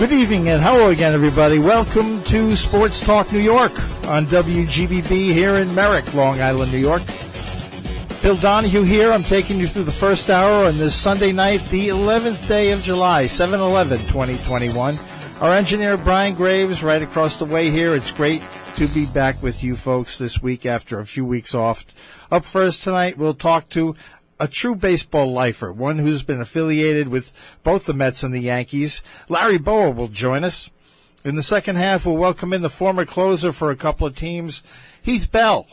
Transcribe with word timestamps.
Good 0.00 0.12
evening 0.12 0.48
and 0.48 0.62
hello 0.62 0.88
again, 0.88 1.12
everybody. 1.12 1.58
Welcome 1.58 2.22
to 2.22 2.56
Sports 2.56 3.00
Talk 3.00 3.30
New 3.32 3.38
York 3.38 3.72
on 4.06 4.24
WGBB 4.24 5.34
here 5.34 5.56
in 5.56 5.74
Merrick, 5.74 6.14
Long 6.14 6.40
Island, 6.40 6.72
New 6.72 6.78
York. 6.78 7.02
Bill 8.22 8.34
Donahue 8.34 8.82
here. 8.82 9.12
I'm 9.12 9.22
taking 9.22 9.58
you 9.60 9.66
through 9.66 9.84
the 9.84 9.92
first 9.92 10.30
hour 10.30 10.64
on 10.64 10.78
this 10.78 10.94
Sunday 10.94 11.32
night, 11.32 11.62
the 11.68 11.88
11th 11.88 12.48
day 12.48 12.70
of 12.70 12.82
July, 12.82 13.26
7 13.26 13.60
11, 13.60 13.98
2021. 14.06 14.98
Our 15.42 15.52
engineer, 15.52 15.98
Brian 15.98 16.34
Graves, 16.34 16.82
right 16.82 17.02
across 17.02 17.38
the 17.38 17.44
way 17.44 17.68
here. 17.68 17.94
It's 17.94 18.10
great 18.10 18.40
to 18.76 18.88
be 18.88 19.04
back 19.04 19.42
with 19.42 19.62
you 19.62 19.76
folks 19.76 20.16
this 20.16 20.40
week 20.40 20.64
after 20.64 20.98
a 20.98 21.04
few 21.04 21.26
weeks 21.26 21.54
off. 21.54 21.84
Up 22.30 22.46
first 22.46 22.82
tonight, 22.82 23.18
we'll 23.18 23.34
talk 23.34 23.68
to 23.70 23.94
a 24.40 24.48
true 24.48 24.74
baseball 24.74 25.30
lifer, 25.30 25.70
one 25.70 25.98
who's 25.98 26.22
been 26.22 26.40
affiliated 26.40 27.08
with 27.08 27.32
both 27.62 27.84
the 27.84 27.92
Mets 27.92 28.22
and 28.22 28.34
the 28.34 28.40
Yankees. 28.40 29.02
Larry 29.28 29.58
Bowa 29.58 29.90
will 29.90 30.08
join 30.08 30.42
us. 30.42 30.70
In 31.22 31.36
the 31.36 31.42
second 31.42 31.76
half, 31.76 32.06
we'll 32.06 32.16
welcome 32.16 32.54
in 32.54 32.62
the 32.62 32.70
former 32.70 33.04
closer 33.04 33.52
for 33.52 33.70
a 33.70 33.76
couple 33.76 34.06
of 34.06 34.16
teams, 34.16 34.62
Heath 35.02 35.30
Bell. 35.30 35.66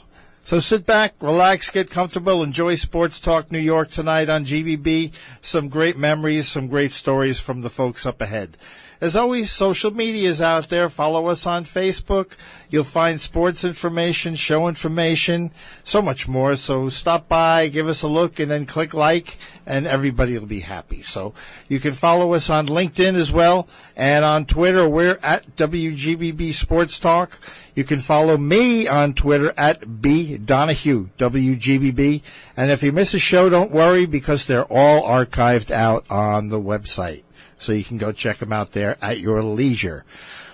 So 0.44 0.60
sit 0.60 0.86
back, 0.86 1.14
relax, 1.22 1.72
get 1.72 1.90
comfortable, 1.90 2.44
enjoy 2.44 2.76
Sports 2.76 3.20
Talk 3.22 3.52
New 3.52 3.60
York 3.60 3.90
tonight 3.90 4.30
on 4.30 4.46
GBB. 4.46 5.12
Some 5.42 5.70
great 5.70 5.98
memories, 5.98 6.48
some 6.48 6.68
great 6.68 6.92
stories 6.92 7.40
from 7.40 7.62
the 7.62 7.70
folks 7.70 8.06
up 8.06 8.22
ahead. 8.22 8.58
As 9.00 9.16
always, 9.16 9.52
social 9.52 9.92
media 9.92 10.28
is 10.28 10.42
out 10.42 10.70
there. 10.70 10.90
Follow 10.90 11.28
us 11.28 11.46
on 11.46 11.66
Facebook. 11.66 12.32
You'll 12.70 12.84
find 12.84 13.22
sports 13.22 13.64
information, 13.64 14.34
show 14.34 14.68
information, 14.68 15.52
so 15.84 16.02
much 16.02 16.28
more. 16.28 16.56
So 16.56 16.90
stop 16.90 17.28
by, 17.28 17.68
give 17.68 17.88
us 17.88 18.02
a 18.02 18.08
look, 18.08 18.40
and 18.40 18.50
then 18.50 18.66
click 18.66 18.96
like, 18.96 19.38
and 19.68 19.86
everybody 19.86 20.38
will 20.38 20.48
be 20.48 20.62
happy. 20.62 21.04
So 21.04 21.34
you 21.70 21.80
can 21.80 21.94
follow 21.94 22.34
us 22.34 22.50
on 22.50 22.68
LinkedIn 22.68 23.14
as 23.14 23.32
well, 23.32 23.68
and 23.96 24.26
on 24.26 24.46
Twitter, 24.46 24.90
we're 24.90 25.20
at 25.22 25.56
WGBB 25.56 26.52
Sports 26.54 27.00
Talk. 27.00 27.40
You 27.76 27.84
can 27.84 28.00
follow 28.00 28.36
me 28.38 28.88
on 28.88 29.14
Twitter 29.14 29.54
at 29.56 30.02
B 30.02 30.38
Donahue, 30.38 31.10
WGBB. 31.20 32.24
And 32.58 32.72
if 32.72 32.82
you 32.82 32.92
miss 32.92 33.14
a 33.14 33.20
show, 33.20 33.50
don't 33.50 33.70
worry 33.70 34.08
because 34.08 34.48
they're 34.48 34.66
all 34.66 35.04
archived 35.04 35.70
out 35.70 36.04
on 36.10 36.48
the 36.48 36.60
website 36.60 37.22
so 37.60 37.72
you 37.72 37.84
can 37.84 37.98
go 37.98 38.12
check 38.12 38.38
them 38.38 38.54
out 38.54 38.72
there 38.72 38.98
at 39.02 39.20
your 39.20 39.42
leisure. 39.44 40.06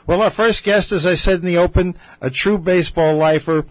Well, 0.05 0.21
our 0.21 0.29
first 0.29 0.63
guest, 0.63 0.91
as 0.91 1.05
I 1.05 1.13
said 1.13 1.39
in 1.39 1.45
the 1.45 1.57
open, 1.57 1.95
a 2.19 2.29
true 2.29 2.57
baseball 2.57 3.15
lifer, 3.15 3.63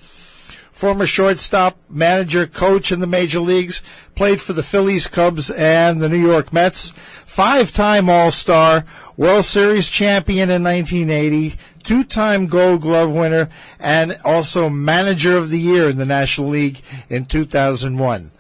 former 0.73 1.07
shortstop, 1.07 1.77
manager, 1.91 2.47
coach 2.47 2.91
in 2.91 3.01
the 3.01 3.07
major 3.07 3.41
leagues, 3.41 3.83
played 4.15 4.41
for 4.41 4.55
the 4.55 4.63
Phillies, 4.63 5.07
Cubs, 5.07 5.51
and 5.51 6.01
the 6.01 6.09
New 6.09 6.27
York 6.27 6.53
Mets, 6.53 6.91
five-time 7.27 8.09
All-Star, 8.09 8.85
World 9.17 9.45
Series 9.45 9.89
champion 9.89 10.51
in 10.51 10.65
1980, 10.65 11.57
two-time 11.83 12.47
Gold 12.47 12.81
Glove 12.81 13.13
winner, 13.13 13.51
and 13.79 14.17
also 14.25 14.71
manager 14.71 15.37
of 15.37 15.51
the 15.51 15.61
year 15.61 15.91
in 15.91 15.99
the 15.99 16.07
National 16.07 16.49
League 16.49 16.81
in 17.11 17.27
2001. 17.27 18.31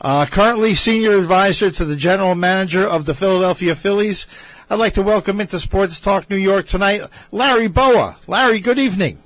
Uh, 0.00 0.26
currently 0.26 0.74
senior 0.74 1.16
advisor 1.18 1.70
to 1.70 1.84
the 1.84 1.96
general 1.96 2.34
manager 2.34 2.86
of 2.86 3.06
the 3.06 3.14
Philadelphia 3.14 3.74
Phillies. 3.74 4.26
I'd 4.68 4.78
like 4.78 4.94
to 4.94 5.02
welcome 5.02 5.40
into 5.40 5.58
Sports 5.58 6.00
Talk 6.00 6.28
New 6.28 6.36
York 6.36 6.66
tonight, 6.66 7.02
Larry 7.32 7.68
Bowa. 7.68 8.16
Larry, 8.26 8.60
good 8.60 8.78
evening. 8.78 9.18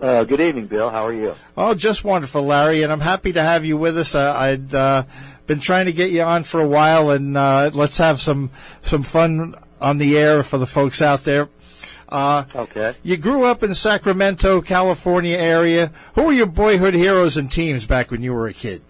Uh, 0.00 0.22
good 0.22 0.40
evening, 0.40 0.66
Bill. 0.66 0.90
How 0.90 1.06
are 1.06 1.12
you? 1.12 1.34
Oh, 1.56 1.74
just 1.74 2.04
wonderful, 2.04 2.42
Larry, 2.42 2.82
and 2.82 2.92
I'm 2.92 3.00
happy 3.00 3.32
to 3.32 3.42
have 3.42 3.64
you 3.64 3.76
with 3.76 3.98
us. 3.98 4.14
Uh, 4.14 4.32
I'd 4.32 4.72
uh, 4.72 5.02
been 5.48 5.58
trying 5.58 5.86
to 5.86 5.92
get 5.92 6.12
you 6.12 6.22
on 6.22 6.44
for 6.44 6.60
a 6.60 6.68
while, 6.68 7.10
and 7.10 7.36
uh, 7.36 7.70
let's 7.74 7.98
have 7.98 8.20
some 8.20 8.52
some 8.82 9.02
fun 9.02 9.56
on 9.80 9.98
the 9.98 10.16
air 10.16 10.44
for 10.44 10.58
the 10.58 10.66
folks 10.66 11.02
out 11.02 11.24
there. 11.24 11.48
Uh, 12.08 12.44
okay. 12.54 12.94
You 13.02 13.16
grew 13.16 13.44
up 13.44 13.64
in 13.64 13.74
Sacramento, 13.74 14.62
California 14.62 15.36
area. 15.36 15.90
Who 16.14 16.22
were 16.22 16.32
your 16.32 16.46
boyhood 16.46 16.94
heroes 16.94 17.36
and 17.36 17.50
teams 17.50 17.84
back 17.84 18.12
when 18.12 18.22
you 18.22 18.32
were 18.32 18.46
a 18.46 18.52
kid? 18.52 18.82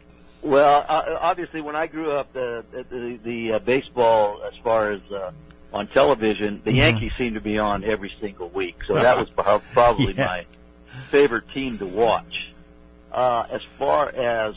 Well, 0.43 0.84
uh, 0.88 1.19
obviously, 1.21 1.60
when 1.60 1.76
I 1.76 1.87
grew 1.87 2.12
up, 2.12 2.32
the 2.32 2.65
the, 2.71 3.19
the 3.22 3.53
uh, 3.54 3.59
baseball, 3.59 4.43
as 4.44 4.56
far 4.62 4.93
as 4.93 5.00
uh, 5.10 5.32
on 5.72 5.87
television, 5.88 6.60
the 6.65 6.71
mm-hmm. 6.71 6.76
Yankees 6.76 7.15
seemed 7.16 7.34
to 7.34 7.41
be 7.41 7.59
on 7.59 7.84
every 7.84 8.12
single 8.21 8.49
week, 8.49 8.82
so 8.84 8.94
that 8.94 9.16
was 9.16 9.28
probably 9.72 10.15
yeah. 10.15 10.26
my 10.26 10.47
favorite 11.10 11.49
team 11.50 11.78
to 11.78 11.87
watch. 11.87 12.53
Uh, 13.10 13.47
as 13.50 13.62
far 13.78 14.10
as 14.10 14.54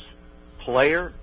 player, 0.60 1.14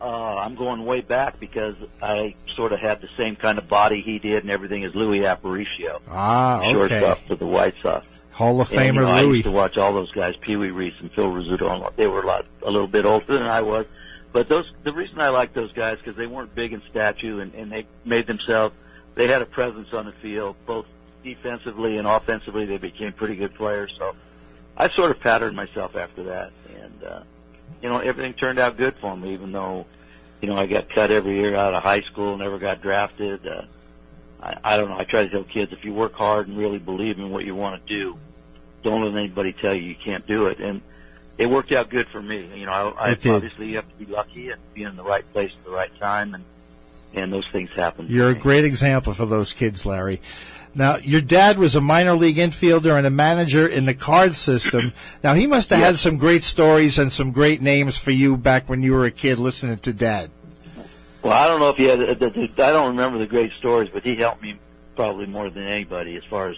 uh, 0.00 0.36
I'm 0.36 0.54
going 0.54 0.84
way 0.84 1.00
back 1.00 1.38
because 1.38 1.76
I 2.00 2.34
sort 2.46 2.72
of 2.72 2.80
had 2.80 3.00
the 3.00 3.08
same 3.16 3.36
kind 3.36 3.58
of 3.58 3.68
body 3.68 4.00
he 4.00 4.18
did 4.18 4.42
and 4.42 4.50
everything 4.50 4.84
as 4.84 4.94
Luis 4.94 5.22
Aparicio. 5.22 6.00
Ah, 6.08 6.60
okay. 6.60 6.72
Shortstop 6.72 7.18
for 7.26 7.36
the 7.36 7.46
White 7.46 7.74
Sox. 7.82 8.06
Hall 8.42 8.60
of 8.60 8.68
Famer 8.68 8.76
and, 8.76 8.94
you 8.96 9.00
know, 9.02 9.06
Louis. 9.06 9.16
I 9.16 9.22
used 9.22 9.44
to 9.44 9.52
watch 9.52 9.78
all 9.78 9.92
those 9.92 10.10
guys, 10.10 10.36
Pee 10.36 10.56
Wee 10.56 10.70
Reese 10.70 10.98
and 11.00 11.12
Phil 11.12 11.30
Rizzuto. 11.30 11.94
They 11.94 12.08
were 12.08 12.22
a 12.22 12.26
lot, 12.26 12.44
a 12.62 12.70
little 12.70 12.88
bit 12.88 13.06
older 13.06 13.26
than 13.26 13.44
I 13.44 13.62
was, 13.62 13.86
but 14.32 14.48
those. 14.48 14.72
The 14.82 14.92
reason 14.92 15.20
I 15.20 15.28
like 15.28 15.52
those 15.52 15.72
guys 15.72 15.98
because 15.98 16.16
they 16.16 16.26
weren't 16.26 16.52
big 16.54 16.72
in 16.72 16.80
stature 16.82 17.40
and, 17.40 17.54
and 17.54 17.70
they 17.70 17.86
made 18.04 18.26
themselves. 18.26 18.74
They 19.14 19.28
had 19.28 19.42
a 19.42 19.46
presence 19.46 19.92
on 19.92 20.06
the 20.06 20.12
field, 20.12 20.56
both 20.66 20.86
defensively 21.22 21.98
and 21.98 22.08
offensively. 22.08 22.64
They 22.64 22.78
became 22.78 23.12
pretty 23.12 23.36
good 23.36 23.54
players. 23.54 23.94
So 23.96 24.16
I 24.76 24.88
sort 24.88 25.10
of 25.10 25.20
patterned 25.20 25.54
myself 25.54 25.94
after 25.96 26.24
that, 26.24 26.50
and 26.74 27.04
uh, 27.04 27.22
you 27.80 27.88
know 27.88 27.98
everything 27.98 28.34
turned 28.34 28.58
out 28.58 28.76
good 28.76 28.96
for 28.96 29.16
me, 29.16 29.34
even 29.34 29.52
though 29.52 29.86
you 30.40 30.48
know 30.48 30.56
I 30.56 30.66
got 30.66 30.88
cut 30.88 31.12
every 31.12 31.36
year 31.36 31.54
out 31.54 31.74
of 31.74 31.82
high 31.82 32.02
school, 32.02 32.36
never 32.36 32.58
got 32.58 32.82
drafted. 32.82 33.46
Uh, 33.46 33.62
I, 34.42 34.56
I 34.64 34.76
don't 34.76 34.88
know. 34.88 34.98
I 34.98 35.04
try 35.04 35.22
to 35.22 35.30
tell 35.30 35.44
kids 35.44 35.72
if 35.72 35.84
you 35.84 35.94
work 35.94 36.14
hard 36.14 36.48
and 36.48 36.58
really 36.58 36.78
believe 36.78 37.18
in 37.18 37.30
what 37.30 37.44
you 37.44 37.54
want 37.54 37.80
to 37.80 37.88
do, 37.88 38.16
don't 38.82 39.02
let 39.04 39.14
anybody 39.14 39.52
tell 39.52 39.74
you 39.74 39.82
you 39.82 39.94
can't 39.94 40.26
do 40.26 40.46
it. 40.46 40.58
And 40.58 40.80
it 41.38 41.46
worked 41.46 41.72
out 41.72 41.90
good 41.90 42.08
for 42.08 42.22
me. 42.22 42.50
You 42.54 42.66
know, 42.66 42.72
I, 42.72 43.10
I 43.10 43.10
obviously 43.12 43.68
you 43.68 43.76
have 43.76 43.88
to 43.88 44.04
be 44.04 44.06
lucky 44.06 44.50
and 44.50 44.60
be 44.74 44.82
in 44.82 44.96
the 44.96 45.02
right 45.02 45.30
place 45.32 45.52
at 45.58 45.64
the 45.64 45.70
right 45.70 45.90
time, 45.98 46.34
and 46.34 46.44
and 47.14 47.32
those 47.32 47.46
things 47.48 47.70
happen. 47.70 48.06
You're 48.08 48.30
a 48.30 48.34
great 48.34 48.64
example 48.64 49.12
for 49.12 49.26
those 49.26 49.52
kids, 49.52 49.84
Larry. 49.84 50.20
Now, 50.74 50.96
your 50.96 51.20
dad 51.20 51.58
was 51.58 51.74
a 51.74 51.82
minor 51.82 52.14
league 52.14 52.36
infielder 52.36 52.96
and 52.96 53.06
a 53.06 53.10
manager 53.10 53.66
in 53.68 53.84
the 53.84 53.92
card 53.94 54.34
system. 54.34 54.94
Now, 55.22 55.34
he 55.34 55.46
must 55.46 55.68
have 55.68 55.78
had 55.78 55.98
some 55.98 56.16
great 56.16 56.42
stories 56.42 56.98
and 56.98 57.12
some 57.12 57.30
great 57.30 57.60
names 57.60 57.98
for 57.98 58.10
you 58.10 58.38
back 58.38 58.70
when 58.70 58.82
you 58.82 58.94
were 58.94 59.04
a 59.04 59.10
kid 59.10 59.38
listening 59.38 59.76
to 59.78 59.92
dad. 59.92 60.30
Well, 61.22 61.34
I 61.34 61.46
don't 61.46 61.60
know 61.60 61.68
if 61.68 61.76
he 61.76 61.84
had. 61.84 62.00
I 62.00 62.72
don't 62.72 62.88
remember 62.88 63.18
the 63.18 63.26
great 63.26 63.52
stories, 63.52 63.90
but 63.92 64.02
he 64.02 64.16
helped 64.16 64.42
me 64.42 64.58
probably 64.96 65.26
more 65.26 65.50
than 65.50 65.64
anybody 65.64 66.16
as 66.16 66.24
far 66.24 66.48
as 66.48 66.56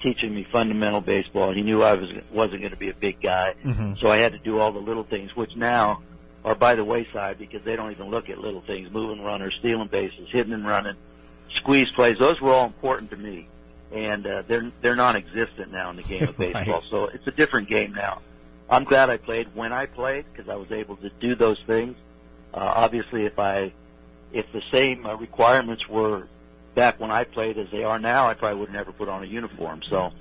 teaching 0.00 0.34
me 0.34 0.42
fundamental 0.42 1.00
baseball. 1.00 1.52
He 1.52 1.62
knew 1.62 1.82
I 1.82 1.94
was 1.94 2.10
wasn't 2.30 2.60
going 2.60 2.72
to 2.72 2.78
be 2.78 2.90
a 2.90 2.94
big 2.94 3.20
guy, 3.20 3.54
mm-hmm. 3.64 3.94
so 3.94 4.10
I 4.10 4.18
had 4.18 4.32
to 4.32 4.38
do 4.38 4.58
all 4.58 4.72
the 4.72 4.80
little 4.80 5.04
things, 5.04 5.36
which 5.36 5.56
now 5.56 6.02
are 6.44 6.54
by 6.54 6.74
the 6.74 6.84
wayside 6.84 7.38
because 7.38 7.62
they 7.62 7.76
don't 7.76 7.90
even 7.90 8.10
look 8.10 8.30
at 8.30 8.38
little 8.38 8.62
things: 8.62 8.90
moving 8.90 9.22
runners, 9.22 9.54
stealing 9.54 9.88
bases, 9.88 10.28
hitting 10.30 10.52
and 10.52 10.66
running, 10.66 10.96
squeeze 11.50 11.92
plays. 11.92 12.18
Those 12.18 12.40
were 12.40 12.52
all 12.52 12.66
important 12.66 13.10
to 13.10 13.16
me, 13.16 13.48
and 13.92 14.26
uh, 14.26 14.42
they're 14.46 14.70
they're 14.80 14.96
non-existent 14.96 15.72
now 15.72 15.90
in 15.90 15.96
the 15.96 16.02
game 16.02 16.24
of 16.24 16.36
baseball. 16.38 16.80
right. 16.80 16.90
So 16.90 17.04
it's 17.06 17.26
a 17.26 17.32
different 17.32 17.68
game 17.68 17.94
now. 17.94 18.20
I'm 18.68 18.84
glad 18.84 19.10
I 19.10 19.16
played 19.16 19.48
when 19.54 19.72
I 19.72 19.86
played 19.86 20.26
because 20.32 20.48
I 20.48 20.54
was 20.54 20.70
able 20.70 20.96
to 20.96 21.10
do 21.20 21.34
those 21.34 21.60
things. 21.66 21.96
Uh, 22.54 22.72
obviously, 22.76 23.26
if 23.26 23.38
I 23.38 23.72
if 24.32 24.50
the 24.52 24.62
same 24.70 25.06
uh, 25.06 25.14
requirements 25.14 25.88
were 25.88 26.28
back 26.74 27.00
when 27.00 27.10
I 27.10 27.24
played 27.24 27.58
as 27.58 27.70
they 27.70 27.84
are 27.84 27.98
now, 27.98 28.26
I 28.26 28.34
probably 28.34 28.60
would 28.60 28.72
never 28.72 28.92
put 28.92 29.08
on 29.08 29.22
a 29.22 29.26
uniform. 29.26 29.82
So 29.82 30.12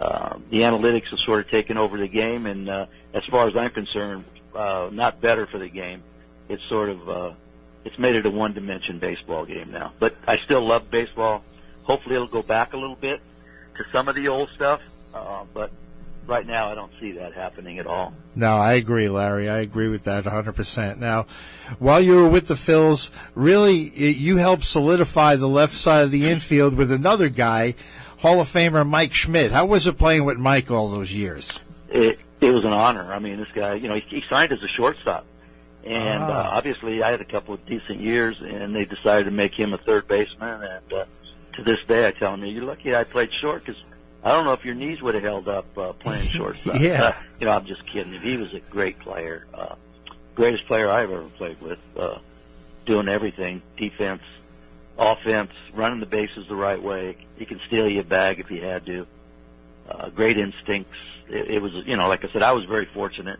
uh, 0.00 0.38
the 0.50 0.60
analytics 0.60 1.08
have 1.10 1.20
sort 1.20 1.40
of 1.40 1.50
taken 1.50 1.76
over 1.76 1.98
the 1.98 2.08
game, 2.08 2.46
and 2.46 2.68
uh, 2.68 2.86
as 3.12 3.24
far 3.24 3.46
as 3.46 3.56
I'm 3.56 3.70
concerned, 3.70 4.24
uh, 4.54 4.88
not 4.92 5.20
better 5.20 5.46
for 5.46 5.58
the 5.58 5.68
game. 5.68 6.02
It's 6.48 6.64
sort 6.64 6.90
of 6.90 7.08
uh, 7.08 7.32
it's 7.84 7.98
made 7.98 8.14
it 8.14 8.26
a 8.26 8.30
one-dimension 8.30 8.98
baseball 8.98 9.44
game 9.44 9.70
now. 9.70 9.92
But 9.98 10.16
I 10.26 10.36
still 10.36 10.62
love 10.62 10.90
baseball. 10.90 11.44
Hopefully, 11.84 12.16
it'll 12.16 12.26
go 12.28 12.42
back 12.42 12.72
a 12.72 12.76
little 12.76 12.96
bit 12.96 13.20
to 13.76 13.84
some 13.92 14.08
of 14.08 14.14
the 14.14 14.28
old 14.28 14.50
stuff. 14.50 14.80
Uh, 15.12 15.44
but 15.52 15.70
right 16.26 16.46
now, 16.46 16.70
I 16.70 16.74
don't 16.74 16.92
see 17.00 17.12
that 17.12 17.32
happening 17.34 17.78
at 17.78 17.86
all. 17.86 18.12
No, 18.34 18.56
I 18.56 18.74
agree, 18.74 19.08
Larry. 19.08 19.48
I 19.48 19.58
agree 19.58 19.88
with 19.88 20.04
that 20.04 20.24
100%. 20.24 20.98
Now, 20.98 21.26
while 21.78 22.00
you 22.00 22.12
were 22.16 22.28
with 22.28 22.48
the 22.48 22.54
Phils, 22.54 23.10
really, 23.34 23.90
you 24.12 24.36
helped 24.36 24.64
solidify 24.64 25.36
the 25.36 25.48
left 25.48 25.74
side 25.74 26.02
of 26.04 26.10
the 26.10 26.28
infield 26.28 26.74
with 26.74 26.90
another 26.90 27.28
guy 27.28 27.74
Hall 28.18 28.40
of 28.40 28.48
Famer 28.48 28.88
Mike 28.88 29.12
Schmidt. 29.12 29.52
How 29.52 29.66
was 29.66 29.86
it 29.86 29.98
playing 29.98 30.24
with 30.24 30.38
Mike 30.38 30.70
all 30.70 30.88
those 30.88 31.12
years? 31.14 31.60
It 31.90 32.18
it 32.40 32.50
was 32.50 32.64
an 32.64 32.72
honor. 32.72 33.12
I 33.12 33.18
mean, 33.18 33.38
this 33.38 33.48
guy, 33.54 33.74
you 33.74 33.88
know, 33.88 33.94
he, 33.94 34.00
he 34.20 34.24
signed 34.28 34.50
as 34.52 34.62
a 34.62 34.68
shortstop, 34.68 35.24
and 35.84 36.22
uh, 36.24 36.30
Ah. 36.46 36.56
obviously 36.56 37.02
I 37.02 37.10
had 37.10 37.20
a 37.20 37.24
couple 37.26 37.54
of 37.54 37.64
decent 37.66 38.00
years, 38.00 38.36
and 38.40 38.74
they 38.74 38.84
decided 38.86 39.24
to 39.24 39.30
make 39.30 39.54
him 39.54 39.72
a 39.74 39.78
third 39.78 40.08
baseman. 40.08 40.62
And 40.62 40.92
uh, 40.92 41.04
to 41.54 41.62
this 41.62 41.82
day, 41.84 42.06
I 42.06 42.10
tell 42.12 42.34
him, 42.34 42.44
"You're 42.44 42.64
lucky 42.64 42.94
I 42.96 43.04
played 43.04 43.32
short 43.32 43.64
because 43.64 43.80
I 44.24 44.32
don't 44.32 44.44
know 44.44 44.52
if 44.52 44.64
your 44.64 44.74
knees 44.74 45.02
would 45.02 45.14
have 45.14 45.22
held 45.24 45.48
up 45.48 45.66
uh, 45.76 45.92
playing 45.92 46.26
shortstop." 46.26 46.80
Yeah. 46.80 47.02
Uh, 47.04 47.12
you 47.38 47.46
know, 47.46 47.52
I'm 47.52 47.66
just 47.66 47.86
kidding. 47.86 48.12
He 48.14 48.36
was 48.36 48.52
a 48.54 48.60
great 48.60 48.98
player, 49.00 49.46
uh, 49.54 49.74
greatest 50.34 50.66
player 50.66 50.88
I've 50.88 51.10
ever 51.10 51.28
played 51.36 51.60
with, 51.60 51.78
uh, 51.96 52.18
doing 52.86 53.08
everything: 53.08 53.62
defense, 53.76 54.22
offense, 54.98 55.52
running 55.74 56.00
the 56.00 56.06
bases 56.06 56.46
the 56.48 56.56
right 56.56 56.82
way. 56.82 57.16
He 57.36 57.44
can 57.44 57.60
steal 57.60 57.88
you 57.88 58.00
a 58.00 58.04
bag 58.04 58.40
if 58.40 58.48
he 58.48 58.58
had 58.58 58.86
to. 58.86 59.06
Uh, 59.88 60.08
great 60.08 60.38
instincts. 60.38 60.96
It, 61.28 61.50
it 61.50 61.62
was, 61.62 61.72
you 61.86 61.96
know, 61.96 62.08
like 62.08 62.24
I 62.24 62.28
said, 62.28 62.42
I 62.42 62.52
was 62.52 62.64
very 62.64 62.86
fortunate. 62.86 63.38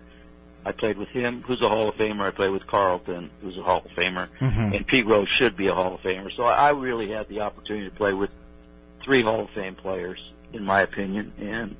I 0.66 0.72
played 0.72 0.96
with 0.98 1.08
him, 1.08 1.42
who's 1.42 1.60
a 1.62 1.68
Hall 1.68 1.88
of 1.90 1.94
Famer. 1.96 2.22
I 2.22 2.30
played 2.30 2.50
with 2.50 2.66
Carlton, 2.66 3.30
who's 3.42 3.56
a 3.58 3.62
Hall 3.62 3.82
of 3.84 3.90
Famer, 3.92 4.28
and 4.74 4.86
Pete 4.86 5.06
Rose 5.06 5.28
should 5.28 5.56
be 5.56 5.66
a 5.68 5.74
Hall 5.74 5.94
of 5.94 6.00
Famer. 6.00 6.34
So 6.34 6.42
I 6.44 6.70
really 6.70 7.10
had 7.10 7.28
the 7.28 7.40
opportunity 7.42 7.88
to 7.88 7.94
play 7.94 8.14
with 8.14 8.30
three 9.02 9.20
Hall 9.22 9.40
of 9.40 9.50
Fame 9.50 9.74
players, 9.74 10.32
in 10.54 10.64
my 10.64 10.80
opinion, 10.82 11.32
and 11.38 11.76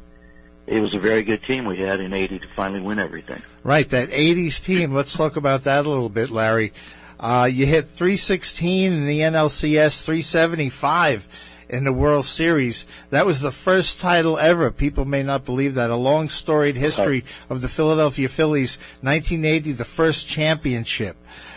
it 0.67 0.81
was 0.81 0.95
a 0.95 0.99
very 0.99 1.23
good 1.23 1.43
team 1.43 1.65
we 1.65 1.79
had 1.79 2.01
in 2.01 2.13
'80 2.13 2.41
to 2.41 2.49
finally 2.55 2.81
win 2.81 2.99
everything. 2.99 3.43
Right, 3.63 3.89
that 3.91 4.11
80s 4.11 4.63
team. 4.63 4.93
Let's 4.93 5.17
talk 5.17 5.37
about 5.37 5.65
that 5.65 5.87
a 5.87 5.89
little 5.89 6.09
bit, 6.09 6.31
Larry. 6.31 6.73
Uh, 7.19 7.49
you 7.51 7.65
hit 7.65 7.87
316 7.87 8.93
in 8.93 9.07
the 9.07 9.21
NLCS, 9.21 10.05
375 10.05 11.29
in 11.69 11.85
the 11.85 11.93
World 11.93 12.25
Series. 12.27 12.87
That 13.11 13.25
was 13.25 13.41
the 13.41 13.51
first 13.53 14.01
title 14.01 14.39
ever. 14.39 14.71
People 14.71 15.05
may 15.05 15.23
not 15.23 15.45
believe 15.45 15.75
that. 15.75 15.91
A 15.91 15.97
long 15.97 16.29
storied 16.29 16.77
history 16.77 17.25
of 17.49 17.63
the 17.63 17.69
Philadelphia 17.69 18.29
Phillies, 18.29 18.79
1980, 19.01 19.73
the 19.73 19.85
first 19.85 20.27
championship. 20.29 21.17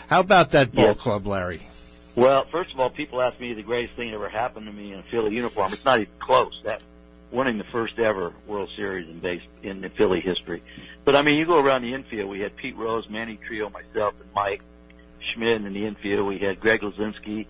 How 0.10 0.22
about 0.22 0.52
that 0.52 0.74
ball 0.74 0.86
Yes. 0.86 1.00
club, 1.00 1.28
Larry? 1.28 1.62
Well, 2.16 2.46
first 2.52 2.74
of 2.74 2.80
all, 2.80 2.90
people 2.90 3.22
ask 3.22 3.40
me 3.40 3.54
the 3.54 3.62
greatest 3.62 3.96
thing 3.96 4.10
that 4.10 4.16
ever 4.16 4.30
happened 4.30 4.66
to 4.68 4.72
me 4.72 4.94
in 4.94 5.00
a 5.00 5.04
Philly 5.04 5.36
uniform. 5.36 5.72
It's 5.74 5.86
not 5.86 6.00
even 6.00 6.14
close. 6.20 6.62
That 6.64 6.82
winning 7.32 7.58
the 7.58 7.64
first 7.66 8.00
ever 8.00 8.34
World 8.46 8.70
Series 8.76 9.10
in 9.10 9.20
base 9.20 9.42
in 9.62 9.82
the 9.82 9.90
Philly 9.90 10.20
history. 10.20 10.64
But 11.06 11.16
I 11.16 11.22
mean, 11.22 11.36
you 11.36 11.46
go 11.46 11.64
around 11.64 11.84
the 11.84 11.94
infield. 11.94 12.30
We 12.30 12.40
had 12.40 12.56
Pete 12.56 12.76
Rose, 12.76 13.10
Manny 13.10 13.40
Trillo, 13.48 13.72
myself, 13.72 14.14
and 14.20 14.30
Mike 14.34 14.64
Schmidt 15.20 15.62
in 15.62 15.74
the 15.74 15.86
infield. 15.86 16.28
We 16.28 16.38
had 16.38 16.60
Greg 16.60 16.82
Luzinski, 16.82 17.48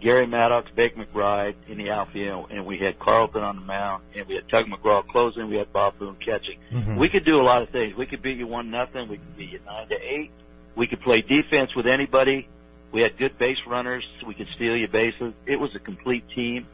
Gary 0.00 0.26
Maddox, 0.26 0.70
Bake 0.74 0.96
McBride 0.96 1.54
in 1.68 1.78
the 1.78 1.90
outfield, 1.90 2.48
and 2.50 2.66
we 2.66 2.78
had 2.78 2.98
Carlton 2.98 3.42
on 3.42 3.56
the 3.56 3.62
mound, 3.62 4.02
and 4.14 4.26
we 4.26 4.34
had 4.34 4.48
Tug 4.48 4.66
McGraw 4.66 5.06
closing. 5.06 5.48
We 5.48 5.56
had 5.56 5.72
Bob 5.72 5.98
Boone 5.98 6.16
catching. 6.16 6.58
Mm-hmm. 6.72 6.96
We 6.96 7.08
could 7.08 7.24
do 7.24 7.40
a 7.40 7.44
lot 7.44 7.62
of 7.62 7.68
things. 7.68 7.96
We 7.96 8.06
could 8.06 8.22
beat 8.22 8.38
you 8.38 8.48
one 8.48 8.70
nothing. 8.70 9.08
We 9.08 9.18
could 9.18 9.36
beat 9.36 9.50
you 9.50 9.60
nine 9.64 9.88
to 9.88 10.00
eight. 10.00 10.32
We 10.74 10.86
could 10.86 11.00
play 11.00 11.22
defense 11.22 11.76
with 11.76 11.86
anybody. 11.86 12.48
We 12.90 13.00
had 13.00 13.16
good 13.16 13.38
base 13.38 13.66
runners. 13.66 14.06
We 14.26 14.34
could 14.34 14.48
steal 14.48 14.76
your 14.76 14.88
bases. 14.88 15.34
It 15.46 15.60
was 15.60 15.74
a 15.74 15.78
complete 15.78 16.28
team, 16.28 16.66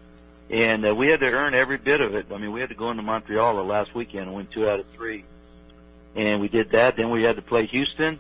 and 0.51 0.87
uh, 0.87 0.95
we 0.95 1.09
had 1.09 1.21
to 1.21 1.31
earn 1.31 1.55
every 1.55 1.77
bit 1.77 2.01
of 2.01 2.15
it. 2.15 2.27
I 2.33 2.39
mean, 2.39 2.53
we 2.53 2.61
had 2.61 2.69
to 2.71 2.75
go 2.75 2.91
into 2.91 3.03
Montreal 3.03 3.57
the 3.57 3.63
last 3.65 3.95
weekend 3.95 4.27
and 4.27 4.35
win 4.35 4.47
two 4.47 4.69
out 4.69 4.81
of 4.81 4.87
three, 4.95 5.25
and 6.17 6.41
we 6.41 6.49
did 6.49 6.71
that. 6.73 6.97
Then 6.97 7.11
we 7.11 7.23
had 7.23 7.37
to 7.37 7.43
play 7.43 7.67
Houston, 7.67 8.19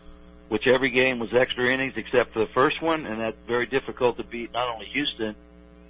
which 0.48 0.66
every 0.66 0.90
game 0.90 1.18
was 1.18 1.32
extra 1.32 1.66
innings 1.66 1.94
except 1.96 2.32
for 2.32 2.40
the 2.40 2.46
first 2.48 2.82
one, 2.82 3.06
and 3.06 3.20
that's 3.20 3.36
very 3.46 3.66
difficult 3.66 4.16
to 4.18 4.24
beat. 4.24 4.52
Not 4.52 4.68
only 4.68 4.86
Houston, 4.86 5.34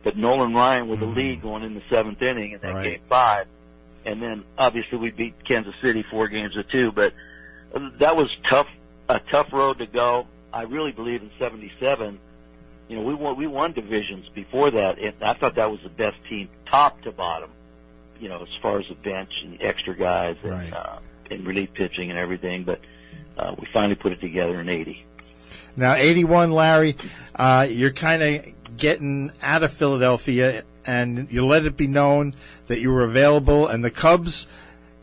but 0.02 0.16
Nolan 0.16 0.54
Ryan 0.54 0.88
with 0.88 1.00
the 1.00 1.06
lead 1.06 1.42
going 1.42 1.62
in 1.64 1.74
the 1.74 1.82
seventh 1.90 2.22
inning 2.22 2.52
in 2.52 2.60
that 2.60 2.74
Right. 2.74 2.84
game 2.84 3.00
five, 3.08 3.46
and 4.04 4.22
then 4.22 4.44
obviously 4.56 4.98
we 4.98 5.10
beat 5.10 5.44
Kansas 5.44 5.74
City 5.82 6.02
four 6.04 6.28
games 6.28 6.54
to 6.54 6.62
two. 6.62 6.92
But 6.92 7.14
that 7.98 8.16
was 8.16 8.36
tough, 8.44 8.68
a 9.08 9.18
tough 9.18 9.52
road 9.52 9.78
to 9.78 9.86
go. 9.86 10.26
I 10.52 10.62
really 10.62 10.92
believe 10.92 11.20
in 11.22 11.30
'77. 11.38 12.18
You 12.88 12.96
know, 12.96 13.02
we 13.02 13.14
won 13.14 13.36
we 13.36 13.46
won 13.46 13.72
divisions 13.72 14.28
before 14.34 14.70
that, 14.70 14.98
and 14.98 15.14
I 15.22 15.34
thought 15.34 15.56
that 15.56 15.70
was 15.70 15.80
the 15.82 15.90
best 15.90 16.16
team, 16.28 16.48
top 16.66 17.02
to 17.02 17.12
bottom. 17.12 17.50
You 18.20 18.28
know, 18.28 18.42
as 18.42 18.54
far 18.60 18.78
as 18.78 18.86
the 18.88 18.94
bench 18.94 19.42
and 19.44 19.58
the 19.58 19.62
extra 19.64 19.94
guys 19.94 20.36
and 20.42 20.52
Right. 20.52 20.72
uh, 20.72 20.98
and 21.30 21.46
relief 21.46 21.72
pitching 21.74 22.10
and 22.10 22.18
everything. 22.18 22.64
But 22.64 22.80
uh, 23.36 23.54
we 23.58 23.66
finally 23.72 23.94
put 23.94 24.12
it 24.12 24.20
together 24.20 24.58
in 24.60 24.68
'80. 24.68 25.04
Now, 25.76 25.94
81, 25.94 26.50
Larry, 26.50 26.96
uh, 27.36 27.66
you're 27.70 27.92
kind 27.92 28.22
of 28.22 28.76
getting 28.76 29.30
out 29.42 29.62
of 29.62 29.72
Philadelphia, 29.72 30.64
and 30.84 31.30
you 31.30 31.46
let 31.46 31.66
it 31.66 31.76
be 31.76 31.86
known 31.86 32.34
that 32.66 32.80
you 32.80 32.90
were 32.90 33.04
available, 33.04 33.68
and 33.68 33.84
the 33.84 33.90
Cubs 33.90 34.48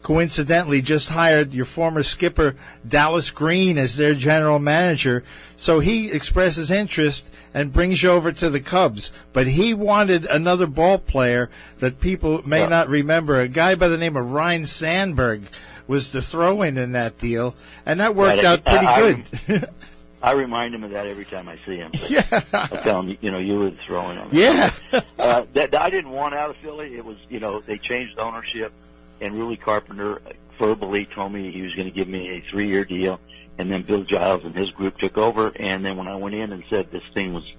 coincidentally 0.05 0.83
just 0.83 1.09
hired 1.09 1.51
your 1.51 1.65
former 1.65 2.03
skipper, 2.03 2.55
Dallas 2.87 3.31
Green, 3.31 3.75
as 3.79 3.97
their 3.97 4.13
general 4.13 4.59
manager. 4.59 5.23
So 5.57 5.79
he 5.79 6.11
expresses 6.11 6.69
interest 6.69 7.31
and 7.55 7.73
brings 7.73 8.03
you 8.03 8.11
over 8.11 8.31
to 8.33 8.51
the 8.51 8.59
Cubs. 8.59 9.11
But 9.33 9.47
he 9.47 9.73
wanted 9.73 10.25
another 10.25 10.67
ball 10.67 10.99
player 10.99 11.49
that 11.79 11.99
people 11.99 12.47
may 12.47 12.59
Yeah. 12.59 12.67
not 12.67 12.87
remember. 12.87 13.39
A 13.41 13.47
guy 13.47 13.73
by 13.73 13.87
the 13.87 13.97
name 13.97 14.15
of 14.15 14.31
Ryne 14.31 14.67
Sandberg 14.67 15.47
was 15.87 16.11
the 16.11 16.21
throw 16.21 16.61
in 16.61 16.77
in 16.77 16.91
that 16.91 17.17
deal, 17.17 17.55
and 17.83 17.99
that 17.99 18.13
worked 18.15 18.37
Right, 18.37 18.45
out 18.45 18.61
I- 18.67 18.71
pretty 18.77 18.85
I- 18.85 19.01
good. 19.01 19.69
I 20.21 20.33
remind 20.33 20.75
him 20.75 20.83
of 20.83 20.91
that 20.91 21.07
every 21.07 21.25
time 21.25 21.49
I 21.49 21.55
see 21.65 21.77
him. 21.77 21.91
yeah. 22.11 22.41
I 22.53 22.67
tell 22.83 23.01
him, 23.01 23.17
you 23.21 23.31
know, 23.31 23.39
you 23.39 23.57
were 23.57 23.71
throwing 23.83 24.17
him. 24.19 24.29
Yeah. 24.31 24.69
uh, 25.17 25.45
that 25.53 25.73
I 25.73 25.89
didn't 25.89 26.11
want 26.11 26.35
out 26.35 26.51
of 26.51 26.57
Philly. 26.57 26.95
It 26.95 27.03
was, 27.03 27.17
you 27.27 27.39
know, 27.39 27.59
they 27.65 27.79
changed 27.79 28.19
ownership, 28.19 28.71
and 29.21 29.33
Ruly 29.35 29.57
Carpenter 29.57 30.21
verbally 30.57 31.05
told 31.05 31.33
me 31.33 31.51
he 31.51 31.61
was 31.61 31.75
going 31.75 31.87
to 31.87 31.93
give 31.93 32.07
me 32.07 32.29
a 32.29 32.41
three-year 32.41 32.85
deal, 32.85 33.19
and 33.57 33.71
then 33.71 33.81
Bill 33.83 34.03
Giles 34.03 34.43
and 34.43 34.55
his 34.55 34.71
group 34.71 34.97
took 34.97 35.17
over. 35.17 35.51
And 35.55 35.85
then 35.85 35.97
when 35.97 36.07
I 36.07 36.15
went 36.15 36.35
in 36.35 36.51
and 36.51 36.63
said 36.69 36.91
this 36.91 37.03
thing 37.13 37.33
was 37.33 37.51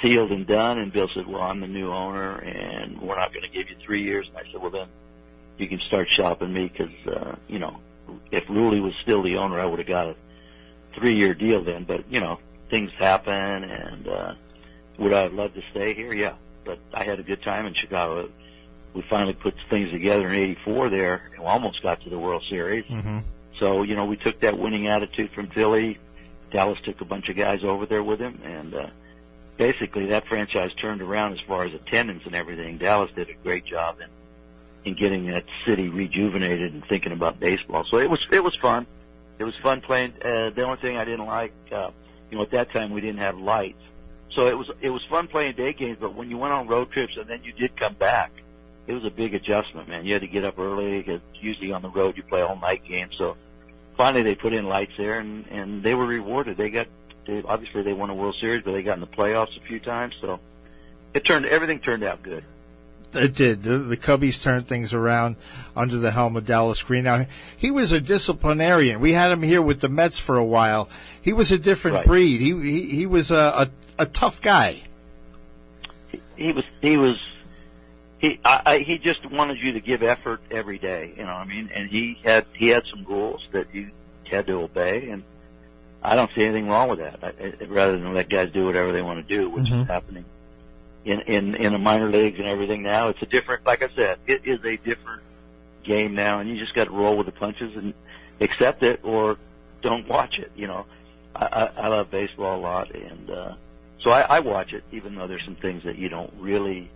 sealed 0.00 0.32
and 0.32 0.46
done, 0.46 0.78
and 0.78 0.92
Bill 0.92 1.08
said, 1.08 1.26
"Well, 1.26 1.42
I'm 1.42 1.60
the 1.60 1.68
new 1.68 1.92
owner, 1.92 2.38
and 2.38 3.00
we're 3.00 3.16
not 3.16 3.32
going 3.32 3.44
to 3.44 3.50
give 3.50 3.70
you 3.70 3.76
three 3.80 4.02
years," 4.02 4.28
and 4.28 4.36
I 4.36 4.50
said, 4.50 4.60
"Well, 4.60 4.70
then 4.70 4.88
you 5.58 5.68
can 5.68 5.78
start 5.78 6.08
shopping 6.08 6.52
me 6.52 6.68
because, 6.68 7.06
uh, 7.06 7.36
you 7.48 7.58
know, 7.58 7.78
if 8.30 8.48
Ruly 8.48 8.80
was 8.80 8.94
still 8.96 9.22
the 9.22 9.36
owner, 9.36 9.60
I 9.60 9.66
would 9.66 9.78
have 9.78 9.88
got 9.88 10.08
a 10.08 10.16
three-year 10.94 11.34
deal 11.34 11.62
then. 11.62 11.84
But 11.84 12.04
you 12.10 12.20
know, 12.20 12.38
things 12.70 12.90
happen, 12.92 13.64
and 13.64 14.08
uh, 14.08 14.34
would 14.98 15.12
I 15.12 15.26
love 15.28 15.54
to 15.54 15.62
stay 15.70 15.94
here? 15.94 16.12
Yeah, 16.12 16.34
but 16.64 16.78
I 16.92 17.04
had 17.04 17.20
a 17.20 17.22
good 17.22 17.42
time 17.42 17.66
in 17.66 17.74
Chicago. 17.74 18.28
We 18.94 19.02
finally 19.02 19.34
put 19.34 19.54
things 19.68 19.90
together 19.90 20.28
in 20.28 20.34
'84 20.34 20.88
there, 20.88 21.22
and 21.36 21.44
almost 21.44 21.82
got 21.82 22.00
to 22.02 22.10
the 22.10 22.18
World 22.18 22.44
Series. 22.44 22.84
hmm 22.86 23.18
So 23.58 23.82
you 23.82 23.96
know, 23.96 24.06
we 24.06 24.16
took 24.16 24.40
that 24.40 24.58
winning 24.58 24.86
attitude 24.88 25.30
from 25.32 25.48
Philly. 25.48 25.98
Dallas 26.50 26.80
took 26.80 27.00
a 27.00 27.04
bunch 27.04 27.28
of 27.28 27.36
guys 27.36 27.64
over 27.64 27.84
there 27.84 28.04
with 28.04 28.20
him, 28.20 28.40
and 28.44 28.74
uh, 28.74 28.86
basically 29.56 30.06
that 30.06 30.26
franchise 30.26 30.72
turned 30.74 31.02
around 31.02 31.32
as 31.32 31.40
far 31.40 31.64
as 31.64 31.74
attendance 31.74 32.24
and 32.26 32.34
everything. 32.34 32.78
Dallas 32.78 33.10
did 33.14 33.28
a 33.28 33.34
great 33.34 33.64
job 33.64 34.00
in 34.00 34.08
in 34.84 34.94
getting 34.94 35.26
that 35.26 35.44
city 35.64 35.88
rejuvenated 35.88 36.74
and 36.74 36.84
thinking 36.86 37.12
about 37.12 37.40
baseball. 37.40 37.84
So 37.84 37.98
it 37.98 38.08
was 38.08 38.26
it 38.30 38.42
was 38.42 38.56
fun. 38.56 38.86
It 39.38 39.44
was 39.44 39.56
fun 39.56 39.80
playing. 39.80 40.14
Uh, 40.22 40.50
the 40.50 40.62
only 40.62 40.76
thing 40.76 40.96
I 40.96 41.04
didn't 41.04 41.26
like, 41.26 41.52
uh, 41.72 41.90
you 42.30 42.36
know, 42.36 42.42
at 42.42 42.50
that 42.52 42.70
time 42.70 42.90
we 42.90 43.00
didn't 43.00 43.18
have 43.18 43.38
lights, 43.38 43.82
so 44.28 44.46
it 44.46 44.56
was 44.56 44.70
it 44.80 44.90
was 44.90 45.04
fun 45.04 45.26
playing 45.26 45.54
day 45.56 45.72
games. 45.72 45.98
But 46.00 46.14
when 46.14 46.30
you 46.30 46.38
went 46.38 46.52
on 46.52 46.66
road 46.66 46.90
trips 46.90 47.16
and 47.16 47.26
then 47.26 47.42
you 47.42 47.52
did 47.52 47.76
come 47.76 47.94
back, 47.94 48.30
it 48.86 48.92
was 48.92 49.04
a 49.04 49.10
big 49.10 49.34
adjustment, 49.34 49.88
man. 49.88 50.04
You 50.04 50.12
had 50.12 50.22
to 50.22 50.28
get 50.28 50.44
up 50.44 50.58
early 50.58 50.98
because 50.98 51.20
usually 51.34 51.72
on 51.72 51.82
the 51.82 51.88
road 51.90 52.16
you 52.16 52.22
play 52.22 52.42
all 52.42 52.56
night 52.56 52.84
games. 52.84 53.16
So 53.16 53.36
finally 53.96 54.22
they 54.22 54.34
put 54.34 54.52
in 54.52 54.66
lights 54.66 54.92
there, 54.98 55.18
and 55.20 55.46
and 55.48 55.82
they 55.82 55.94
were 55.94 56.06
rewarded. 56.06 56.56
They 56.56 56.70
got 56.70 56.86
they, 57.26 57.42
obviously 57.42 57.82
they 57.82 57.92
won 57.94 58.10
a 58.10 58.14
World 58.14 58.34
Series, 58.34 58.62
but 58.62 58.72
they 58.72 58.82
got 58.82 58.94
in 58.94 59.00
the 59.00 59.06
playoffs 59.06 59.56
a 59.56 59.60
few 59.60 59.80
times. 59.80 60.14
So 60.20 60.38
it 61.14 61.24
turned 61.24 61.46
everything 61.46 61.80
turned 61.80 62.04
out 62.04 62.22
good. 62.22 62.44
It 63.14 63.36
did. 63.36 63.62
The, 63.62 63.78
the 63.78 63.96
Cubbies 63.96 64.42
turned 64.42 64.66
things 64.66 64.92
around 64.92 65.36
under 65.76 65.98
the 65.98 66.10
helm 66.10 66.36
of 66.36 66.46
Dallas 66.46 66.82
Green. 66.82 67.04
Now, 67.04 67.26
he 67.56 67.70
was 67.70 67.92
a 67.92 68.00
disciplinarian. 68.00 68.98
We 68.98 69.12
had 69.12 69.30
him 69.30 69.40
here 69.42 69.62
with 69.62 69.80
the 69.80 69.88
Mets 69.88 70.18
for 70.18 70.36
a 70.36 70.44
while. 70.44 70.88
He 71.22 71.32
was 71.32 71.52
a 71.52 71.58
different 71.58 71.98
Right. 71.98 72.06
breed. 72.06 72.40
He, 72.40 72.52
he 72.60 72.86
he 72.96 73.06
was 73.06 73.30
a, 73.30 73.70
a 73.96 74.02
a 74.02 74.06
tough 74.06 74.42
guy. 74.42 74.82
he 76.36 76.52
was 76.52 76.64
he 76.82 76.96
was 76.96 77.16
he 78.24 78.40
I, 78.44 78.62
I, 78.64 78.78
he 78.78 78.98
just 78.98 79.26
wanted 79.30 79.60
you 79.62 79.72
to 79.72 79.80
give 79.80 80.02
effort 80.02 80.40
every 80.50 80.78
day. 80.78 81.12
You 81.16 81.24
know, 81.24 81.34
what 81.34 81.42
I 81.42 81.44
mean, 81.44 81.70
and 81.74 81.90
he 81.90 82.18
had 82.24 82.46
he 82.54 82.68
had 82.68 82.86
some 82.86 83.04
rules 83.04 83.46
that 83.52 83.66
you 83.74 83.90
had 84.30 84.46
to 84.46 84.54
obey, 84.62 85.10
and 85.10 85.22
I 86.02 86.16
don't 86.16 86.30
see 86.34 86.42
anything 86.44 86.68
wrong 86.68 86.88
with 86.88 87.00
that. 87.00 87.18
I, 87.22 87.64
rather 87.66 87.98
than 87.98 88.14
let 88.14 88.28
guys 88.30 88.50
do 88.50 88.64
whatever 88.64 88.92
they 88.92 89.02
want 89.02 89.26
to 89.26 89.36
do, 89.36 89.50
which 89.50 89.66
Mhm. 89.66 89.82
is 89.82 89.86
happening 89.88 90.24
in 91.04 91.20
in 91.22 91.54
in 91.56 91.72
the 91.74 91.78
minor 91.78 92.08
leagues 92.08 92.38
and 92.38 92.48
everything 92.48 92.82
now. 92.82 93.08
It's 93.08 93.20
a 93.22 93.26
different, 93.26 93.66
like 93.66 93.82
I 93.82 93.88
said, 93.94 94.18
it 94.26 94.40
is 94.44 94.64
a 94.64 94.76
different 94.76 95.22
game 95.82 96.14
now, 96.14 96.40
and 96.40 96.48
you 96.48 96.56
just 96.56 96.74
got 96.74 96.84
to 96.84 96.92
roll 96.92 97.16
with 97.18 97.26
the 97.26 97.32
punches 97.32 97.76
and 97.76 97.92
accept 98.40 98.82
it 98.82 99.00
or 99.02 99.36
don't 99.82 100.08
watch 100.08 100.38
it. 100.38 100.50
You 100.56 100.66
know, 100.68 100.86
I, 101.36 101.44
I, 101.76 101.82
I 101.84 101.88
love 101.88 102.10
baseball 102.10 102.58
a 102.58 102.62
lot, 102.62 102.90
and 102.94 103.30
uh, 103.30 103.52
so 103.98 104.10
I, 104.12 104.22
I 104.22 104.40
watch 104.40 104.72
it, 104.72 104.82
even 104.92 105.14
though 105.14 105.26
there's 105.26 105.44
some 105.44 105.56
things 105.56 105.82
that 105.84 105.96
you 105.98 106.08
don't 106.08 106.32
really 106.38 106.88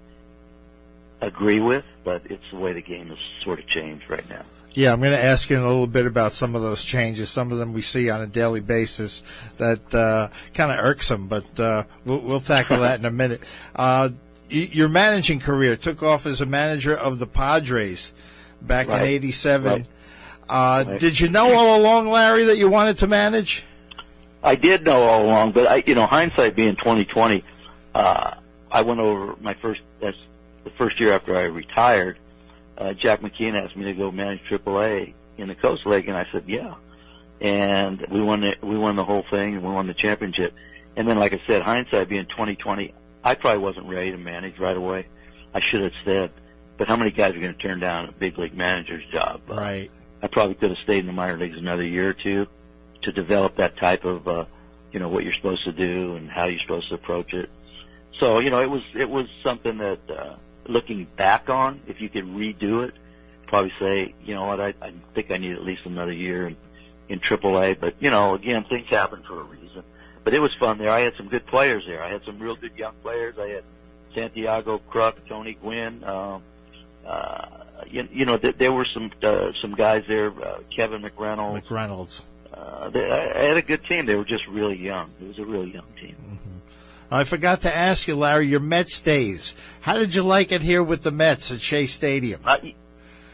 agree 1.20 1.60
with, 1.60 1.84
but 2.04 2.22
it's 2.26 2.44
the 2.50 2.56
way 2.58 2.72
the 2.72 2.82
game 2.82 3.08
has 3.08 3.18
sort 3.40 3.58
of 3.58 3.66
changed 3.66 4.08
right 4.08 4.28
now. 4.28 4.42
Yeah, 4.74 4.92
I'm 4.92 5.00
going 5.00 5.12
to 5.12 5.22
ask 5.24 5.50
you 5.50 5.56
in 5.56 5.62
a 5.62 5.66
little 5.68 5.86
bit 5.88 6.06
about 6.06 6.32
some 6.32 6.54
of 6.54 6.62
those 6.62 6.84
changes. 6.84 7.30
Some 7.30 7.50
of 7.50 7.58
them 7.58 7.72
we 7.72 7.80
see 7.82 8.10
on 8.10 8.20
a 8.20 8.26
daily 8.26 8.60
basis 8.60 9.24
that 9.56 9.92
uh, 9.94 10.28
kind 10.54 10.70
of 10.70 10.78
irksome, 10.78 11.26
but 11.26 11.58
uh, 11.58 11.82
we'll, 12.04 12.20
we'll 12.20 12.40
tackle 12.40 12.78
that 12.80 13.00
in 13.00 13.04
a 13.06 13.10
minute. 13.10 13.42
Uh, 13.74 14.10
your 14.48 14.88
managing 14.88 15.40
career 15.40 15.74
took 15.76 16.02
off 16.02 16.26
as 16.26 16.40
a 16.40 16.46
manager 16.46 16.96
of 16.96 17.18
the 17.18 17.26
Padres 17.26 18.12
back 18.62 18.88
Right. 18.88 19.02
in 19.02 19.08
'87. 19.08 19.70
Right. 19.72 19.86
Uh, 20.48 20.84
Right. 20.88 21.00
Did 21.00 21.18
you 21.18 21.28
know 21.28 21.54
all 21.56 21.80
along, 21.80 22.08
Larry, 22.08 22.44
that 22.44 22.56
you 22.56 22.68
wanted 22.70 22.98
to 22.98 23.06
manage? 23.06 23.64
I 24.42 24.54
did 24.54 24.84
know 24.84 25.02
all 25.02 25.24
along, 25.24 25.52
but 25.52 25.66
I, 25.66 25.82
you 25.86 25.94
know, 25.96 26.06
hindsight 26.06 26.54
being 26.54 26.76
2020, 26.76 27.42
uh, 27.94 28.34
I 28.70 28.82
went 28.82 29.00
over 29.00 29.34
my 29.40 29.54
first, 29.54 29.80
that's 30.00 30.16
the 30.64 30.70
first 30.70 31.00
year 31.00 31.12
after 31.12 31.36
I 31.36 31.44
retired, 31.44 32.18
uh, 32.76 32.92
Jack 32.92 33.20
McKeon 33.20 33.54
asked 33.62 33.76
me 33.76 33.84
to 33.86 33.94
go 33.94 34.10
manage 34.10 34.40
AAA 34.48 35.14
in 35.36 35.48
the 35.48 35.54
Coast 35.54 35.86
League, 35.86 36.08
and 36.08 36.16
I 36.16 36.26
said, 36.32 36.44
yeah. 36.46 36.74
And 37.40 38.04
we 38.10 38.20
won 38.20 38.40
the, 38.40 38.56
we 38.62 38.76
won 38.76 38.96
the 38.96 39.04
whole 39.04 39.24
thing, 39.30 39.54
and 39.54 39.62
we 39.62 39.70
won 39.72 39.86
the 39.86 39.94
championship. 39.94 40.54
And 40.96 41.08
then, 41.08 41.18
like 41.18 41.32
I 41.32 41.40
said, 41.46 41.62
hindsight 41.62 42.08
being 42.08 42.26
2020, 42.26 42.92
I 43.22 43.34
probably 43.34 43.62
wasn't 43.62 43.86
ready 43.86 44.10
to 44.10 44.16
manage 44.16 44.58
right 44.58 44.76
away. 44.76 45.06
I 45.54 45.60
should 45.60 45.82
have 45.82 45.92
said, 46.04 46.32
but 46.76 46.88
how 46.88 46.96
many 46.96 47.10
guys 47.10 47.34
are 47.34 47.40
going 47.40 47.52
to 47.52 47.58
turn 47.58 47.80
down 47.80 48.08
a 48.08 48.12
big 48.12 48.38
league 48.38 48.54
manager's 48.54 49.04
job? 49.06 49.42
Uh, 49.48 49.54
Right. 49.54 49.90
I 50.20 50.26
probably 50.26 50.56
could 50.56 50.70
have 50.70 50.78
stayed 50.78 51.00
in 51.00 51.06
the 51.06 51.12
minor 51.12 51.38
leagues 51.38 51.56
another 51.58 51.84
year 51.84 52.08
or 52.08 52.12
two 52.12 52.48
to 53.02 53.12
develop 53.12 53.56
that 53.56 53.76
type 53.76 54.04
of, 54.04 54.26
uh, 54.26 54.44
you 54.92 54.98
know, 54.98 55.08
what 55.08 55.22
you're 55.22 55.32
supposed 55.32 55.62
to 55.64 55.72
do 55.72 56.16
and 56.16 56.28
how 56.28 56.44
you're 56.46 56.58
supposed 56.58 56.88
to 56.88 56.94
approach 56.96 57.34
it. 57.34 57.48
So, 58.18 58.40
you 58.40 58.50
know, 58.50 58.60
it 58.60 58.68
was, 58.68 58.82
it 58.96 59.08
was 59.08 59.28
something 59.44 59.78
that, 59.78 60.00
uh, 60.10 60.34
looking 60.68 61.06
back 61.16 61.50
on, 61.50 61.80
if 61.86 62.00
you 62.00 62.08
could 62.08 62.24
redo 62.24 62.86
it, 62.86 62.94
probably 63.46 63.72
say, 63.78 64.14
you 64.24 64.34
know 64.34 64.46
what, 64.46 64.60
I, 64.60 64.74
I 64.80 64.92
think 65.14 65.30
I 65.30 65.38
need 65.38 65.52
at 65.52 65.64
least 65.64 65.86
another 65.86 66.12
year 66.12 66.46
in, 66.46 66.56
in 67.08 67.20
AAA. 67.20 67.80
But, 67.80 67.94
you 68.00 68.10
know, 68.10 68.34
again, 68.34 68.64
things 68.64 68.88
happen 68.88 69.22
for 69.26 69.40
a 69.40 69.44
reason. 69.44 69.82
But 70.24 70.34
it 70.34 70.40
was 70.40 70.54
fun 70.54 70.78
there. 70.78 70.90
I 70.90 71.00
had 71.00 71.16
some 71.16 71.28
good 71.28 71.46
players 71.46 71.86
there. 71.86 72.02
I 72.02 72.10
had 72.10 72.24
some 72.24 72.38
real 72.38 72.54
good 72.54 72.76
young 72.76 72.94
players. 73.02 73.36
I 73.38 73.48
had 73.48 73.64
Santiago 74.14 74.80
Kruk, 74.90 75.14
Tony 75.28 75.54
Gwynn, 75.54 76.04
um, 76.04 76.42
uh, 77.06 77.46
you, 77.90 78.08
you 78.12 78.26
know, 78.26 78.36
th- 78.36 78.56
there 78.58 78.72
were 78.72 78.84
some 78.84 79.10
uh, 79.22 79.52
some 79.52 79.74
guys 79.74 80.04
there, 80.06 80.30
uh, 80.44 80.58
Kevin 80.68 81.02
McReynolds. 81.02 81.64
McReynolds. 81.64 82.22
Uh, 82.52 82.90
they, 82.90 83.10
I 83.10 83.40
I 83.40 83.42
had 83.44 83.56
a 83.56 83.62
good 83.62 83.84
team. 83.84 84.04
They 84.04 84.16
were 84.16 84.24
just 84.24 84.46
really 84.46 84.76
young. 84.76 85.10
It 85.20 85.28
was 85.28 85.38
a 85.38 85.44
really 85.44 85.72
young 85.72 85.86
team. 86.00 86.16
I 87.10 87.24
forgot 87.24 87.62
to 87.62 87.74
ask 87.74 88.06
you, 88.06 88.16
Larry, 88.16 88.48
your 88.48 88.60
Mets 88.60 89.00
days. 89.00 89.54
How 89.80 89.98
did 89.98 90.14
you 90.14 90.22
like 90.22 90.52
it 90.52 90.62
here 90.62 90.82
with 90.82 91.02
the 91.02 91.10
Mets 91.10 91.50
at 91.50 91.60
Shea 91.60 91.86
Stadium? 91.86 92.40
I, 92.44 92.74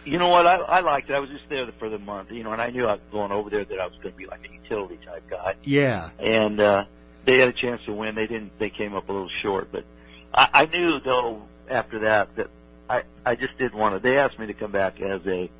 you 0.04 0.18
know 0.18 0.28
what? 0.28 0.46
I, 0.46 0.56
I 0.56 0.80
liked 0.80 1.10
it. 1.10 1.14
I 1.14 1.20
was 1.20 1.30
just 1.30 1.48
there 1.48 1.66
for 1.72 1.88
the 1.88 1.98
month, 1.98 2.30
you 2.30 2.44
know, 2.44 2.52
and 2.52 2.62
I 2.62 2.70
knew 2.70 2.86
I 2.86 2.92
was 2.92 3.00
going 3.10 3.32
over 3.32 3.50
there 3.50 3.64
that 3.64 3.80
I 3.80 3.86
was 3.86 3.96
going 3.96 4.12
to 4.12 4.18
be 4.18 4.26
like 4.26 4.48
a 4.48 4.52
utility 4.52 4.98
type 5.04 5.28
guy. 5.28 5.56
Yeah. 5.64 6.10
And 6.18 6.60
uh, 6.60 6.84
they 7.24 7.38
had 7.38 7.48
a 7.48 7.52
chance 7.52 7.84
to 7.86 7.92
win. 7.92 8.14
They 8.14 8.26
didn't. 8.26 8.58
They 8.58 8.70
came 8.70 8.94
up 8.94 9.08
a 9.08 9.12
little 9.12 9.28
short, 9.28 9.72
but 9.72 9.84
I, 10.32 10.48
I 10.52 10.66
knew 10.66 11.00
though 11.00 11.42
after 11.68 12.00
that 12.00 12.34
that 12.36 12.50
I 12.88 13.02
I 13.24 13.34
just 13.34 13.56
didn't 13.58 13.78
want 13.78 13.94
to. 13.94 13.98
They 13.98 14.18
asked 14.18 14.38
me 14.38 14.46
to 14.46 14.54
come 14.54 14.70
back 14.70 15.00
as 15.00 15.26
a 15.26 15.50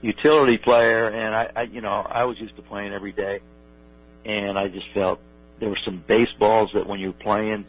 utility 0.00 0.58
player, 0.58 1.08
and 1.10 1.34
I, 1.34 1.50
I 1.54 1.62
you 1.62 1.80
know 1.80 2.06
I 2.08 2.24
was 2.24 2.40
used 2.40 2.56
to 2.56 2.62
playing 2.62 2.92
every 2.92 3.12
day, 3.12 3.40
and 4.24 4.58
I 4.58 4.68
just 4.68 4.88
felt 4.90 5.20
there 5.60 5.68
were 5.68 5.76
some 5.76 6.02
baseballs 6.06 6.72
that 6.72 6.86
when 6.86 7.00
you're 7.00 7.12
playing, 7.12 7.64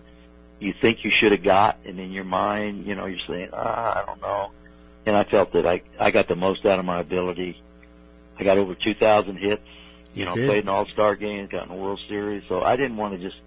you 0.59 0.73
think 0.73 1.03
you 1.03 1.11
should 1.11 1.31
have 1.31 1.43
got, 1.43 1.77
and 1.85 1.99
in 1.99 2.11
your 2.11 2.23
mind, 2.23 2.85
you 2.85 2.95
know, 2.95 3.05
you're 3.05 3.19
saying, 3.19 3.49
ah, 3.53 4.01
I 4.01 4.05
don't 4.05 4.21
know. 4.21 4.51
And 5.05 5.15
I 5.15 5.23
felt 5.23 5.51
that 5.53 5.65
I 5.67 5.81
I 5.99 6.11
got 6.11 6.27
the 6.27 6.35
most 6.35 6.65
out 6.65 6.79
of 6.79 6.85
my 6.85 6.99
ability. 6.99 7.61
I 8.39 8.43
got 8.43 8.57
over 8.57 8.73
2,000 8.75 9.37
hits. 9.37 9.61
You, 10.13 10.21
You 10.21 10.25
know, 10.25 10.35
did. 10.35 10.47
played 10.47 10.63
in 10.63 10.69
All 10.69 10.87
Star 10.87 11.15
games, 11.15 11.49
got 11.49 11.63
in 11.63 11.69
the 11.69 11.75
World 11.75 12.01
Series. 12.07 12.43
So 12.47 12.61
I 12.61 12.75
didn't 12.75 12.97
want 12.97 13.13
to 13.13 13.19
just 13.19 13.39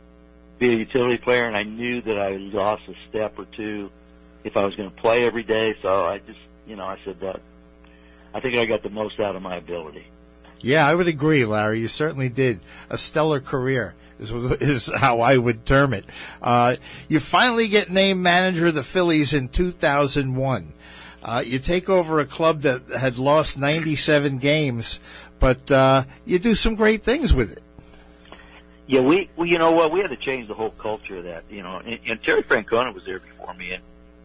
be 0.59 0.73
a 0.73 0.77
utility 0.77 1.19
player, 1.19 1.47
and 1.47 1.57
I 1.57 1.65
knew 1.65 2.01
that 2.03 2.19
I 2.19 2.37
lost 2.37 2.83
a 2.89 2.95
step 3.09 3.39
or 3.39 3.45
two 3.47 3.91
if 4.45 4.57
I 4.57 4.65
was 4.65 4.77
going 4.77 4.91
to 4.91 4.97
play 4.97 5.25
every 5.25 5.43
day. 5.43 5.75
So 5.83 6.07
I 6.07 6.19
just, 6.19 6.39
you 6.67 6.77
know, 6.77 6.85
I 6.85 6.99
said 7.05 7.21
that. 7.21 7.41
I 8.35 8.41
think 8.41 8.57
I 8.57 8.67
got 8.67 8.83
the 8.83 8.91
most 8.91 9.19
out 9.19 9.35
of 9.35 9.43
my 9.43 9.57
ability. 9.57 10.07
Yeah, 10.61 10.87
I 10.87 10.95
would 10.95 11.09
agree, 11.09 11.45
Larry. 11.45 11.81
You 11.81 11.89
certainly 11.89 12.29
did. 12.29 12.61
A 12.91 12.99
stellar 12.99 13.41
career 13.41 13.95
is, 14.19 14.31
is 14.61 14.93
how 14.95 15.21
I 15.21 15.37
would 15.37 15.65
term 15.67 15.95
it. 15.95 16.05
Uh, 16.43 16.77
you 17.09 17.21
finally 17.21 17.69
get 17.69 17.91
named 17.91 18.21
manager 18.21 18.69
of 18.69 18.75
the 18.75 18.83
Phillies 18.83 19.35
in 19.35 19.49
2001. 19.49 20.73
Uh, 21.23 21.43
you 21.45 21.59
take 21.59 21.89
over 21.89 22.21
a 22.21 22.27
club 22.27 22.63
that 22.63 22.89
had 22.89 23.19
lost 23.19 23.59
97 23.59 24.39
games, 24.39 25.01
but 25.39 25.71
uh, 25.71 26.05
you 26.25 26.39
do 26.39 26.55
some 26.55 26.75
great 26.75 27.03
things 27.03 27.35
with 27.35 27.53
it. 27.53 27.63
Yeah, 28.87 29.01
we, 29.01 29.29
we, 29.37 29.51
you 29.51 29.59
know 29.59 29.73
what, 29.73 29.93
we 29.93 30.01
had 30.01 30.11
to 30.11 30.17
change 30.17 30.49
the 30.49 30.55
whole 30.55 30.71
culture 30.71 31.19
of 31.19 31.25
that, 31.25 31.45
you 31.51 31.63
know, 31.63 31.83
and, 31.85 31.99
and 32.07 32.23
Terry 32.23 32.43
Francona 32.43 32.95
was 32.95 33.05
there 33.05 33.21
before 33.21 33.53
me, 33.55 33.73
and, 33.73 33.83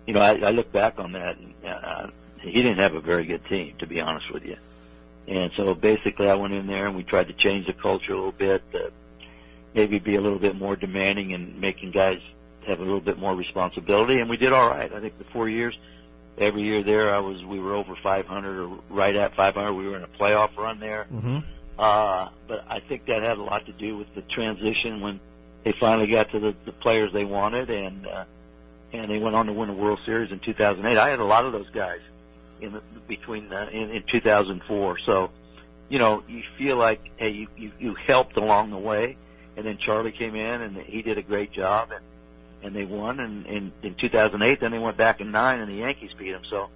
you 0.07 0.13
know, 0.13 0.21
I, 0.21 0.35
I 0.35 0.51
look 0.51 0.71
back 0.71 0.99
on 0.99 1.11
that, 1.13 1.37
and, 1.37 1.53
uh, 1.65 2.07
he 2.39 2.51
didn't 2.51 2.77
have 2.77 2.93
a 2.93 3.01
very 3.01 3.25
good 3.25 3.45
team, 3.45 3.73
to 3.79 3.87
be 3.87 3.99
honest 3.99 4.31
with 4.31 4.45
you. 4.45 4.55
And 5.27 5.51
so 5.53 5.73
basically 5.73 6.29
I 6.29 6.35
went 6.35 6.53
in 6.53 6.67
there 6.67 6.85
and 6.87 6.95
we 6.95 7.03
tried 7.03 7.27
to 7.27 7.33
change 7.33 7.67
the 7.67 7.73
culture 7.73 8.13
a 8.13 8.15
little 8.15 8.31
bit, 8.31 8.63
uh, 8.73 8.89
maybe 9.73 9.99
be 9.99 10.15
a 10.15 10.21
little 10.21 10.39
bit 10.39 10.55
more 10.55 10.75
demanding 10.75 11.33
and 11.33 11.59
making 11.59 11.91
guys 11.91 12.19
have 12.67 12.79
a 12.79 12.83
little 12.83 13.01
bit 13.01 13.17
more 13.17 13.35
responsibility, 13.35 14.19
and 14.19 14.29
we 14.29 14.37
did 14.37 14.53
all 14.53 14.69
right. 14.69 14.91
I 14.93 14.99
think 14.99 15.17
the 15.17 15.25
four 15.25 15.49
years, 15.49 15.77
every 16.37 16.63
year 16.63 16.81
there, 16.83 17.13
I 17.13 17.19
was, 17.19 17.43
we 17.43 17.59
were 17.59 17.73
over 17.73 17.95
500 17.95 18.59
or 18.59 18.79
right 18.89 19.15
at 19.15 19.35
500. 19.35 19.73
We 19.73 19.87
were 19.87 19.97
in 19.97 20.03
a 20.03 20.07
playoff 20.07 20.55
run 20.57 20.79
there. 20.79 21.07
Mm-hmm. 21.13 21.39
Uh, 21.77 22.29
but 22.47 22.63
I 22.69 22.79
think 22.79 23.05
that 23.07 23.23
had 23.23 23.37
a 23.37 23.43
lot 23.43 23.65
to 23.65 23.73
do 23.73 23.97
with 23.97 24.13
the 24.15 24.21
transition 24.21 25.01
when 25.01 25.19
they 25.63 25.71
finally 25.73 26.07
got 26.07 26.31
to 26.31 26.39
the, 26.39 26.55
the 26.65 26.71
players 26.71 27.11
they 27.11 27.25
wanted, 27.25 27.69
and 27.69 28.05
uh, 28.05 28.25
and 28.91 29.09
they 29.09 29.17
went 29.17 29.35
on 29.35 29.47
to 29.47 29.53
win 29.53 29.69
the 29.69 29.73
World 29.73 29.99
Series 30.05 30.31
in 30.31 30.39
2008. 30.39 30.97
I 30.97 31.09
had 31.09 31.19
a 31.19 31.25
lot 31.25 31.45
of 31.45 31.51
those 31.51 31.69
guys 31.71 31.99
in 32.63 32.73
the, 32.73 32.81
between 33.07 33.51
uh, 33.51 33.69
in, 33.71 33.89
in 33.91 34.03
2004. 34.03 34.97
So, 34.99 35.31
you 35.89 35.99
know, 35.99 36.23
you 36.27 36.43
feel 36.57 36.77
like 36.77 37.11
hey, 37.17 37.29
you, 37.29 37.47
you 37.57 37.71
you 37.79 37.93
helped 37.95 38.37
along 38.37 38.71
the 38.71 38.77
way, 38.77 39.17
and 39.57 39.65
then 39.65 39.77
Charlie 39.77 40.11
came 40.11 40.35
in 40.35 40.61
and 40.61 40.77
he 40.77 41.01
did 41.01 41.17
a 41.17 41.23
great 41.23 41.51
job, 41.51 41.91
and 41.91 42.03
and 42.63 42.75
they 42.75 42.85
won. 42.85 43.19
And 43.19 43.45
in 43.45 43.71
in 43.83 43.95
2008, 43.95 44.59
then 44.59 44.71
they 44.71 44.79
went 44.79 44.97
back 44.97 45.21
in 45.21 45.31
nine, 45.31 45.59
and 45.59 45.69
the 45.69 45.75
Yankees 45.75 46.13
beat 46.13 46.31
them. 46.31 46.43
So, 46.43 46.69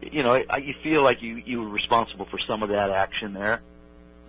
you 0.00 0.22
know, 0.22 0.42
I, 0.48 0.58
you 0.58 0.74
feel 0.74 1.02
like 1.02 1.22
you 1.22 1.36
you 1.36 1.62
were 1.62 1.68
responsible 1.68 2.26
for 2.26 2.38
some 2.38 2.62
of 2.62 2.68
that 2.68 2.90
action 2.90 3.32
there 3.32 3.60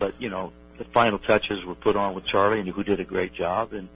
but 0.01 0.15
you 0.19 0.29
know 0.29 0.51
the 0.79 0.83
final 0.85 1.19
touches 1.19 1.63
were 1.63 1.75
put 1.75 1.95
on 1.95 2.15
with 2.15 2.25
Charlie, 2.25 2.59
and 2.59 2.67
who 2.67 2.83
did 2.83 2.99
a 2.99 3.05
great 3.05 3.33
job, 3.33 3.71
and 3.71 3.87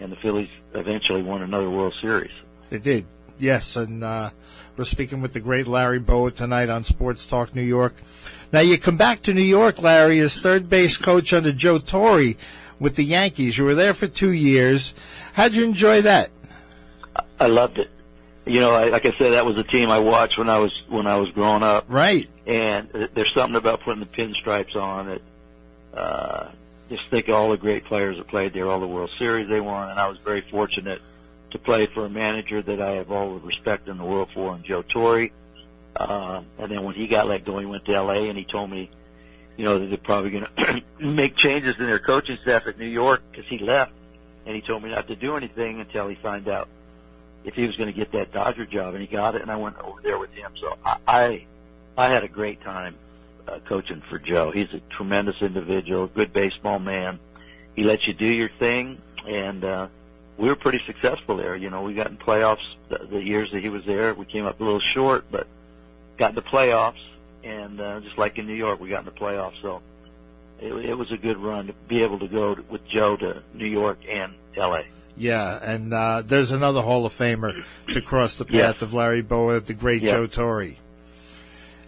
and 0.00 0.10
the 0.10 0.16
Phillies 0.16 0.48
eventually 0.74 1.22
won 1.22 1.42
another 1.42 1.70
World 1.70 1.94
Series. 1.94 2.32
They 2.70 2.78
did. 2.78 3.06
Yes, 3.38 3.76
and 3.76 4.02
uh, 4.02 4.30
we're 4.78 4.84
speaking 4.84 5.20
with 5.20 5.32
the 5.32 5.40
great 5.40 5.66
Larry 5.66 5.98
Bowa 5.98 6.30
tonight 6.30 6.70
on 6.70 6.84
Sports 6.84 7.26
Talk 7.26 7.52
New 7.52 7.62
York. 7.62 7.96
Now 8.52 8.60
you 8.60 8.78
come 8.78 8.96
back 8.96 9.22
to 9.22 9.34
New 9.34 9.42
York, 9.42 9.82
Larry, 9.82 10.20
as 10.20 10.38
third 10.40 10.70
base 10.70 10.96
coach 10.96 11.32
under 11.32 11.50
Joe 11.50 11.78
Torre 11.80 12.34
with 12.78 12.94
the 12.94 13.04
Yankees. 13.04 13.58
You 13.58 13.64
were 13.64 13.74
there 13.74 13.92
for 13.92 14.06
two 14.06 14.30
years. 14.30 14.94
How'd 15.32 15.54
you 15.54 15.64
enjoy 15.64 16.02
that? 16.02 16.30
I 17.40 17.48
loved 17.48 17.78
it. 17.78 17.90
You 18.46 18.60
know, 18.60 18.70
I, 18.72 18.88
like 18.88 19.04
I 19.04 19.10
said, 19.18 19.32
that 19.32 19.44
was 19.44 19.58
a 19.58 19.64
team 19.64 19.90
I 19.90 19.98
watched 19.98 20.38
when 20.38 20.48
I 20.48 20.58
was 20.58 20.82
when 20.88 21.06
I 21.08 21.16
was 21.16 21.30
growing 21.32 21.62
up, 21.64 21.84
Right. 21.88 22.28
and 22.46 22.88
there's 23.14 23.32
something 23.34 23.56
about 23.56 23.80
putting 23.80 24.00
the 24.00 24.06
pinstripes 24.06 24.76
on 24.76 25.08
it. 25.10 25.22
Uh, 25.92 26.50
just 26.88 27.10
think 27.10 27.28
of 27.28 27.34
all 27.34 27.50
the 27.50 27.58
great 27.58 27.84
players 27.84 28.16
that 28.16 28.28
played 28.28 28.54
there, 28.54 28.68
all 28.68 28.78
the 28.80 28.86
World 28.86 29.10
Series 29.18 29.48
they 29.48 29.60
won, 29.60 29.90
and 29.90 29.98
I 29.98 30.08
was 30.08 30.18
very 30.18 30.40
fortunate 30.40 31.02
to 31.50 31.58
play 31.58 31.86
for 31.86 32.04
a 32.04 32.10
manager 32.10 32.62
that 32.62 32.80
I 32.80 32.92
have 32.92 33.10
all 33.10 33.34
the 33.34 33.46
respect 33.46 33.88
in 33.88 33.98
the 33.98 34.04
world 34.04 34.28
for, 34.32 34.54
and 34.54 34.64
Joe 34.64 34.82
Torre. 34.82 35.28
Um, 35.96 36.46
and 36.58 36.70
then 36.70 36.84
when 36.84 36.94
he 36.94 37.08
got 37.08 37.26
let 37.26 37.44
go, 37.44 37.58
he 37.58 37.66
went 37.66 37.84
to 37.86 37.94
L.A. 37.94 38.28
and 38.28 38.38
he 38.38 38.44
told 38.44 38.70
me, 38.70 38.90
you 39.56 39.64
know, 39.64 39.78
that 39.78 39.86
they're 39.86 39.98
probably 39.98 40.30
going 40.30 40.46
to 40.56 40.82
make 41.00 41.34
changes 41.34 41.74
in 41.78 41.86
their 41.86 41.98
coaching 41.98 42.38
staff 42.42 42.66
at 42.66 42.78
New 42.78 42.86
York 42.86 43.22
because 43.30 43.46
he 43.46 43.58
left, 43.58 43.92
and 44.46 44.54
he 44.54 44.60
told 44.60 44.82
me 44.82 44.90
not 44.90 45.08
to 45.08 45.16
do 45.16 45.36
anything 45.36 45.80
until 45.80 46.06
he 46.08 46.14
find 46.14 46.48
out 46.48 46.68
if 47.44 47.54
he 47.54 47.66
was 47.66 47.76
going 47.76 47.88
to 47.88 47.92
get 47.92 48.12
that 48.12 48.32
Dodger 48.32 48.66
job, 48.66 48.94
and 48.94 49.00
he 49.00 49.08
got 49.08 49.34
it, 49.34 49.42
and 49.42 49.50
I 49.50 49.56
went 49.56 49.78
over 49.78 50.00
there 50.02 50.18
with 50.18 50.30
him. 50.32 50.52
So 50.54 50.76
I, 50.84 50.96
I, 51.06 51.46
I 51.96 52.08
had 52.08 52.22
a 52.22 52.28
great 52.28 52.60
time 52.60 52.94
uh, 53.48 53.58
coaching 53.60 54.02
for 54.08 54.18
Joe. 54.18 54.50
He's 54.50 54.72
a 54.74 54.80
tremendous 54.90 55.40
individual, 55.40 56.06
good 56.08 56.32
baseball 56.32 56.78
man. 56.78 57.18
He 57.74 57.84
lets 57.84 58.06
you 58.06 58.14
do 58.14 58.26
your 58.26 58.50
thing, 58.58 59.00
and 59.26 59.64
uh, 59.64 59.88
we 60.38 60.48
were 60.48 60.56
pretty 60.56 60.78
successful 60.78 61.36
there. 61.36 61.54
You 61.56 61.68
know, 61.70 61.82
we 61.82 61.94
got 61.94 62.06
in 62.08 62.16
playoffs 62.16 62.66
the, 62.88 62.98
the 63.10 63.22
years 63.22 63.50
that 63.50 63.60
he 63.60 63.68
was 63.68 63.84
there. 63.84 64.14
We 64.14 64.24
came 64.24 64.46
up 64.46 64.60
a 64.60 64.64
little 64.64 64.80
short, 64.80 65.24
but 65.30 65.46
got 66.16 66.30
in 66.30 66.34
the 66.36 66.42
playoffs, 66.42 67.02
and 67.44 67.80
uh, 67.80 68.00
just 68.00 68.16
like 68.18 68.38
in 68.38 68.46
New 68.46 68.54
York, 68.54 68.80
we 68.80 68.88
got 68.88 69.00
in 69.00 69.04
the 69.06 69.10
playoffs. 69.10 69.60
So 69.60 69.82
it, 70.60 70.72
it 70.72 70.94
was 70.94 71.10
a 71.12 71.16
good 71.16 71.36
run 71.38 71.66
to 71.66 71.72
be 71.88 72.02
able 72.02 72.18
to 72.20 72.28
go 72.28 72.54
to, 72.54 72.62
with 72.70 72.86
Joe 72.86 73.16
to 73.16 73.42
New 73.54 73.66
York 73.66 73.98
and 74.08 74.32
L.A. 74.56 74.86
Yeah, 75.16 75.58
and 75.60 75.92
uh, 75.92 76.22
there's 76.24 76.52
another 76.52 76.80
Hall 76.80 77.04
of 77.04 77.12
Famer 77.12 77.64
to 77.88 78.00
cross 78.00 78.36
the 78.36 78.44
path 78.44 78.54
Yes. 78.54 78.82
of 78.82 78.94
Larry 78.94 79.20
Bowa, 79.22 79.58
the 79.60 79.74
great. 79.74 80.02
Joe 80.04 80.26
Torre. 80.28 80.76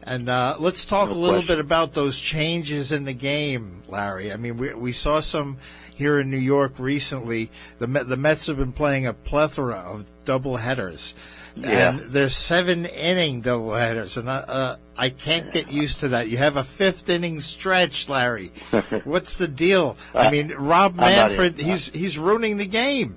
And 0.02 0.28
uh, 0.28 0.56
let's 0.58 0.84
talk 0.84 1.08
No 1.10 1.14
a 1.14 1.18
little 1.18 1.34
question. 1.36 1.46
bit 1.48 1.58
about 1.60 1.92
those 1.92 2.18
changes 2.18 2.90
in 2.92 3.04
the 3.04 3.12
game, 3.12 3.82
Larry. 3.88 4.32
I 4.32 4.36
mean, 4.36 4.56
we 4.56 4.72
we 4.74 4.92
saw 4.92 5.20
some 5.20 5.58
here 5.94 6.18
in 6.18 6.30
New 6.30 6.38
York 6.38 6.78
recently. 6.78 7.50
The 7.78 7.86
Met, 7.86 8.08
the 8.08 8.16
Mets 8.16 8.46
have 8.46 8.56
been 8.56 8.72
playing 8.72 9.06
a 9.06 9.12
plethora 9.12 9.76
of 9.76 10.06
double 10.24 10.56
headers. 10.56 11.14
Yeah. 11.56 11.90
And 11.90 12.00
there's 12.12 12.34
seven 12.34 12.86
inning 12.86 13.40
double 13.42 13.72
headers, 13.74 14.16
and 14.16 14.30
I, 14.30 14.36
uh, 14.36 14.76
I 14.96 15.10
can't 15.10 15.52
get 15.52 15.70
used 15.70 16.00
to 16.00 16.08
that. 16.10 16.28
You 16.28 16.38
have 16.38 16.56
a 16.56 16.62
fifth 16.64 17.10
inning 17.10 17.40
stretch, 17.40 18.08
Larry. 18.08 18.52
What's 19.04 19.36
the 19.36 19.48
deal? 19.48 19.96
I 20.14 20.30
mean, 20.30 20.52
Rob 20.52 20.92
I'm. 20.98 21.10
Manfred, 21.12 21.58
he's 21.58 21.88
he's 21.90 22.16
ruining 22.16 22.56
the 22.56 22.66
game. 22.66 23.16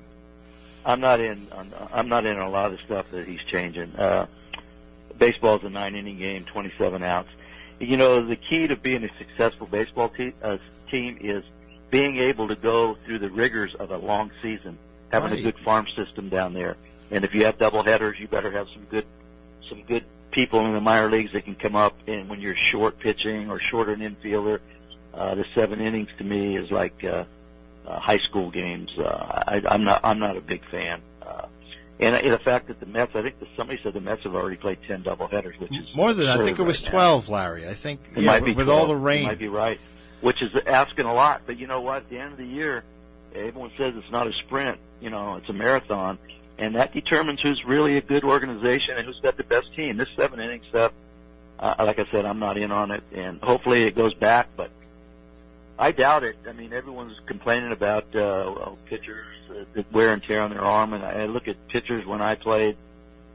I'm 0.85 0.99
not 0.99 1.19
in. 1.21 1.47
on- 1.53 1.71
I'm 1.93 2.09
not 2.09 2.25
in 2.25 2.37
a 2.39 2.49
lot 2.49 2.73
of 2.73 2.79
stuff 2.81 3.05
that 3.11 3.27
he's 3.27 3.41
changing. 3.43 3.95
Uh, 3.95 4.25
baseball's 5.23 5.63
a 5.63 5.69
nine 5.69 5.95
inning 5.95 6.17
game, 6.17 6.43
27 6.43 7.01
outs. 7.01 7.29
You 7.79 7.95
know, 7.95 8.25
the 8.25 8.35
key 8.35 8.67
to 8.67 8.75
being 8.75 9.05
a 9.05 9.09
successful 9.17 9.67
baseball 9.67 10.09
te- 10.09 10.33
uh, 10.43 10.57
team 10.89 11.17
is 11.21 11.45
being 11.89 12.17
able 12.17 12.49
to 12.49 12.55
go 12.55 12.97
through 13.05 13.19
the 13.19 13.29
rigors 13.29 13.73
of 13.75 13.91
a 13.91 13.97
long 13.97 14.31
season, 14.41 14.77
having 15.13 15.31
Right. 15.31 15.39
a 15.39 15.43
good 15.43 15.57
farm 15.59 15.87
system 15.87 16.27
down 16.27 16.53
there. 16.53 16.75
And 17.09 17.23
if 17.23 17.33
you 17.33 17.45
have 17.45 17.57
double 17.57 17.83
headers, 17.83 18.19
you 18.19 18.27
better 18.27 18.51
have 18.51 18.67
some 18.73 18.83
good, 18.91 19.05
some 19.69 19.83
good 19.83 20.03
people 20.31 20.65
in 20.65 20.73
the 20.73 20.81
minor 20.81 21.09
leagues 21.09 21.31
that 21.31 21.45
can 21.45 21.55
come 21.55 21.75
up. 21.75 21.95
And 22.05 22.27
when 22.27 22.41
you're 22.41 22.55
short 22.55 22.99
pitching 22.99 23.49
or 23.49 23.59
short 23.59 23.87
an 23.87 24.01
infielder, 24.01 24.59
uh, 25.13 25.35
the 25.35 25.45
seven 25.55 25.79
innings 25.79 26.09
to 26.17 26.25
me 26.25 26.57
is 26.57 26.69
like 26.69 27.01
uh, 27.05 27.23
uh, 27.87 27.99
high 27.99 28.17
school 28.17 28.51
games. 28.51 28.91
Uh, 28.97 29.43
I, 29.47 29.61
I'm 29.69 29.83
not. 29.85 30.01
I'm 30.03 30.19
not 30.19 30.35
a 30.35 30.41
big 30.41 30.65
fan. 30.69 31.01
And, 31.99 32.15
the 32.33 32.39
fact 32.39 32.67
that 32.67 32.79
the 32.79 32.85
Mets, 32.87 33.15
I 33.15 33.21
think 33.21 33.39
that 33.39 33.47
somebody 33.55 33.79
said 33.81 33.93
the 33.93 34.01
Mets 34.01 34.23
have 34.23 34.35
already 34.35 34.57
played 34.57 34.79
ten 34.87 35.03
double 35.03 35.27
headers, 35.27 35.57
which 35.59 35.77
is 35.77 35.95
More 35.95 36.11
than 36.13 36.27
I 36.27 36.37
think 36.43 36.59
it 36.59 36.63
was 36.63 36.81
right 36.81 36.85
now. 36.85 36.91
twelve, 36.91 37.29
Larry. 37.29 37.67
I 37.69 37.73
think 37.75 38.01
It 38.15 38.21
yeah, 38.21 38.31
might 38.31 38.43
be 38.43 38.53
with 38.53 38.65
12. 38.65 38.79
all 38.81 38.87
the 38.87 38.93
You 38.93 38.99
rain. 38.99 39.23
might 39.25 39.37
be 39.39 39.47
right, 39.47 39.79
which 40.21 40.41
is 40.41 40.51
asking 40.65 41.05
a 41.05 41.13
lot. 41.13 41.43
But 41.45 41.57
you 41.59 41.67
know 41.67 41.81
what? 41.81 41.97
At 41.97 42.09
the 42.09 42.17
end 42.17 42.31
of 42.33 42.37
the 42.39 42.45
year, 42.47 42.83
everyone 43.35 43.71
says 43.77 43.93
it's 43.95 44.11
not 44.11 44.27
a 44.27 44.33
sprint. 44.33 44.79
You 45.01 45.11
know, 45.11 45.35
it's 45.35 45.47
a 45.49 45.53
marathon, 45.53 46.17
and 46.57 46.75
that 46.75 46.93
determines 46.93 47.41
who's 47.41 47.63
really 47.63 47.95
a 47.97 48.01
good 48.01 48.23
organization 48.23 48.97
and 48.97 49.05
who's 49.05 49.19
got 49.19 49.37
the 49.37 49.43
best 49.43 49.73
team. 49.75 49.97
This 49.97 50.09
seven 50.17 50.39
inning 50.39 50.61
stuff, 50.69 50.91
uh, 51.59 51.75
like 51.79 51.99
I 51.99 52.05
said, 52.11 52.25
I'm 52.25 52.39
not 52.39 52.57
in 52.57 52.71
on 52.71 52.89
it, 52.91 53.03
and 53.13 53.39
hopefully 53.41 53.83
it 53.83 53.95
goes 53.95 54.13
back. 54.15 54.47
But 54.57 54.71
I 55.77 55.91
doubt 55.91 56.23
it. 56.23 56.37
I 56.49 56.53
mean, 56.53 56.73
everyone's 56.73 57.19
complaining 57.27 57.71
about 57.71 58.03
uh, 58.15 58.51
well, 58.55 58.77
pitchers, 58.87 59.25
the 59.73 59.85
wear 59.91 60.13
and 60.13 60.21
tear 60.23 60.41
on 60.41 60.49
their 60.51 60.61
arm, 60.61 60.93
and 60.93 61.03
I 61.03 61.25
look 61.25 61.47
at 61.47 61.55
pitchers 61.67 62.05
when 62.05 62.21
I 62.21 62.35
played. 62.35 62.77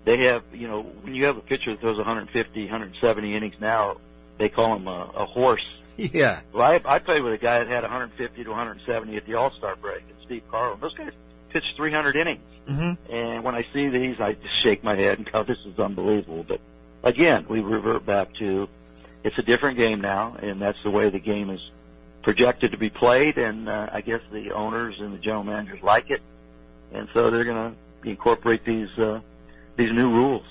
They 0.05 0.19
have, 0.25 0.43
you 0.55 0.69
know, 0.69 0.83
when 1.03 1.15
you 1.15 1.27
have 1.27 1.37
a 1.37 1.41
pitcher 1.41 1.73
that 1.73 1.81
throws 1.81 1.97
150, 1.99 2.63
170 2.65 3.35
innings 3.35 3.55
now, 3.61 3.97
they 4.39 4.49
call 4.49 4.77
him 4.77 4.87
a, 4.89 5.11
a 5.15 5.25
horse. 5.27 5.67
Yeah, 6.01 6.43
Well, 6.53 6.63
I, 6.71 6.81
I 6.85 7.01
played 7.01 7.25
with 7.25 7.33
a 7.33 7.39
guy 7.39 7.59
that 7.59 7.67
had 7.67 7.83
150 7.83 8.45
to 8.45 8.51
170 8.51 9.17
at 9.17 9.27
the 9.27 9.35
All 9.35 9.51
Star 9.51 9.75
break, 9.75 10.03
and 10.09 10.17
Steve 10.25 10.45
Carlton. 10.49 10.81
Those 10.81 10.95
guys 10.95 11.11
pitched 11.51 11.75
300 11.77 12.15
innings, 12.15 12.41
hmm 12.69 12.93
and 13.11 13.43
when 13.43 13.57
I 13.57 13.67
see 13.73 13.89
these, 13.89 14.21
I 14.21 14.35
just 14.35 14.55
shake 14.55 14.85
my 14.85 14.95
head 14.95 15.19
and 15.19 15.33
go, 15.33 15.43
"This 15.43 15.59
is 15.67 15.77
unbelievable." 15.77 16.45
But 16.47 16.61
again, 17.03 17.47
we 17.49 17.59
revert 17.63 18.07
back 18.07 18.33
to 18.35 18.69
it's 19.25 19.37
a 19.39 19.43
different 19.43 19.77
game 19.77 20.01
now, 20.01 20.37
and 20.41 20.63
that's 20.63 20.81
the 20.85 20.91
way 20.91 21.11
the 21.11 21.19
game 21.19 21.51
is 21.51 21.69
projected 22.29 22.71
to 22.73 22.77
be 22.77 22.91
played. 22.91 23.39
And 23.39 23.71
uh, 23.71 23.89
I 23.91 24.03
guess 24.03 24.21
the 24.31 24.51
owners 24.53 25.01
and 25.01 25.15
the 25.15 25.19
general 25.19 25.45
managers 25.45 25.83
like 25.83 26.11
it, 26.11 26.21
and 26.93 27.09
so 27.15 27.31
they're 27.31 27.45
going 27.45 27.73
to 27.73 28.09
incorporate 28.11 28.67
these 28.67 28.91
uh, 28.99 29.21
these 29.77 29.91
new 29.93 30.11
rules. 30.11 30.45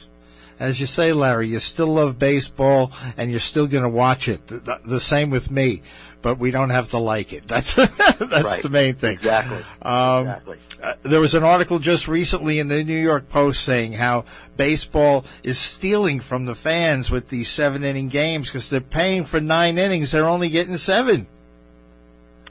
as 0.60 0.80
you 0.80 0.88
say, 0.88 1.14
Larry, 1.14 1.50
you 1.50 1.60
still 1.60 1.94
love 1.94 2.18
baseball 2.18 2.92
and 3.16 3.30
you're 3.30 3.40
still 3.40 3.68
going 3.68 3.84
to 3.84 3.90
watch 3.90 4.28
it. 4.28 4.48
The, 4.48 4.82
the, 4.84 5.00
same 5.00 5.30
with 5.30 5.52
me, 5.52 5.84
but 6.24 6.40
we 6.40 6.50
don't 6.50 6.72
have 6.72 6.90
to 6.90 6.98
like 6.98 7.32
it. 7.32 7.48
That's 7.54 7.76
that's 7.76 8.20
Right. 8.20 8.64
the 8.64 8.70
main 8.70 8.96
thing. 8.96 9.14
Exactly. 9.14 9.64
Um, 9.84 10.22
exactly. 10.22 10.58
Uh, 10.82 10.94
there 11.04 11.20
was 11.20 11.36
an 11.36 11.44
article 11.44 11.78
just 11.78 12.08
recently 12.08 12.58
in 12.58 12.70
the 12.70 12.84
New 12.84 13.00
York 13.00 13.30
Post 13.30 13.64
saying 13.64 13.94
how 13.94 14.26
baseball 14.56 15.26
is 15.44 15.60
stealing 15.60 16.22
from 16.22 16.46
the 16.46 16.56
fans 16.56 17.12
with 17.12 17.30
these 17.30 17.50
seven 17.50 17.84
inning 17.84 18.10
games 18.10 18.48
because 18.50 18.68
they're 18.68 18.82
paying 18.82 19.26
for 19.26 19.40
nine 19.40 19.78
innings. 19.78 20.10
They're 20.10 20.28
only 20.28 20.50
getting 20.50 20.78
seven. 20.78 21.28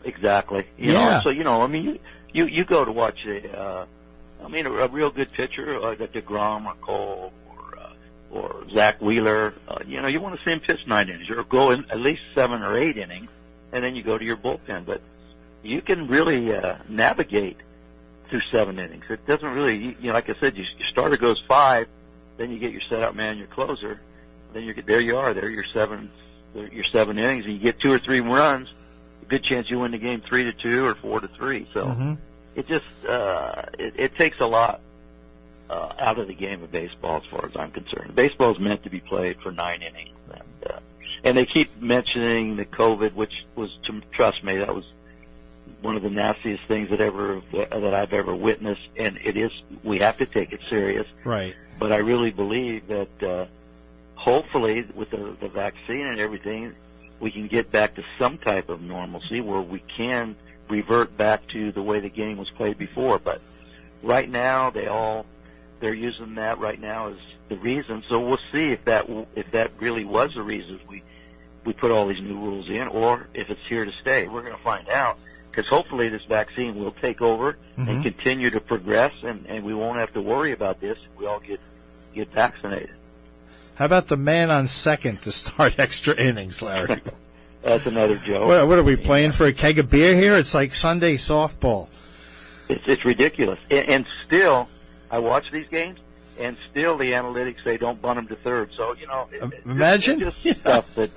Exactly. 0.07 0.65
You 0.79 0.93
Yeah. 0.93 1.15
know, 1.15 1.21
so 1.21 1.31
you 1.31 1.45
know, 1.45 1.61
I 1.63 1.67
mean, 1.67 1.99
you 2.33 2.47
you, 2.47 2.65
go 2.65 2.85
to 2.85 2.93
watch 2.93 3.27
a, 3.27 3.59
uh, 3.59 3.87
I 4.45 4.49
mean, 4.49 4.67
a, 4.67 4.73
a 4.73 4.89
real 4.89 5.11
good 5.11 5.33
pitcher 5.33 5.81
like 5.81 6.01
a 6.01 6.09
Degrom 6.09 6.67
or 6.67 6.75
Cole 6.83 7.33
or 7.51 7.79
uh, 7.79 7.93
or 8.31 8.67
Zack 8.71 9.01
Wheeler. 9.01 9.55
Uh, 9.69 9.79
you 9.87 10.01
know, 10.01 10.09
you 10.09 10.21
want 10.21 10.37
to 10.39 10.45
see 10.45 10.53
him 10.53 10.61
pitch 10.61 10.87
nine 10.87 11.09
innings 11.09 11.29
or 11.31 11.43
go 11.45 11.71
in 11.71 11.85
at 11.91 11.99
least 11.99 12.23
seven 12.35 12.63
or 12.63 12.77
eight 12.77 12.97
innings, 12.99 13.29
and 13.73 13.83
then 13.83 13.97
you 13.97 14.03
go 14.03 14.17
to 14.19 14.25
your 14.25 14.37
bullpen. 14.37 14.85
But 14.87 15.01
you 15.63 15.81
can 15.83 16.07
really 16.09 16.55
uh, 16.55 16.77
navigate 16.89 17.57
through 18.29 18.41
seven 18.41 18.79
innings. 18.79 19.05
It 19.09 19.27
doesn't 19.27 19.49
really, 19.49 19.77
you, 19.77 19.95
you 20.01 20.07
know, 20.09 20.13
like 20.13 20.29
I 20.29 20.35
said, 20.39 20.57
your, 20.57 20.67
your 20.79 20.87
starter 20.87 21.17
goes 21.17 21.41
five, 21.41 21.89
then 22.37 22.51
you 22.51 22.59
get 22.59 22.73
your 22.73 22.81
setup 22.81 23.15
man, 23.15 23.39
your 23.39 23.47
closer, 23.47 24.01
then 24.53 24.65
you 24.65 24.75
get 24.75 24.87
there. 24.87 25.01
You 25.01 25.17
are 25.17 25.33
there. 25.33 25.49
Your 25.49 25.65
seven, 25.65 26.11
your 26.55 26.85
seven 26.85 27.19
innings, 27.19 27.45
and 27.47 27.55
you 27.55 27.61
get 27.61 27.79
two 27.81 27.93
or 27.93 27.99
three 27.99 28.21
runs 28.21 28.69
good 29.29 29.43
chance 29.43 29.71
you 29.71 29.81
win 29.81 29.93
the 29.93 29.99
game 29.99 30.21
three 30.21 30.45
to 30.45 30.53
two 30.53 30.85
or 30.85 30.95
four 30.95 31.21
to 31.21 31.29
three. 31.29 31.67
So 31.73 31.87
Mhm. 31.87 32.19
it 32.55 32.67
just 32.69 32.85
uh, 33.09 33.63
it, 33.79 33.95
it 33.97 34.17
takes 34.17 34.41
a 34.41 34.47
lot 34.47 34.81
uh, 35.69 35.93
out 35.99 36.19
of 36.19 36.29
the 36.29 36.35
game 36.35 36.63
of 36.63 36.71
baseball, 36.71 37.17
as 37.17 37.25
far 37.31 37.45
as 37.47 37.57
I'm 37.57 37.71
concerned. 37.73 38.15
Baseball 38.15 38.53
is 38.53 38.59
meant 38.59 38.83
to 38.85 38.91
be 38.91 39.01
played 39.01 39.41
for 39.41 39.51
nine 39.51 39.83
innings, 39.83 40.17
and 40.33 40.73
uh, 40.73 40.79
and 41.25 41.37
they 41.37 41.45
keep 41.47 41.81
mentioning 41.81 42.57
the 42.57 42.65
COVID, 42.65 43.15
which 43.15 43.45
was 43.57 43.77
to 43.85 44.01
trust 44.13 44.45
me, 44.45 44.59
that 44.59 44.75
was 44.75 44.85
one 45.83 45.97
of 45.97 46.03
the 46.03 46.11
nastiest 46.11 46.63
things 46.65 46.91
that 46.91 47.01
ever 47.01 47.43
that 47.53 47.95
I've 47.95 48.13
ever 48.13 48.35
witnessed, 48.35 48.89
and 48.97 49.19
it 49.25 49.37
is 49.37 49.51
we 49.83 49.99
have 49.99 50.17
to 50.19 50.27
take 50.27 50.53
it 50.53 50.61
serious 50.69 51.07
Right. 51.25 51.55
but 51.79 51.93
I 51.93 51.99
really 51.99 52.31
believe 52.31 52.87
that 52.89 53.23
uh, 53.23 53.47
hopefully 54.15 54.87
with 54.95 55.11
the, 55.11 55.37
the 55.41 55.49
vaccine 55.49 56.07
and 56.07 56.19
everything, 56.19 56.75
we 57.21 57.31
can 57.31 57.47
get 57.47 57.71
back 57.71 57.95
to 57.95 58.05
some 58.19 58.39
type 58.39 58.69
of 58.69 58.81
normalcy 58.83 59.41
where 59.41 59.61
we 59.61 59.79
can 59.81 60.37
revert 60.69 61.17
back 61.17 61.47
to 61.49 61.73
the 61.73 61.83
way 61.83 62.01
the 62.01 62.09
game 62.09 62.37
was 62.37 62.51
played 62.51 62.77
before. 62.79 63.19
But 63.19 63.41
right 64.03 64.29
now, 64.29 64.71
they 64.71 64.87
all 64.87 65.27
they're 65.81 65.95
using 65.95 66.35
that 66.35 66.59
right 66.59 66.81
now 66.81 67.09
as 67.09 67.17
the 67.49 67.57
reason. 67.59 68.03
So 68.09 68.19
we'll 68.21 68.41
see 68.53 68.71
if 68.73 68.85
that 68.87 69.07
if 69.35 69.51
that 69.53 69.71
really 69.79 70.05
was 70.05 70.35
the 70.35 70.43
reason 70.43 70.81
we 70.89 71.03
we 71.65 71.73
put 71.73 71.91
all 71.91 72.07
these 72.07 72.21
new 72.23 72.39
rules 72.39 72.69
in, 72.69 72.87
or 72.89 73.27
if 73.35 73.51
it's 73.51 73.67
here 73.67 73.85
to 73.85 73.93
stay. 73.93 74.29
We're 74.29 74.43
going 74.43 74.57
to 74.57 74.63
find 74.63 74.89
out 74.89 75.19
because 75.51 75.69
hopefully 75.69 76.09
this 76.09 76.25
vaccine 76.25 76.77
will 76.79 76.93
take 76.93 77.21
over 77.23 77.57
Mhm. 77.79 77.89
and 77.89 78.03
continue 78.03 78.51
to 78.51 78.61
progress, 78.61 79.13
and, 79.23 79.45
and 79.49 79.65
we 79.65 79.75
won't 79.75 79.99
have 79.99 80.13
to 80.13 80.21
worry 80.23 80.53
about 80.53 80.81
this. 80.81 80.97
if 80.99 81.19
We 81.19 81.27
all 81.27 81.41
get 81.41 81.61
get 82.15 82.33
vaccinated. 82.33 82.91
How 83.77 83.85
about 83.85 84.07
the 84.07 84.17
man 84.17 84.51
on 84.51 84.69
second 84.69 85.23
to 85.23 85.33
start 85.33 85.79
extra 85.79 86.15
innings, 86.15 86.63
Larry? 86.63 87.01
That's 87.63 87.87
another 87.87 88.17
joke. 88.17 88.47
what, 88.49 88.67
what 88.69 88.79
are 88.79 88.83
we 88.83 88.97
playing 88.97 89.33
for 89.33 89.47
a 89.47 89.53
keg 89.53 89.79
of 89.79 89.91
beer 89.91 90.15
here? 90.15 90.37
It's 90.37 90.55
like 90.55 90.75
Sunday 90.75 91.17
softball. 91.17 91.89
It's 92.69 92.83
it's 92.87 93.05
ridiculous, 93.05 93.61
and, 93.71 93.89
and 93.89 94.07
still, 94.27 94.69
I 95.11 95.19
watch 95.19 95.53
these 95.53 95.69
games, 95.69 96.01
and 96.39 96.57
still 96.71 96.97
the 96.97 97.13
analytics 97.13 97.63
say 97.63 97.77
don't 97.77 98.01
bunt 98.03 98.17
them 98.17 98.27
to 98.29 98.37
third. 98.37 98.73
So 98.73 98.95
you 98.95 99.07
know, 99.07 99.29
it, 99.31 99.43
it's 99.43 99.67
imagine? 99.67 100.21
just, 100.21 100.45
it's 100.45 100.55
just 100.55 100.61
stuff 100.61 100.95
that 100.95 101.11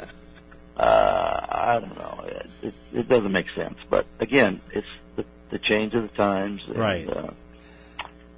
uh, 0.77 1.45
I 1.49 1.79
don't 1.79 1.97
know. 1.97 2.25
It, 2.25 2.49
it, 2.61 2.73
it 2.93 3.09
doesn't 3.09 3.31
make 3.31 3.49
sense. 3.51 3.77
But 3.89 4.05
again, 4.19 4.61
it's 4.71 4.87
the, 5.15 5.25
the 5.49 5.59
change 5.59 5.95
of 5.95 6.03
the 6.03 6.09
times, 6.09 6.61
and, 6.67 6.77
Right. 6.77 7.09
Uh, 7.09 7.31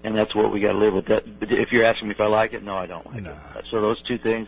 and 0.04 0.16
that's 0.16 0.34
what 0.36 0.52
we 0.52 0.60
got 0.60 0.74
to 0.74 0.78
live 0.78 0.94
with. 0.94 1.06
That. 1.08 1.40
But 1.40 1.52
if 1.52 1.72
you're 1.72 1.86
asking 1.86 2.08
me 2.10 2.14
if 2.14 2.22
I 2.22 2.26
like 2.28 2.54
it, 2.54 2.64
no, 2.64 2.76
I 2.76 2.86
don't 2.88 3.06
like 3.12 3.24
No. 3.24 3.32
it. 3.56 3.66
So 3.70 3.82
those 3.82 4.02
two 4.02 4.18
things. 4.18 4.48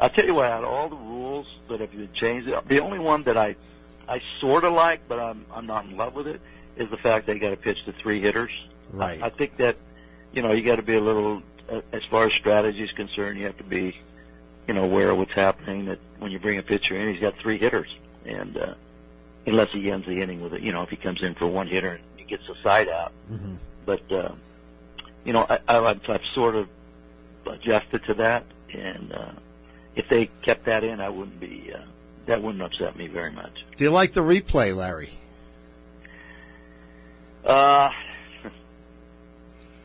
I'll 0.00 0.10
tell 0.10 0.24
you 0.26 0.34
what. 0.34 0.50
Out 0.50 0.62
of 0.64 0.70
all 0.70 0.88
the 0.88 0.96
rules 0.96 1.46
that 1.68 1.80
have 1.80 1.90
been 1.90 2.12
changed, 2.12 2.48
the 2.68 2.80
only 2.80 2.98
one 2.98 3.22
that 3.24 3.36
I 3.36 3.56
I 4.08 4.22
sort 4.38 4.64
of 4.64 4.72
like, 4.72 5.00
but 5.08 5.18
I'm 5.18 5.44
I'm 5.52 5.66
not 5.66 5.84
in 5.86 5.96
love 5.96 6.14
with 6.14 6.26
it, 6.28 6.40
is 6.76 6.88
the 6.90 6.96
fact 6.96 7.26
they 7.26 7.38
got 7.38 7.50
to 7.50 7.56
pitch 7.56 7.84
to 7.86 7.92
three 7.92 8.20
hitters. 8.20 8.50
Right. 8.92 9.20
I, 9.22 9.26
I 9.26 9.30
think 9.30 9.56
that 9.56 9.76
you 10.32 10.42
know 10.42 10.52
you 10.52 10.62
got 10.62 10.76
to 10.76 10.82
be 10.82 10.94
a 10.94 11.00
little 11.00 11.42
uh, 11.70 11.80
as 11.92 12.04
far 12.04 12.24
as 12.26 12.32
strategy 12.32 12.82
is 12.84 12.92
concerned. 12.92 13.38
You 13.38 13.46
have 13.46 13.58
to 13.58 13.64
be 13.64 13.96
you 14.68 14.74
know 14.74 14.84
aware 14.84 15.10
of 15.10 15.18
what's 15.18 15.34
happening. 15.34 15.86
That 15.86 15.98
when 16.20 16.30
you 16.30 16.38
bring 16.38 16.58
a 16.58 16.62
pitcher 16.62 16.96
in, 16.96 17.08
he's 17.12 17.20
got 17.20 17.36
three 17.38 17.58
hitters, 17.58 17.94
and 18.24 18.56
uh, 18.56 18.74
unless 19.46 19.70
he 19.72 19.90
ends 19.90 20.06
the 20.06 20.20
inning 20.22 20.40
with 20.42 20.54
it, 20.54 20.62
you 20.62 20.72
know, 20.72 20.82
if 20.82 20.90
he 20.90 20.96
comes 20.96 21.22
in 21.22 21.34
for 21.34 21.46
one 21.48 21.66
hitter 21.66 21.94
and 21.94 22.00
he 22.16 22.24
gets 22.24 22.48
a 22.48 22.54
side 22.62 22.88
out. 22.88 23.12
Mhm. 23.32 23.56
But 23.84 24.12
uh, 24.12 24.32
you 25.24 25.32
know, 25.32 25.46
I, 25.48 25.58
I've 25.68 26.24
sort 26.24 26.54
of 26.54 26.68
adjusted 27.46 28.04
to 28.04 28.14
that, 28.14 28.44
and 28.72 29.12
uh, 29.12 29.32
if 29.94 30.08
they 30.08 30.26
kept 30.42 30.64
that 30.66 30.84
in, 30.84 31.00
I 31.00 31.08
wouldn't 31.08 31.40
be. 31.40 31.72
Uh, 31.74 31.80
that 32.26 32.42
wouldn't 32.42 32.62
upset 32.62 32.94
me 32.94 33.06
very 33.06 33.32
much. 33.32 33.64
Do 33.76 33.84
you 33.84 33.90
like 33.90 34.12
the 34.12 34.20
replay, 34.20 34.76
Larry? 34.76 35.10
Uh, 37.42 37.90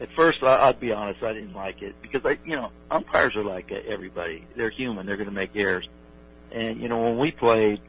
at 0.01 0.11
first, 0.11 0.43
I, 0.43 0.55
I'll 0.57 0.73
be 0.73 0.91
honest, 0.91 1.23
I 1.23 1.31
didn't 1.31 1.53
like 1.53 1.81
it 1.81 1.95
because 2.01 2.25
I, 2.25 2.37
you 2.45 2.57
know, 2.57 2.71
umpires 2.91 3.37
are 3.37 3.45
like 3.45 3.71
everybody. 3.71 4.45
They're 4.57 4.69
human. 4.69 5.05
They're 5.05 5.15
going 5.15 5.29
to 5.29 5.33
make 5.33 5.51
errors. 5.55 5.87
And 6.51 6.81
you 6.81 6.89
know, 6.89 7.01
when 7.01 7.17
we 7.17 7.31
played, 7.31 7.79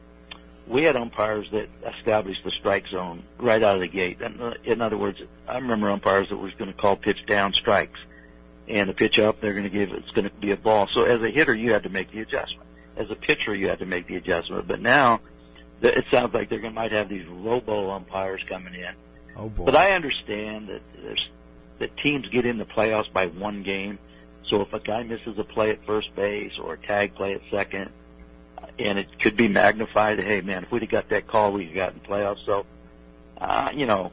we 0.67 0.83
had 0.83 0.95
umpires 0.95 1.49
that 1.51 1.69
established 1.85 2.43
the 2.43 2.51
strike 2.51 2.87
zone 2.87 3.23
right 3.37 3.61
out 3.61 3.75
of 3.75 3.81
the 3.81 3.87
gate. 3.87 4.21
And 4.21 4.41
uh, 4.41 4.53
in 4.63 4.81
other 4.81 4.97
words, 4.97 5.21
I 5.47 5.55
remember 5.57 5.89
umpires 5.89 6.29
that 6.29 6.37
was 6.37 6.53
going 6.53 6.71
to 6.71 6.77
call 6.77 6.95
pitch 6.95 7.25
down 7.25 7.53
strikes, 7.53 7.99
and 8.67 8.89
the 8.89 8.93
pitch 8.93 9.19
up 9.19 9.41
they're 9.41 9.53
going 9.53 9.63
to 9.63 9.69
give 9.69 9.91
it's 9.91 10.11
going 10.11 10.27
to 10.27 10.35
be 10.35 10.51
a 10.51 10.57
ball. 10.57 10.87
So 10.87 11.03
as 11.03 11.21
a 11.21 11.29
hitter, 11.29 11.55
you 11.55 11.71
had 11.71 11.83
to 11.83 11.89
make 11.89 12.11
the 12.11 12.21
adjustment. 12.21 12.67
As 12.97 13.11
a 13.11 13.15
pitcher, 13.15 13.53
you 13.53 13.67
had 13.67 13.79
to 13.79 13.85
make 13.85 14.07
the 14.07 14.15
adjustment. 14.15 14.67
But 14.67 14.81
now, 14.81 15.19
it 15.81 16.05
sounds 16.09 16.33
like 16.33 16.49
they're 16.49 16.59
going 16.59 16.73
might 16.73 16.91
have 16.91 17.09
these 17.09 17.27
robo 17.27 17.91
umpires 17.91 18.43
coming 18.43 18.73
in. 18.73 18.93
Oh 19.35 19.49
boy! 19.49 19.65
But 19.65 19.75
I 19.75 19.91
understand 19.91 20.69
that 20.69 20.81
there's 21.01 21.29
that 21.79 21.95
teams 21.97 22.27
get 22.27 22.45
in 22.45 22.57
the 22.57 22.65
playoffs 22.65 23.11
by 23.11 23.27
one 23.27 23.63
game. 23.63 23.99
So 24.43 24.61
if 24.61 24.73
a 24.73 24.79
guy 24.79 25.03
misses 25.03 25.37
a 25.37 25.43
play 25.43 25.71
at 25.71 25.83
first 25.83 26.15
base 26.15 26.59
or 26.59 26.73
a 26.73 26.77
tag 26.77 27.15
play 27.15 27.33
at 27.33 27.41
second, 27.49 27.91
and 28.79 28.99
it 28.99 29.19
could 29.19 29.35
be 29.35 29.47
magnified, 29.47 30.19
hey 30.19 30.41
man, 30.41 30.63
if 30.63 30.71
we'd 30.71 30.81
have 30.81 30.91
got 30.91 31.09
that 31.09 31.27
call, 31.27 31.53
we'd 31.53 31.67
have 31.67 31.75
gotten 31.75 31.99
playoffs. 32.01 32.45
So, 32.45 32.65
uh, 33.39 33.71
you 33.73 33.85
know, 33.85 34.11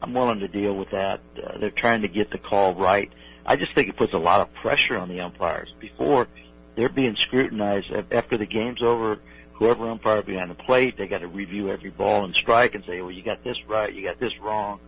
I'm 0.00 0.14
willing 0.14 0.40
to 0.40 0.48
deal 0.48 0.74
with 0.74 0.90
that. 0.90 1.20
Uh, 1.36 1.58
they're 1.58 1.70
trying 1.70 2.02
to 2.02 2.08
get 2.08 2.30
the 2.30 2.38
call 2.38 2.74
right. 2.74 3.10
I 3.44 3.56
just 3.56 3.74
think 3.74 3.88
it 3.88 3.96
puts 3.96 4.12
a 4.12 4.18
lot 4.18 4.40
of 4.40 4.52
pressure 4.54 4.98
on 4.98 5.08
the 5.08 5.20
umpires. 5.20 5.74
Before 5.78 6.28
they're 6.74 6.88
being 6.88 7.16
scrutinized 7.16 7.92
after 8.10 8.36
the 8.36 8.46
game's 8.46 8.82
over, 8.82 9.18
whoever 9.52 9.88
umpire 9.90 10.22
behind 10.22 10.50
the 10.50 10.54
plate, 10.54 10.96
they 10.96 11.06
got 11.06 11.18
to 11.18 11.28
review 11.28 11.70
every 11.70 11.90
ball 11.90 12.24
and 12.24 12.34
strike 12.34 12.74
and 12.74 12.84
say, 12.84 13.00
well, 13.00 13.10
you 13.10 13.22
got 13.22 13.44
this 13.44 13.66
right, 13.66 13.92
you 13.92 14.02
got 14.02 14.18
this 14.18 14.38
wrong 14.38 14.80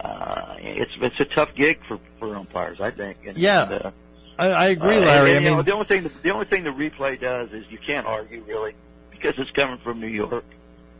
uh, 0.00 0.56
it's 0.58 0.96
it's 1.00 1.20
a 1.20 1.24
tough 1.24 1.54
gig 1.54 1.80
for 1.86 1.98
for 2.18 2.36
umpires, 2.36 2.80
I 2.80 2.90
think. 2.90 3.18
And, 3.26 3.36
yeah, 3.36 3.62
and, 3.62 3.72
uh, 3.72 3.90
I, 4.38 4.48
I 4.48 4.66
agree, 4.66 4.96
uh, 4.96 5.00
Larry. 5.00 5.30
And, 5.30 5.38
and, 5.38 5.46
I 5.46 5.48
mean, 5.48 5.56
know, 5.58 5.62
the 5.62 5.72
only 5.72 5.86
thing 5.86 6.10
the 6.22 6.30
only 6.30 6.46
thing 6.46 6.64
the 6.64 6.70
replay 6.70 7.18
does 7.18 7.52
is 7.52 7.64
you 7.70 7.78
can't 7.78 8.06
argue 8.06 8.42
really 8.46 8.74
because 9.10 9.34
it's 9.38 9.50
coming 9.50 9.78
from 9.78 10.00
New 10.00 10.06
York, 10.08 10.44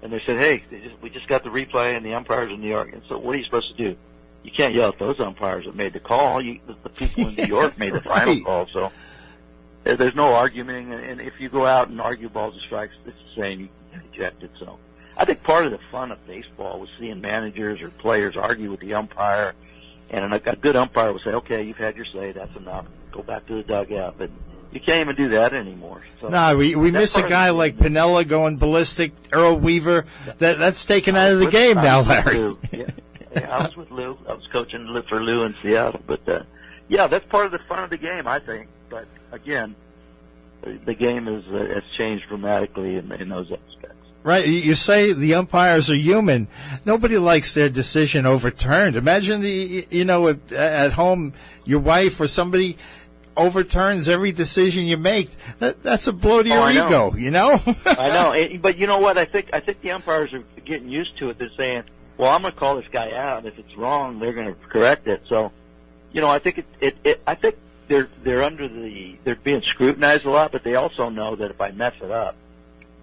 and 0.03 0.13
they 0.13 0.21
said, 0.21 0.39
hey, 0.39 0.65
they 0.71 0.81
just, 0.81 1.01
we 1.03 1.11
just 1.11 1.27
got 1.27 1.45
the 1.45 1.51
replay 1.51 1.97
and 1.97 2.05
the 2.05 2.15
umpires 2.15 2.53
in 2.53 2.61
New 2.61 2.69
York, 2.69 2.93
and 2.93 3.03
so 3.09 3.19
what 3.19 3.35
are 3.35 3.39
you 3.39 3.45
supposed 3.45 3.69
to 3.69 3.75
do? 3.77 3.97
You 4.43 4.51
can't 4.51 4.75
yell 4.75 4.91
at 4.91 4.99
those 4.99 5.19
umpires 5.21 5.67
that 5.67 5.75
made 5.75 5.93
the 5.93 6.01
call. 6.01 6.41
You, 6.41 6.61
the, 6.67 6.77
the 6.85 6.89
people 6.89 7.29
in 7.29 7.35
New 7.35 7.47
York 7.47 7.79
made 7.79 7.93
the 7.93 8.01
right. 8.07 8.25
final 8.25 8.45
call, 8.45 8.67
so 8.69 8.93
there's 9.85 10.15
no 10.15 10.33
arguing. 10.35 10.93
And 10.93 11.21
if 11.21 11.41
you 11.41 11.49
go 11.49 11.67
out 11.67 11.89
and 11.89 12.01
argue 12.01 12.29
balls 12.29 12.55
and 12.55 12.63
strikes, 12.63 12.95
it's 13.07 13.17
the 13.35 13.43
same. 13.43 13.61
You 13.61 13.69
get 13.93 14.03
ejected. 14.13 14.51
So 14.59 14.79
I 15.17 15.25
think 15.25 15.43
part 15.43 15.67
of 15.67 15.73
the 15.73 15.79
fun 15.91 16.13
of 16.13 16.25
baseball 16.27 16.81
was 16.81 16.91
seeing 16.99 17.21
managers 17.21 17.81
or 17.83 17.91
players 17.91 18.37
argue 18.37 18.71
with 18.71 18.81
the 18.81 18.95
umpire, 18.95 19.55
and 20.11 20.33
a, 20.33 20.51
a 20.51 20.57
good 20.57 20.77
umpire 20.77 21.13
would 21.13 21.23
say, 21.23 21.31
"Okay, 21.31 21.63
you've 21.63 21.77
had 21.77 21.97
your 21.97 22.05
say. 22.05 22.33
That's 22.33 22.55
enough. 22.57 22.87
Go 23.13 23.23
back 23.23 23.47
to 23.47 23.55
the 23.55 23.63
dugout." 23.63 24.17
But 24.19 24.31
you 24.73 24.81
can't 24.81 25.01
even 25.01 25.17
do 25.17 25.31
that 25.31 25.53
anymore. 25.53 26.03
So 26.21 26.29
no, 26.29 26.57
we 26.57 26.77
we 26.77 26.91
miss 26.91 27.17
a 27.17 27.27
guy 27.27 27.51
like 27.51 27.77
Piniella 27.77 28.27
going 28.27 28.59
ballistic, 28.59 29.13
Earl 29.33 29.59
Weaver. 29.59 30.07
That 30.39 30.59
that's 30.59 30.85
taken 30.85 31.17
out 31.17 31.33
of 31.33 31.41
the 31.41 31.51
game 31.51 31.77
now, 31.77 32.01
Larry. 32.03 32.57
yeah. 32.73 32.87
yeah, 33.35 33.57
I 33.57 33.67
was 33.67 33.77
with 33.77 33.91
Lou. 33.91 34.19
I 34.29 34.35
was 34.35 34.47
coaching 34.49 34.87
for 35.09 35.21
Lou 35.21 35.45
in 35.45 35.57
Seattle. 35.63 36.03
But 36.07 36.29
uh, 36.29 36.43
yeah, 36.89 37.07
that's 37.07 37.27
part 37.27 37.47
of 37.47 37.53
the 37.53 37.59
fun 37.61 37.85
of 37.85 37.91
the 37.91 37.97
game, 37.97 38.27
I 38.27 38.39
think. 38.39 38.69
But 38.91 39.07
again, 39.33 39.75
the 40.63 40.95
game 40.95 41.29
is 41.29 41.47
uh, 41.47 41.75
has 41.75 41.85
changed 41.91 42.29
dramatically 42.29 42.97
in, 42.97 43.11
in 43.13 43.29
those. 43.29 43.51
Right. 44.27 44.45
You 44.45 44.75
say 44.75 45.13
the 45.13 45.35
umpires 45.35 45.89
are 45.89 45.95
human. 45.95 46.49
Nobody 46.85 47.17
likes 47.17 47.55
their 47.55 47.69
decision 47.69 48.27
overturned. 48.27 48.97
Imagine 48.97 49.41
the, 49.41 49.87
you 49.89 50.05
know, 50.05 50.27
at, 50.27 50.51
at 50.51 50.93
home, 50.95 51.33
your 51.65 51.79
wife 51.79 52.21
or 52.21 52.27
somebody 52.27 52.77
overturns 53.37 54.09
every 54.09 54.33
decision 54.33 54.85
you 54.85 54.97
make. 54.97 55.31
That, 55.61 55.81
that's 55.81 56.09
a 56.09 56.13
blow 56.13 56.43
to 56.43 56.51
oh, 56.51 56.67
your 56.67 56.83
oh, 56.83 56.87
ego, 56.89 57.15
you 57.15 57.31
know? 57.31 57.61
I 57.87 58.09
know. 58.09 58.59
But 58.59 58.79
you 58.79 58.89
know 58.89 58.99
what? 58.99 59.17
I 59.17 59.27
think, 59.27 59.51
I 59.53 59.61
think 59.61 59.81
the 59.81 59.93
umpires 59.93 60.35
are 60.35 60.43
getting 60.65 60.89
used 60.89 61.17
to 61.19 61.31
it. 61.31 61.39
They're 61.39 61.49
saying, 61.57 61.85
well, 62.17 62.35
I'm 62.35 62.43
going 62.43 62.53
to 62.53 62.59
call 62.59 62.75
this 62.75 62.89
guy 62.91 63.13
out. 63.13 63.39
And 63.39 63.47
if 63.47 63.57
it's 63.61 63.77
wrong, 63.77 64.19
they're 64.19 64.33
going 64.33 64.53
to 64.53 64.55
correct 64.55 65.07
it. 65.07 65.23
So, 65.29 65.53
you 66.11 66.21
know, 66.21 66.31
I 66.31 66.41
think 66.41 66.59
it, 66.59 66.67
it, 66.81 66.97
it, 67.05 67.23
I 67.29 67.37
think 67.37 67.59
they're, 67.87 68.09
they're 68.25 68.43
under 68.43 68.67
the, 68.67 69.19
they're 69.23 69.37
being 69.37 69.63
scrutinized 69.63 70.27
a 70.27 70.31
lot, 70.31 70.51
but 70.51 70.65
they 70.65 70.75
also 70.75 71.11
know 71.11 71.37
that 71.37 71.53
if 71.53 71.61
I 71.61 71.71
mess 71.71 71.95
it 72.03 72.11
up, 72.11 72.35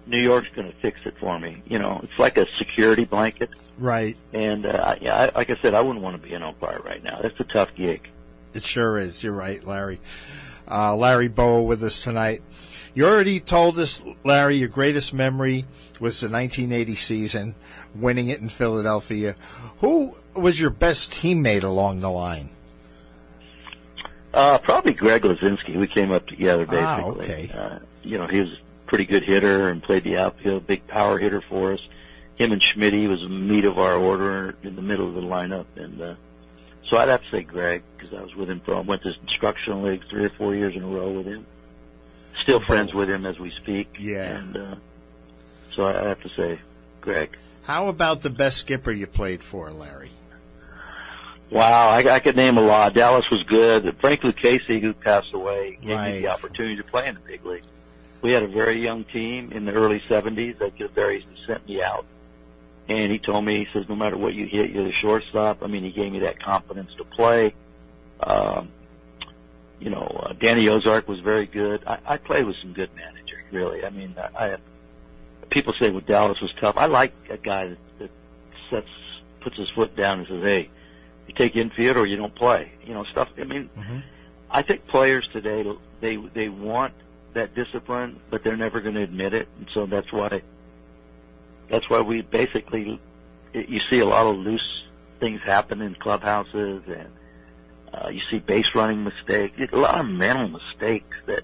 New 0.06 0.18
York's 0.18 0.50
going 0.50 0.70
to 0.70 0.76
fix 0.78 1.00
it 1.04 1.16
for 1.18 1.38
me. 1.38 1.62
You 1.66 1.78
know, 1.78 2.00
it's 2.02 2.18
like 2.18 2.36
a 2.36 2.46
security 2.54 3.04
blanket. 3.04 3.50
Right. 3.78 4.16
And 4.32 4.66
uh, 4.66 4.96
yeah, 5.00 5.16
I, 5.34 5.38
like 5.38 5.50
I 5.50 5.56
said, 5.62 5.74
I 5.74 5.80
wouldn't 5.80 6.04
want 6.04 6.20
to 6.20 6.28
be 6.28 6.34
an 6.34 6.42
umpire 6.42 6.80
right 6.84 7.02
now. 7.02 7.20
That's 7.22 7.38
a 7.40 7.44
tough 7.44 7.74
gig. 7.74 8.08
It 8.52 8.62
sure 8.62 8.98
is. 8.98 9.22
You're 9.22 9.32
right, 9.32 9.64
Larry. 9.66 10.00
Uh, 10.70 10.94
Larry 10.94 11.28
Bowa 11.28 11.62
with 11.62 11.82
us 11.82 12.02
tonight. 12.02 12.42
You 12.94 13.06
already 13.06 13.40
told 13.40 13.78
us, 13.78 14.04
Larry, 14.22 14.56
your 14.56 14.68
greatest 14.68 15.12
memory 15.12 15.66
was 15.98 16.20
the 16.20 16.28
1980 16.28 16.94
season, 16.94 17.54
winning 17.94 18.28
it 18.28 18.40
in 18.40 18.48
Philadelphia. 18.48 19.34
Who 19.78 20.14
was 20.34 20.60
your 20.60 20.70
best 20.70 21.10
teammate 21.10 21.64
along 21.64 22.00
the 22.00 22.10
line? 22.10 22.50
Uh, 24.32 24.58
probably 24.58 24.92
Greg 24.92 25.22
Luzinski. 25.22 25.76
We 25.76 25.86
came 25.86 26.12
up 26.12 26.26
together 26.26 26.66
basically. 26.66 26.84
Ah, 26.84 27.02
okay. 27.02 27.50
Uh, 27.52 27.78
you 28.02 28.18
know, 28.18 28.26
he 28.26 28.40
was 28.40 28.58
pretty 28.86 29.04
good 29.04 29.22
hitter 29.24 29.68
and 29.68 29.82
played 29.82 30.04
the 30.04 30.18
outfield, 30.18 30.66
big 30.66 30.86
power 30.86 31.18
hitter 31.18 31.40
for 31.40 31.72
us. 31.72 31.80
Him 32.36 32.52
and 32.52 32.62
Schmidt 32.62 33.08
was 33.08 33.22
the 33.22 33.28
meat 33.28 33.64
of 33.64 33.78
our 33.78 33.96
order 33.96 34.56
in 34.62 34.74
the 34.76 34.82
middle 34.82 35.06
of 35.08 35.14
the 35.14 35.20
lineup, 35.20 35.66
and 35.76 36.00
uh, 36.02 36.14
so 36.84 36.96
I'd 36.96 37.08
have 37.08 37.22
to 37.22 37.30
say 37.30 37.42
Greg 37.42 37.82
because 37.96 38.12
I 38.12 38.20
was 38.22 38.34
with 38.34 38.50
him 38.50 38.60
for 38.60 38.74
I 38.74 38.80
went 38.80 39.02
to 39.02 39.14
instructional 39.22 39.82
leagues 39.82 40.06
three 40.08 40.24
or 40.24 40.30
four 40.30 40.54
years 40.54 40.74
in 40.74 40.82
a 40.82 40.86
row 40.86 41.10
with 41.12 41.26
him. 41.26 41.46
Still 42.36 42.60
friends 42.60 42.92
with 42.92 43.08
him 43.08 43.24
as 43.24 43.38
we 43.38 43.50
speak. 43.50 43.96
Yeah. 44.00 44.38
And 44.38 44.56
uh, 44.56 44.74
so 45.70 45.84
I 45.86 46.08
have 46.08 46.20
to 46.22 46.28
say 46.30 46.58
Greg. 47.00 47.36
How 47.62 47.86
about 47.88 48.22
the 48.22 48.30
best 48.30 48.58
skipper 48.58 48.90
you 48.90 49.06
played 49.06 49.42
for, 49.42 49.70
Larry? 49.70 50.10
Wow, 51.50 51.90
I, 51.90 51.98
I 52.14 52.18
could 52.20 52.36
name 52.36 52.58
a 52.58 52.62
lot. 52.62 52.94
Dallas 52.94 53.30
was 53.30 53.44
good. 53.44 53.96
Frank 54.00 54.22
Lucchesi, 54.22 54.80
who 54.80 54.92
passed 54.92 55.32
away, 55.32 55.78
gave 55.80 55.90
Right. 55.96 56.14
me 56.14 56.20
the 56.22 56.28
opportunity 56.28 56.76
to 56.76 56.82
play 56.82 57.06
in 57.06 57.14
the 57.14 57.20
big 57.20 57.44
league. 57.44 57.62
We 58.24 58.32
had 58.32 58.42
a 58.42 58.48
very 58.48 58.80
young 58.80 59.04
team 59.04 59.52
in 59.52 59.66
the 59.66 59.72
early 59.72 60.00
70s 60.08 60.58
that 60.60 60.78
could 60.78 60.92
very 60.92 61.26
sent 61.46 61.68
me 61.68 61.82
out. 61.82 62.06
And 62.88 63.12
he 63.12 63.18
told 63.18 63.44
me, 63.44 63.58
he 63.58 63.68
says, 63.70 63.86
no 63.86 63.94
matter 63.94 64.16
what 64.16 64.32
you 64.32 64.46
hit, 64.46 64.70
you're 64.70 64.84
the 64.84 64.92
shortstop. 64.92 65.62
I 65.62 65.66
mean, 65.66 65.84
he 65.84 65.90
gave 65.90 66.10
me 66.10 66.20
that 66.20 66.40
confidence 66.40 66.94
to 66.96 67.04
play. 67.04 67.52
Um, 68.20 68.70
you 69.78 69.90
know, 69.90 70.04
uh, 70.24 70.32
Danny 70.38 70.70
Ozark 70.70 71.06
was 71.06 71.20
very 71.20 71.44
good. 71.44 71.82
I, 71.86 71.98
I 72.06 72.16
played 72.16 72.46
with 72.46 72.56
some 72.56 72.72
good 72.72 72.88
managers, 72.96 73.42
really. 73.50 73.84
I 73.84 73.90
mean, 73.90 74.14
I, 74.16 74.46
I 74.46 74.56
people 75.50 75.74
say 75.74 75.90
well 75.90 76.00
Dallas 76.00 76.40
was 76.40 76.54
tough. 76.54 76.78
I 76.78 76.86
like 76.86 77.12
a 77.28 77.36
guy 77.36 77.66
that, 77.66 77.78
that 77.98 78.10
sets 78.70 78.88
puts 79.40 79.58
his 79.58 79.68
foot 79.68 79.94
down 79.96 80.20
and 80.20 80.28
says, 80.28 80.42
"Hey, 80.42 80.70
you 81.26 81.34
take 81.34 81.56
infield 81.56 81.98
or 81.98 82.06
you 82.06 82.16
don't 82.16 82.34
play." 82.34 82.72
You 82.86 82.94
know, 82.94 83.04
stuff. 83.04 83.28
I 83.38 83.44
mean, 83.44 83.68
Mhm. 83.78 84.02
I 84.50 84.62
think 84.62 84.86
players 84.86 85.28
today 85.28 85.70
they 86.00 86.16
they 86.16 86.48
want 86.48 86.94
that 87.34 87.54
discipline, 87.54 88.20
but 88.30 88.42
they're 88.42 88.56
never 88.56 88.80
going 88.80 88.94
to 88.94 89.02
admit 89.02 89.34
it, 89.34 89.48
and 89.58 89.68
so 89.70 89.86
that's 89.86 90.12
why 90.12 90.42
that's 91.68 91.88
why 91.88 92.00
we 92.00 92.22
basically 92.22 93.00
you 93.52 93.80
see 93.80 94.00
a 94.00 94.06
lot 94.06 94.26
of 94.26 94.36
loose 94.36 94.84
things 95.20 95.40
happen 95.42 95.80
in 95.80 95.94
clubhouses 95.94 96.82
and 96.86 97.08
uh, 97.94 98.08
you 98.08 98.20
see 98.20 98.38
base 98.38 98.74
running 98.74 99.04
mistakes, 99.04 99.54
a 99.72 99.76
lot 99.76 100.00
of 100.00 100.06
mental 100.06 100.48
mistakes 100.48 101.16
that 101.26 101.42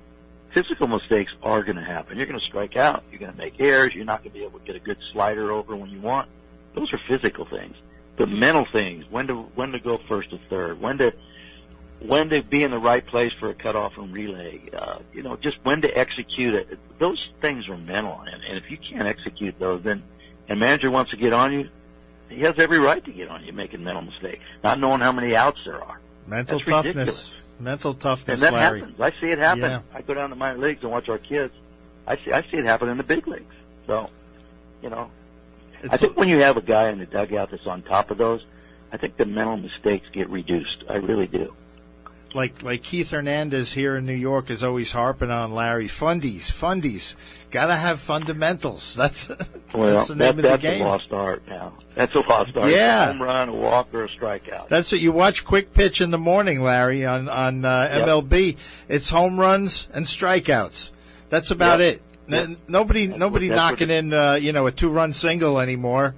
physical 0.50 0.88
mistakes 0.88 1.32
are 1.42 1.62
going 1.62 1.76
to 1.76 1.84
happen. 1.84 2.16
You're 2.16 2.26
going 2.26 2.38
to 2.38 2.44
strike 2.44 2.76
out. 2.76 3.04
You're 3.10 3.20
going 3.20 3.32
to 3.32 3.38
make 3.38 3.60
errors. 3.60 3.94
You're 3.94 4.04
not 4.04 4.22
going 4.24 4.32
to 4.32 4.38
be 4.38 4.44
able 4.44 4.58
to 4.58 4.64
get 4.64 4.74
a 4.74 4.80
good 4.80 4.98
slider 5.12 5.52
over 5.52 5.76
when 5.76 5.90
you 5.90 6.00
want. 6.00 6.28
Those 6.74 6.92
are 6.92 6.98
physical 6.98 7.44
things. 7.44 7.76
The 8.16 8.26
mental 8.26 8.66
things, 8.72 9.04
when 9.10 9.28
to 9.28 9.42
when 9.54 9.72
to 9.72 9.78
go 9.78 9.98
first 10.08 10.32
or 10.32 10.40
third, 10.50 10.80
when 10.80 10.98
to 10.98 11.14
when 12.00 12.30
to 12.30 12.42
be 12.42 12.62
in 12.62 12.70
the 12.70 12.78
right 12.78 13.06
place 13.06 13.32
for 13.32 13.50
a 13.50 13.54
cutoff 13.54 13.98
and 13.98 14.12
relay, 14.12 14.60
uh, 14.76 14.98
you 15.12 15.22
know, 15.22 15.36
just 15.36 15.58
when 15.64 15.80
to 15.82 15.98
execute 15.98 16.54
it. 16.54 16.78
Those 16.98 17.28
things 17.40 17.68
are 17.68 17.76
mental, 17.76 18.20
and, 18.30 18.42
and 18.44 18.56
if 18.56 18.70
you 18.70 18.76
can't 18.78 19.06
execute 19.06 19.58
those, 19.58 19.82
then 19.82 20.02
and 20.48 20.58
manager 20.58 20.90
wants 20.90 21.10
to 21.12 21.16
get 21.16 21.32
on 21.32 21.52
you, 21.52 21.68
he 22.28 22.40
has 22.40 22.58
every 22.58 22.78
right 22.78 23.04
to 23.04 23.10
get 23.12 23.28
on 23.28 23.44
you 23.44 23.52
making 23.52 23.84
mental 23.84 24.02
mistakes, 24.02 24.42
not 24.64 24.78
knowing 24.80 25.00
how 25.00 25.12
many 25.12 25.34
outs 25.36 25.60
there 25.64 25.82
are. 25.82 26.00
Mental 26.26 26.58
That's 26.58 26.68
toughness. 26.70 26.94
ridiculous. 26.94 27.32
Mental 27.60 27.94
toughness, 27.94 28.34
And 28.34 28.42
that 28.42 28.52
Larry. 28.54 28.80
happens. 28.80 29.00
I 29.00 29.10
see 29.20 29.30
it 29.30 29.38
happen. 29.38 29.62
Yeah. 29.62 29.80
I 29.94 30.00
go 30.00 30.14
down 30.14 30.30
to 30.30 30.36
minor 30.36 30.58
leagues 30.58 30.82
and 30.82 30.90
watch 30.90 31.08
our 31.08 31.18
kids. 31.18 31.52
I 32.06 32.16
see 32.16 32.32
I 32.32 32.40
see 32.42 32.56
it 32.56 32.64
happen 32.64 32.88
in 32.88 32.96
the 32.96 33.02
big 33.04 33.26
leagues. 33.28 33.54
So, 33.86 34.08
you 34.82 34.88
know, 34.90 35.10
I 35.82 35.86
It's 35.86 35.98
think 36.00 36.16
when 36.16 36.28
you 36.28 36.38
have 36.38 36.56
a 36.56 36.62
guy 36.62 36.88
in 36.90 36.98
the 36.98 37.06
dugout 37.06 37.50
that's 37.50 37.66
on 37.66 37.82
top 37.82 38.10
of 38.10 38.16
those, 38.18 38.44
I 38.92 38.96
think 38.96 39.16
the 39.18 39.26
mental 39.26 39.56
mistakes 39.58 40.08
get 40.10 40.28
reduced. 40.30 40.84
I 40.88 40.96
really 40.96 41.26
do. 41.26 41.54
Like 42.34 42.62
like 42.62 42.82
Keith 42.82 43.10
Hernandez 43.10 43.72
here 43.72 43.96
in 43.96 44.06
New 44.06 44.12
York 44.14 44.50
is 44.50 44.62
always 44.62 44.92
harping 44.92 45.30
on 45.30 45.54
Larry 45.54 45.88
fundies, 45.88 46.50
fundies. 46.50 47.16
Got 47.50 47.66
to 47.66 47.74
have 47.76 47.98
fundamentals. 48.00 48.94
That's 48.96 49.28
Well, 49.74 49.94
that's 49.96 50.08
the 50.08 50.14
that, 50.14 50.36
name 50.36 50.38
of 50.38 50.42
that's 50.42 50.62
the 50.62 50.68
game. 50.70 50.82
a 50.82 50.88
lost 50.88 51.12
art 51.12 51.42
now. 51.48 51.72
That's 51.96 52.14
a 52.14 52.20
lost 52.20 52.56
art. 52.56 52.70
Yeah. 52.70 53.04
A 53.04 53.06
home 53.12 53.22
run, 53.22 53.48
a 53.48 53.52
walk, 53.54 53.92
or 53.92 54.04
a 54.04 54.08
strikeout. 54.08 54.68
That's 54.68 54.92
what 54.92 55.00
you 55.00 55.10
watch 55.12 55.44
quick 55.44 55.72
pitch 55.74 56.00
in 56.00 56.10
the 56.12 56.18
morning, 56.18 56.62
Larry, 56.62 57.04
on 57.04 57.28
on 57.28 57.64
uh, 57.64 57.88
Yep. 57.92 58.06
MLB. 58.08 58.56
It's 58.88 59.10
home 59.10 59.38
runs 59.40 59.88
and 59.92 60.06
strikeouts. 60.06 60.92
That's 61.28 61.50
about 61.50 61.80
Yep. 61.80 61.94
it. 61.96 62.02
N- 62.32 62.56
Nobody 62.68 63.08
nobody 63.08 63.48
that's 63.48 63.58
what 63.58 63.70
knocking 63.80 63.90
in 63.90 64.12
uh, 64.12 64.34
you 64.34 64.52
know 64.52 64.66
a 64.66 64.72
two 64.72 64.88
run 64.90 65.12
single 65.12 65.58
anymore. 65.60 66.14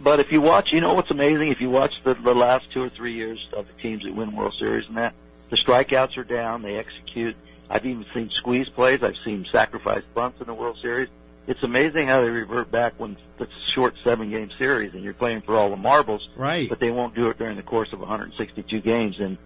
But 0.00 0.20
if 0.20 0.32
you 0.32 0.40
watch, 0.40 0.72
you 0.72 0.80
know 0.80 0.94
what's 0.94 1.10
amazing? 1.10 1.48
If 1.48 1.60
you 1.60 1.70
watch 1.70 2.02
the, 2.02 2.14
the 2.14 2.34
last 2.34 2.70
two 2.70 2.82
or 2.82 2.88
three 2.88 3.12
years 3.12 3.48
of 3.52 3.66
the 3.66 3.82
teams 3.82 4.04
that 4.04 4.14
win 4.14 4.34
World 4.34 4.54
Series 4.54 4.86
and 4.86 4.96
that, 4.96 5.14
the 5.50 5.56
strikeouts 5.56 6.16
are 6.18 6.24
down. 6.24 6.62
They 6.62 6.76
execute. 6.76 7.36
I've 7.70 7.84
even 7.84 8.04
seen 8.14 8.30
squeeze 8.30 8.68
plays. 8.68 9.02
I've 9.02 9.18
seen 9.18 9.44
sacrifice 9.44 10.02
bunts 10.14 10.40
in 10.40 10.46
the 10.46 10.54
World 10.54 10.78
Series. 10.80 11.08
It's 11.46 11.62
amazing 11.62 12.08
how 12.08 12.20
they 12.20 12.28
revert 12.28 12.70
back 12.70 12.94
when 12.98 13.16
it's 13.38 13.52
a 13.56 13.70
short 13.70 13.96
seven 14.04 14.30
game 14.30 14.50
series 14.58 14.92
and 14.92 15.02
you're 15.02 15.14
playing 15.14 15.40
for 15.42 15.54
all 15.56 15.70
the 15.70 15.76
marbles. 15.76 16.28
Right. 16.36 16.68
But 16.68 16.78
they 16.78 16.90
won't 16.90 17.14
do 17.14 17.30
it 17.30 17.38
during 17.38 17.56
the 17.56 17.62
course 17.62 17.92
of 17.92 18.00
162 18.00 18.80
games. 18.80 19.18
And 19.18 19.38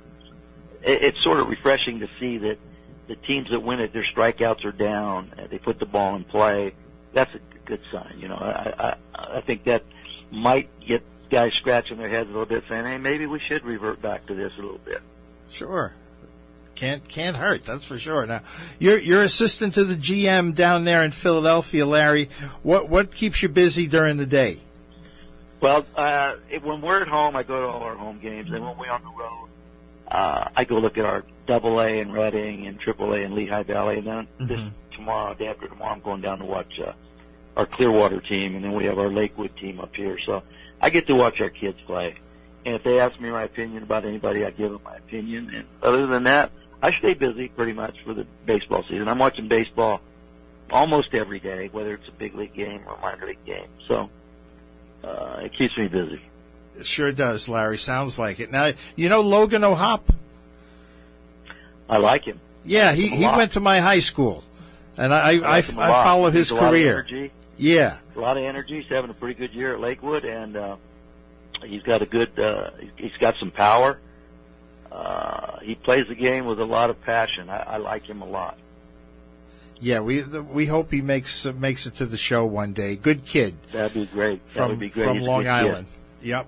it, 0.82 1.04
it's 1.04 1.20
sort 1.20 1.38
of 1.38 1.48
refreshing 1.48 2.00
to 2.00 2.08
see 2.18 2.38
that 2.38 2.58
the 3.06 3.14
teams 3.16 3.50
that 3.50 3.60
win 3.60 3.78
it, 3.78 3.92
their 3.92 4.02
strikeouts 4.02 4.64
are 4.64 4.72
down. 4.72 5.32
They 5.50 5.58
put 5.58 5.78
the 5.78 5.86
ball 5.86 6.16
in 6.16 6.24
play. 6.24 6.74
That's 7.12 7.32
a 7.34 7.40
good 7.66 7.80
sign. 7.92 8.16
You 8.18 8.28
know, 8.28 8.36
I, 8.36 8.96
I, 9.14 9.36
I 9.36 9.40
think 9.40 9.64
that 9.64 9.84
might 10.32 10.68
get 10.80 11.02
guys 11.30 11.54
scratching 11.54 11.98
their 11.98 12.08
heads 12.08 12.28
a 12.28 12.32
little 12.32 12.46
bit 12.46 12.64
saying, 12.68 12.84
hey, 12.84 12.98
maybe 12.98 13.26
we 13.26 13.38
should 13.38 13.64
revert 13.64 14.02
back 14.02 14.26
to 14.26 14.34
this 14.34 14.52
a 14.58 14.62
little 14.62 14.80
bit. 14.84 15.00
Sure. 15.50 15.92
Can't 16.74 17.06
can't 17.06 17.36
hurt, 17.36 17.66
that's 17.66 17.84
for 17.84 17.98
sure. 17.98 18.26
Now, 18.26 18.40
you're 18.78 18.98
you're 18.98 19.22
assistant 19.22 19.74
to 19.74 19.84
the 19.84 19.94
GM 19.94 20.54
down 20.54 20.84
there 20.84 21.04
in 21.04 21.10
Philadelphia, 21.10 21.84
Larry. 21.84 22.30
What 22.62 22.88
what 22.88 23.14
keeps 23.14 23.42
you 23.42 23.50
busy 23.50 23.86
during 23.86 24.16
the 24.16 24.26
day? 24.26 24.60
Well, 25.60 25.86
uh, 25.94 26.36
it, 26.50 26.64
when 26.64 26.80
we're 26.80 27.02
at 27.02 27.08
home, 27.08 27.36
I 27.36 27.42
go 27.42 27.60
to 27.60 27.66
all 27.68 27.82
our 27.82 27.94
home 27.94 28.18
games, 28.20 28.50
and 28.50 28.64
when 28.64 28.76
we're 28.78 28.90
on 28.90 29.02
the 29.02 29.10
road, 29.10 29.48
uh, 30.08 30.48
I 30.56 30.64
go 30.64 30.78
look 30.78 30.96
at 30.96 31.04
our 31.04 31.24
Double 31.46 31.78
A 31.80 32.00
in 32.00 32.10
Reading 32.10 32.66
and 32.66 32.80
Triple 32.80 33.12
A 33.12 33.18
in 33.18 33.34
Lehigh 33.34 33.62
Valley, 33.62 33.98
and 33.98 34.06
then 34.06 34.28
this 34.40 34.60
tomorrow, 34.92 35.34
day 35.34 35.48
after 35.48 35.68
tomorrow, 35.68 35.92
I'm 35.92 36.00
going 36.00 36.20
down 36.20 36.38
to 36.38 36.44
watch 36.44 36.80
uh, 36.80 36.92
our 37.56 37.66
Clearwater 37.66 38.20
team, 38.20 38.54
and 38.54 38.64
then 38.64 38.72
we 38.72 38.84
have 38.84 38.98
our 38.98 39.10
Lakewood 39.10 39.56
team 39.56 39.80
up 39.80 39.94
here. 39.94 40.18
So 40.18 40.42
I 40.80 40.90
get 40.90 41.06
to 41.08 41.14
watch 41.14 41.40
our 41.40 41.50
kids 41.50 41.78
play, 41.86 42.16
and 42.64 42.74
if 42.74 42.82
they 42.82 43.00
ask 43.00 43.18
me 43.20 43.30
my 43.30 43.44
opinion 43.44 43.82
about 43.82 44.04
anybody, 44.04 44.44
I 44.44 44.50
give 44.50 44.70
them 44.70 44.80
my 44.84 44.96
opinion. 44.96 45.50
And 45.54 45.66
other 45.82 46.06
than 46.06 46.24
that, 46.24 46.50
I 46.82 46.90
stay 46.92 47.14
busy 47.14 47.48
pretty 47.48 47.72
much 47.72 48.00
for 48.04 48.14
the 48.14 48.26
baseball 48.46 48.82
season. 48.84 49.08
I'm 49.08 49.18
watching 49.18 49.48
baseball 49.48 50.00
almost 50.70 51.14
every 51.14 51.38
day, 51.38 51.68
whether 51.70 51.94
it's 51.94 52.08
a 52.08 52.12
big 52.12 52.34
league 52.34 52.54
game 52.54 52.82
or 52.86 52.94
a 52.94 53.00
minor 53.00 53.26
league 53.26 53.44
game. 53.44 53.68
So 53.86 54.10
uh, 55.04 55.40
it 55.44 55.52
keeps 55.52 55.76
me 55.76 55.88
busy. 55.88 56.20
It 56.78 56.86
sure 56.86 57.12
does, 57.12 57.48
Larry. 57.48 57.78
Sounds 57.78 58.18
like 58.18 58.40
it. 58.40 58.50
Now, 58.50 58.72
you 58.96 59.08
know 59.08 59.20
Logan 59.20 59.62
O'Hoppe? 59.62 60.14
I 61.88 61.98
like 61.98 62.24
him. 62.24 62.40
Yeah, 62.64 62.92
he, 62.92 63.08
he 63.08 63.26
went 63.26 63.52
to 63.52 63.60
my 63.60 63.80
high 63.80 63.98
school, 63.98 64.44
and 64.96 65.12
I 65.12 65.18
I, 65.18 65.20
I, 65.20 65.32
I, 65.32 65.36
like 65.36 65.64
him 65.66 65.78
a 65.78 65.82
I 65.82 65.88
follow 66.04 66.30
his 66.30 66.50
a 66.50 66.54
lot 66.54 66.64
of 66.64 66.70
career. 66.70 67.30
Yeah, 67.62 67.98
a 68.16 68.20
lot 68.20 68.36
of 68.36 68.42
energy. 68.44 68.80
He's 68.80 68.88
having 68.90 69.10
a 69.10 69.14
pretty 69.14 69.34
good 69.34 69.54
year 69.54 69.74
at 69.74 69.80
Lakewood, 69.80 70.24
and 70.24 70.56
uh, 70.56 70.76
he's 71.64 71.82
got 71.82 72.02
a 72.02 72.06
good. 72.06 72.36
Uh, 72.38 72.70
he's 72.96 73.16
got 73.20 73.36
some 73.36 73.50
power. 73.52 73.98
Uh, 74.90 75.58
he 75.60 75.74
plays 75.74 76.06
the 76.08 76.14
game 76.14 76.44
with 76.46 76.58
a 76.60 76.64
lot 76.64 76.90
of 76.90 77.00
passion. 77.02 77.48
I, 77.48 77.58
I 77.58 77.76
like 77.78 78.04
him 78.04 78.20
a 78.20 78.26
lot. 78.26 78.58
yeah. 79.80 80.00
We 80.00 80.22
we 80.22 80.66
hope 80.66 80.90
he 80.90 81.00
makes 81.02 81.46
uh, 81.46 81.52
makes 81.52 81.86
it 81.86 81.94
to 81.96 82.06
the 82.06 82.16
show 82.16 82.44
one 82.44 82.72
day. 82.72 82.96
Good 82.96 83.24
kid. 83.24 83.54
That'd 83.72 83.94
be 83.94 84.06
great. 84.06 84.44
that 84.48 84.52
from 84.52 84.70
would 84.70 84.78
be 84.80 84.88
great. 84.90 85.04
from 85.04 85.18
He's 85.18 85.26
Long 85.26 85.42
good 85.42 85.48
kid. 85.48 85.52
Island. 85.52 85.86
Yep. 86.22 86.46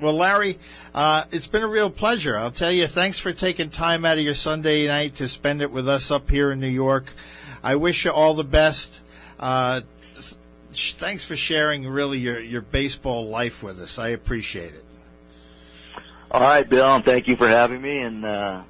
Well, 0.00 0.12
Larry, 0.14 0.58
uh, 0.94 1.24
it's 1.32 1.46
been 1.46 1.62
a 1.62 1.66
real 1.68 1.88
pleasure. 1.90 2.36
I'll 2.36 2.50
tell 2.50 2.72
you, 2.72 2.86
thanks 2.86 3.18
for 3.18 3.32
taking 3.32 3.70
time 3.70 4.04
out 4.04 4.18
of 4.18 4.24
your 4.24 4.34
Sunday 4.34 4.86
night 4.86 5.16
to 5.16 5.28
spend 5.28 5.62
it 5.62 5.70
with 5.70 5.88
us 5.88 6.10
up 6.10 6.28
here 6.28 6.52
in 6.52 6.60
New 6.60 6.66
York. 6.68 7.12
I 7.62 7.76
wish 7.76 8.04
you 8.04 8.10
all 8.10 8.34
the 8.34 8.44
best. 8.44 9.00
Uh, 9.40 9.80
thanks 10.76 11.24
for 11.24 11.36
sharing 11.36 11.86
really 11.86 12.18
your, 12.18 12.40
your 12.40 12.60
baseball 12.60 13.26
life 13.28 13.62
with 13.62 13.80
us. 13.80 13.98
I 13.98 14.08
appreciate 14.08 14.74
it. 14.74 14.84
All 16.30 16.40
right, 16.40 16.68
Bill, 16.68 16.96
and 16.96 17.04
thank 17.04 17.28
you 17.28 17.36
for 17.36 17.48
having 17.48 17.80
me. 17.80 17.98
And 17.98 18.24
uh, 18.24 18.62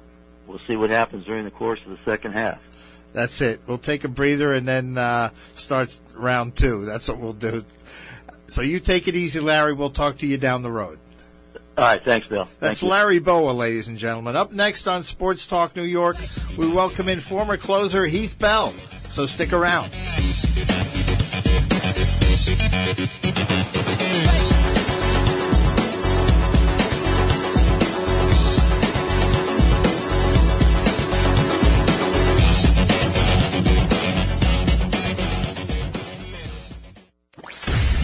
we'll 0.45 0.61
see 0.67 0.75
what 0.75 0.89
happens 0.89 1.25
during 1.25 1.43
the 1.45 1.51
course 1.51 1.79
of 1.85 1.91
the 1.91 1.99
second 2.05 2.33
half. 2.33 2.59
That's 3.13 3.41
it. 3.41 3.61
We'll 3.65 3.77
take 3.77 4.03
a 4.03 4.07
breather 4.07 4.53
and 4.53 4.67
then 4.67 4.97
uh, 4.97 5.31
start 5.55 5.99
round 6.13 6.55
two. 6.55 6.85
That's 6.85 7.07
what 7.09 7.17
we'll 7.17 7.33
do. 7.33 7.65
So 8.45 8.61
you 8.61 8.79
take 8.79 9.07
it 9.07 9.15
easy, 9.15 9.39
Larry. 9.39 9.73
We'll 9.73 9.89
talk 9.89 10.19
to 10.19 10.27
you 10.27 10.37
down 10.37 10.61
the 10.61 10.71
road. 10.71 10.99
All 11.77 11.83
right, 11.83 12.03
thanks, 12.03 12.27
Bill. 12.27 12.45
Thank 12.45 12.59
That's 12.59 12.81
you. 12.81 12.89
Larry 12.89 13.19
Bowa, 13.19 13.51
ladies 13.51 13.87
and 13.87 13.97
gentlemen. 13.97 14.35
Up 14.35 14.51
next 14.51 14.87
on 14.87 15.03
Sports 15.03 15.45
Talk 15.45 15.75
New 15.75 15.83
York, 15.83 16.17
we 16.57 16.67
welcome 16.67 17.07
in 17.07 17.19
former 17.19 17.57
closer 17.57 18.05
Heath 18.05 18.37
Bell. 18.39 18.73
So 19.09 19.25
stick 19.25 19.53
around. 19.53 19.91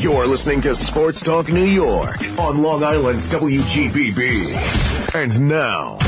You're 0.00 0.26
listening 0.26 0.62
to 0.62 0.74
Sports 0.74 1.20
Talk 1.20 1.48
New 1.48 1.66
York 1.66 2.26
on 2.38 2.62
Long 2.62 2.82
Island's 2.82 3.28
WGBB. 3.28 5.14
And 5.14 5.46
now, 5.46 5.98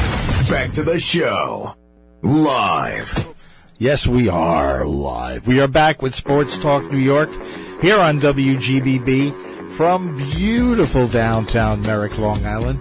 back 0.49 0.73
to 0.73 0.83
the 0.83 0.99
show. 0.99 1.77
Live. 2.23 3.35
Yes, 3.77 4.07
we 4.07 4.31
are 4.31 4.87
live. 4.87 5.47
We 5.47 5.61
are 5.61 5.69
back 5.69 6.01
with 6.01 6.15
Sports 6.15 6.57
Talk 6.57 6.91
New 6.91 7.01
York 7.01 7.31
here 7.83 7.99
on 7.99 8.19
WGBB 8.19 9.71
from 9.73 10.17
beautiful 10.17 11.07
downtown 11.07 11.83
Merrick, 11.83 12.17
Long 12.17 12.47
Island. 12.47 12.81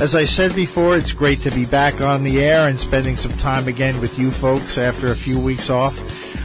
As 0.00 0.14
I 0.14 0.22
said 0.22 0.54
before, 0.54 0.96
it's 0.96 1.12
great 1.12 1.40
to 1.42 1.50
be 1.50 1.66
back 1.66 2.00
on 2.00 2.22
the 2.22 2.40
air 2.40 2.68
and 2.68 2.78
spending 2.78 3.16
some 3.16 3.36
time 3.38 3.66
again 3.66 4.00
with 4.00 4.20
you 4.20 4.30
folks 4.30 4.78
after 4.78 5.10
a 5.10 5.16
few 5.16 5.40
weeks 5.40 5.68
off. 5.68 5.98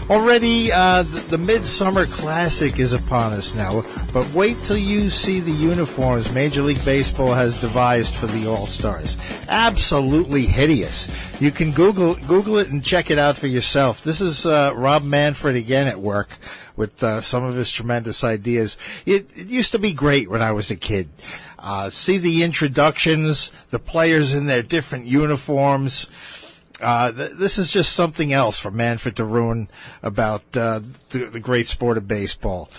Already, 0.10 0.72
uh, 0.72 1.04
the, 1.04 1.20
the 1.20 1.38
Midsummer 1.38 2.08
Classic 2.08 2.80
is 2.80 2.94
upon 2.94 3.32
us 3.34 3.54
now, 3.54 3.84
but 4.12 4.28
wait 4.34 4.58
till 4.64 4.78
you 4.78 5.08
see 5.12 5.40
the 5.40 5.52
uniforms 5.52 6.34
Major 6.34 6.64
League 6.64 6.84
Baseball 6.84 7.36
has 7.36 7.60
devised 7.62 8.16
for 8.16 8.26
the 8.26 8.48
All 8.48 8.66
Stars. 8.66 9.18
Absolutely 9.48 10.48
hideous. 10.48 11.12
You 11.40 11.52
can 11.52 11.72
Google 11.72 12.16
Google 12.16 12.58
it 12.58 12.70
and 12.70 12.84
check 12.84 13.12
it 13.12 13.20
out 13.20 13.38
for 13.38 13.46
yourself. 13.46 14.02
This 14.02 14.20
is 14.20 14.48
uh, 14.48 14.74
Rob 14.76 15.04
Manfred 15.04 15.56
again 15.56 15.86
at 15.86 16.00
work 16.00 16.40
with 16.76 17.04
uh, 17.04 17.22
some 17.22 17.44
of 17.44 17.54
his 17.54 17.72
tremendous 17.72 18.24
ideas. 18.24 18.80
It, 19.06 19.30
it 19.36 19.48
used 19.48 19.74
to 19.74 19.80
be 19.80 19.94
great 19.94 20.28
when 20.28 20.42
I 20.42 20.54
was 20.54 20.72
a 20.72 20.76
kid. 20.76 21.10
Uh, 21.60 21.90
see 21.90 22.18
the 22.18 22.42
introductions, 22.42 23.52
the 23.70 23.80
players 23.80 24.34
in 24.34 24.48
their 24.48 24.64
different 24.64 25.06
uniforms. 25.06 26.10
Uh, 26.82 27.12
th- 27.12 27.32
this 27.34 27.58
is 27.58 27.72
just 27.72 27.94
something 27.94 28.32
else 28.32 28.58
for 28.58 28.72
Manfred 28.72 29.16
to 29.18 29.26
ruin 29.26 29.70
about 30.02 30.42
uh, 30.56 30.82
the, 31.10 31.26
the 31.26 31.40
great 31.40 31.68
sport 31.68 31.98
of 31.98 32.08
baseball. 32.08 32.70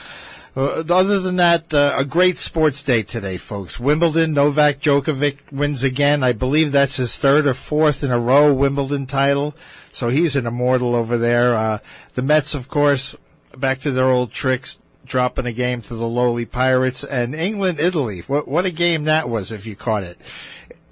Uh, 0.56 0.82
other 0.90 1.20
than 1.20 1.36
that, 1.36 1.72
uh, 1.72 1.94
a 1.96 2.04
great 2.04 2.36
sports 2.36 2.82
day 2.82 3.02
today, 3.02 3.36
folks. 3.36 3.78
Wimbledon, 3.78 4.32
Novak 4.32 4.80
Djokovic 4.80 5.38
wins 5.52 5.84
again. 5.84 6.24
I 6.24 6.32
believe 6.32 6.72
that's 6.72 6.96
his 6.96 7.18
third 7.18 7.46
or 7.46 7.54
fourth 7.54 8.02
in 8.02 8.10
a 8.10 8.18
row 8.18 8.52
Wimbledon 8.52 9.06
title. 9.06 9.54
So 9.92 10.08
he's 10.08 10.34
an 10.34 10.46
immortal 10.46 10.96
over 10.96 11.16
there. 11.16 11.56
Uh, 11.56 11.78
the 12.14 12.22
Mets, 12.22 12.54
of 12.54 12.68
course, 12.68 13.16
back 13.56 13.80
to 13.80 13.92
their 13.92 14.10
old 14.10 14.32
tricks, 14.32 14.78
dropping 15.06 15.46
a 15.46 15.52
game 15.52 15.82
to 15.82 15.94
the 15.94 16.08
lowly 16.08 16.46
Pirates. 16.46 17.04
And 17.04 17.32
England, 17.32 17.78
Italy. 17.78 18.24
What, 18.26 18.48
what 18.48 18.66
a 18.66 18.70
game 18.70 19.04
that 19.04 19.28
was 19.28 19.52
if 19.52 19.66
you 19.66 19.76
caught 19.76 20.02
it. 20.02 20.18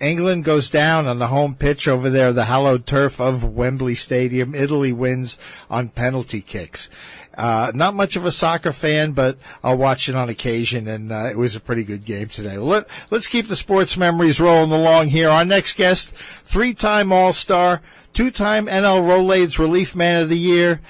England 0.01 0.45
goes 0.45 0.71
down 0.71 1.07
on 1.07 1.19
the 1.19 1.27
home 1.27 1.55
pitch 1.55 1.89
over 1.89 2.09
there, 2.09 2.33
the 2.33 2.45
hallowed 2.45 2.87
turf 2.87 3.21
of 3.21 3.45
Wembley 3.45 3.95
Stadium. 3.95 4.55
Italy 4.55 4.93
wins 4.93 5.39
on 5.69 5.89
penalty 5.89 6.41
kicks. 6.41 6.89
Uh, 7.37 7.71
not 7.75 7.95
much 7.95 8.17
of 8.17 8.25
a 8.25 8.33
soccer 8.33 8.73
fan, 8.73 9.13
but 9.13 9.39
I'll 9.63 9.79
watch 9.79 10.09
it 10.09 10.15
on 10.15 10.29
occasion, 10.29 10.89
and 10.89 11.13
uh, 11.13 11.29
it 11.31 11.37
was 11.37 11.55
a 11.55 11.61
pretty 11.61 11.85
good 11.85 12.05
game 12.05 12.29
today. 12.29 12.59
Let, 12.59 12.87
let's 13.11 13.29
keep 13.29 13.49
the 13.49 13.57
sports 13.57 13.97
memories 13.97 14.41
rolling 14.41 14.73
along 14.73 15.09
here. 15.09 15.29
Our 15.29 15.45
next 15.45 15.77
guest, 15.77 16.11
three-time 16.43 17.13
All-Star, 17.13 17.81
two-time 18.13 18.67
NL 18.67 19.03
Rolaids 19.03 19.59
Relief 19.59 19.95
Man 19.95 20.23
of 20.23 20.29
the 20.29 20.39
Year, 20.39 20.81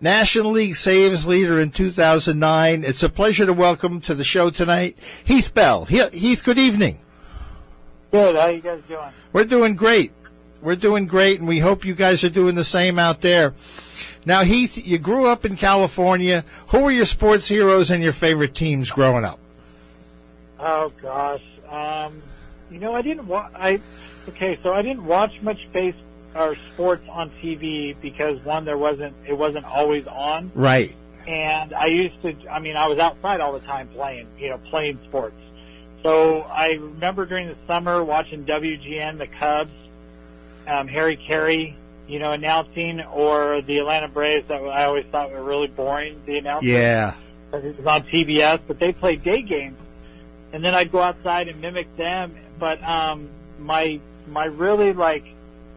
National 0.00 0.52
League 0.52 0.76
saves 0.76 1.26
leader 1.26 1.58
in 1.58 1.70
2009. 1.70 2.84
It's 2.84 3.02
a 3.02 3.08
pleasure 3.08 3.46
to 3.46 3.54
welcome 3.54 4.02
to 4.02 4.14
the 4.14 4.24
show 4.24 4.50
tonight 4.50 4.98
Heath 5.24 5.54
Bell. 5.54 5.86
Heath, 5.86 6.44
good 6.44 6.58
evening. 6.58 7.00
Good. 8.10 8.36
How 8.36 8.48
you 8.48 8.60
guys 8.60 8.82
doing? 8.88 9.10
We're 9.32 9.44
doing 9.44 9.74
great. 9.74 10.12
We're 10.62 10.76
doing 10.76 11.06
great, 11.06 11.38
and 11.38 11.48
we 11.48 11.58
hope 11.58 11.84
you 11.84 11.94
guys 11.94 12.24
are 12.24 12.30
doing 12.30 12.54
the 12.54 12.64
same 12.64 12.98
out 12.98 13.20
there. 13.20 13.54
Now, 14.24 14.42
Heath, 14.42 14.84
you 14.84 14.98
grew 14.98 15.26
up 15.26 15.44
in 15.44 15.56
California. 15.56 16.44
Who 16.68 16.80
were 16.80 16.90
your 16.90 17.04
sports 17.04 17.46
heroes 17.46 17.90
and 17.90 18.02
your 18.02 18.12
favorite 18.12 18.54
teams 18.54 18.90
growing 18.90 19.24
up? 19.24 19.38
Oh 20.58 20.90
gosh, 21.02 21.42
um, 21.68 22.22
you 22.70 22.78
know 22.78 22.94
I 22.94 23.02
didn't 23.02 23.26
watch. 23.26 23.52
I 23.54 23.80
okay, 24.28 24.58
so 24.62 24.74
I 24.74 24.82
didn't 24.82 25.04
watch 25.04 25.32
much 25.42 25.58
base 25.72 25.94
or 26.34 26.56
sports 26.72 27.06
on 27.10 27.30
TV 27.42 28.00
because 28.00 28.42
one, 28.44 28.64
there 28.64 28.78
wasn't 28.78 29.14
it 29.26 29.34
wasn't 29.34 29.66
always 29.66 30.06
on. 30.06 30.50
Right. 30.54 30.96
And 31.28 31.74
I 31.74 31.86
used 31.86 32.20
to. 32.22 32.34
I 32.50 32.60
mean, 32.60 32.76
I 32.76 32.88
was 32.88 32.98
outside 32.98 33.40
all 33.40 33.52
the 33.52 33.66
time 33.66 33.88
playing. 33.88 34.28
You 34.38 34.50
know, 34.50 34.58
playing 34.58 34.98
sports. 35.04 35.36
So 36.02 36.42
I 36.42 36.74
remember 36.74 37.26
during 37.26 37.48
the 37.48 37.56
summer 37.66 38.02
watching 38.04 38.44
WGN, 38.44 39.18
the 39.18 39.26
Cubs, 39.26 39.72
um, 40.66 40.88
Harry 40.88 41.16
Caray, 41.16 41.74
you 42.06 42.18
know, 42.18 42.32
announcing, 42.32 43.02
or 43.02 43.62
the 43.62 43.78
Atlanta 43.78 44.08
Braves 44.08 44.48
that 44.48 44.62
I 44.62 44.84
always 44.84 45.06
thought 45.06 45.32
were 45.32 45.42
really 45.42 45.68
boring. 45.68 46.20
The 46.26 46.38
announcement. 46.38 46.72
Yeah. 46.72 47.14
It 47.52 47.78
was 47.78 47.86
on 47.86 48.02
TBS, 48.02 48.60
but 48.66 48.78
they 48.78 48.92
played 48.92 49.22
day 49.22 49.42
games, 49.42 49.78
and 50.52 50.64
then 50.64 50.74
I'd 50.74 50.92
go 50.92 51.00
outside 51.00 51.48
and 51.48 51.60
mimic 51.60 51.94
them. 51.96 52.34
But 52.58 52.82
um, 52.82 53.28
my 53.58 54.00
my 54.28 54.44
really 54.44 54.92
like, 54.92 55.24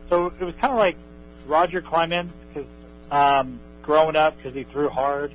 so 0.10 0.27
it 0.27 0.43
was 0.43 0.55
kind 0.55 0.73
of 0.73 0.79
like 0.79 0.97
Roger 1.45 1.82
Clemens 1.82 2.32
because 2.47 2.69
um, 3.12 3.60
growing 3.82 4.15
up 4.15 4.36
because 4.38 4.53
he 4.53 4.63
threw 4.63 4.89
hard, 4.89 5.32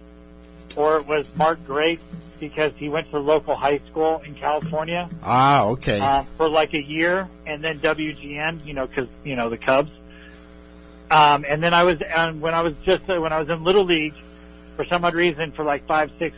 or 0.77 0.99
it 0.99 1.07
was 1.07 1.35
Mark 1.37 1.65
Grace 1.67 2.01
because 2.41 2.73
he 2.77 2.89
went 2.89 3.07
to 3.07 3.13
the 3.13 3.21
local 3.21 3.55
high 3.57 3.81
school 3.91 4.21
in 4.27 4.35
California. 4.35 5.09
Ah, 5.23 5.65
okay. 5.65 6.01
Uh, 6.01 6.23
for 6.23 6.49
like 6.49 6.75
a 6.75 6.83
year, 6.83 7.29
and 7.47 7.63
then 7.63 7.81
WGN, 7.81 8.65
you 8.67 8.75
know, 8.75 8.87
because 8.87 9.09
you 9.25 9.37
know 9.37 9.49
the 9.51 9.59
Cubs. 9.59 9.91
Um, 11.11 11.45
and 11.49 11.63
then 11.63 11.75
I 11.75 11.85
was, 11.85 12.01
and 12.01 12.41
when 12.41 12.55
I 12.55 12.63
was 12.63 12.77
just 12.85 13.09
uh, 13.09 13.21
when 13.21 13.33
I 13.33 13.39
was 13.41 13.49
in 13.49 13.63
little 13.63 13.85
league, 13.85 14.15
for 14.77 14.85
some 14.85 15.05
odd 15.05 15.15
reason, 15.15 15.53
for 15.53 15.65
like 15.65 15.87
five, 15.87 16.11
six 16.19 16.37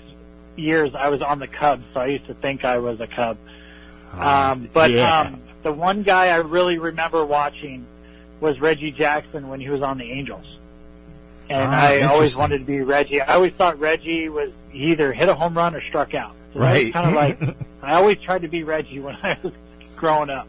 years, 0.57 0.91
I 0.95 1.09
was 1.09 1.23
on 1.23 1.39
the 1.39 1.47
Cubs, 1.47 1.85
so 1.95 2.01
I 2.01 2.07
used 2.07 2.27
to 2.27 2.35
think 2.35 2.65
I 2.65 2.79
was 2.79 3.01
a 3.01 3.07
Cub. 3.07 3.39
Ah, 4.13 4.53
Um, 4.53 4.69
but 4.73 4.91
yeah. 4.91 5.21
um, 5.21 5.41
the 5.63 5.73
one 5.73 6.03
guy 6.03 6.29
I 6.29 6.37
really 6.37 6.79
remember 6.79 7.25
watching 7.25 7.87
was 8.41 8.61
Reggie 8.61 8.93
Jackson 8.93 9.49
when 9.49 9.61
he 9.61 9.69
was 9.71 9.83
on 9.83 9.99
the 9.99 10.11
Angels. 10.11 10.45
And 11.49 11.73
Ah, 11.73 11.81
I 11.89 12.01
always 12.03 12.37
wanted 12.37 12.59
to 12.59 12.65
be 12.65 12.81
Reggie. 12.81 13.21
I 13.21 13.35
always 13.35 13.53
thought 13.53 13.79
Reggie 13.79 14.29
was 14.29 14.51
he 14.77 14.93
either 14.93 15.13
hit 15.13 15.29
a 15.29 15.35
home 15.35 15.55
run 15.57 15.75
or 15.75 15.81
struck 15.81 16.15
out. 16.15 16.33
So 16.53 16.61
Right. 16.61 16.93
kind 16.93 17.09
of 17.09 17.15
like 17.15 17.41
I 17.83 17.95
always 17.95 18.19
tried 18.19 18.43
to 18.43 18.49
be 18.49 18.63
Reggie 18.63 19.01
when 19.01 19.17
I 19.23 19.37
was 19.43 19.53
growing 19.97 20.31
up. 20.31 20.49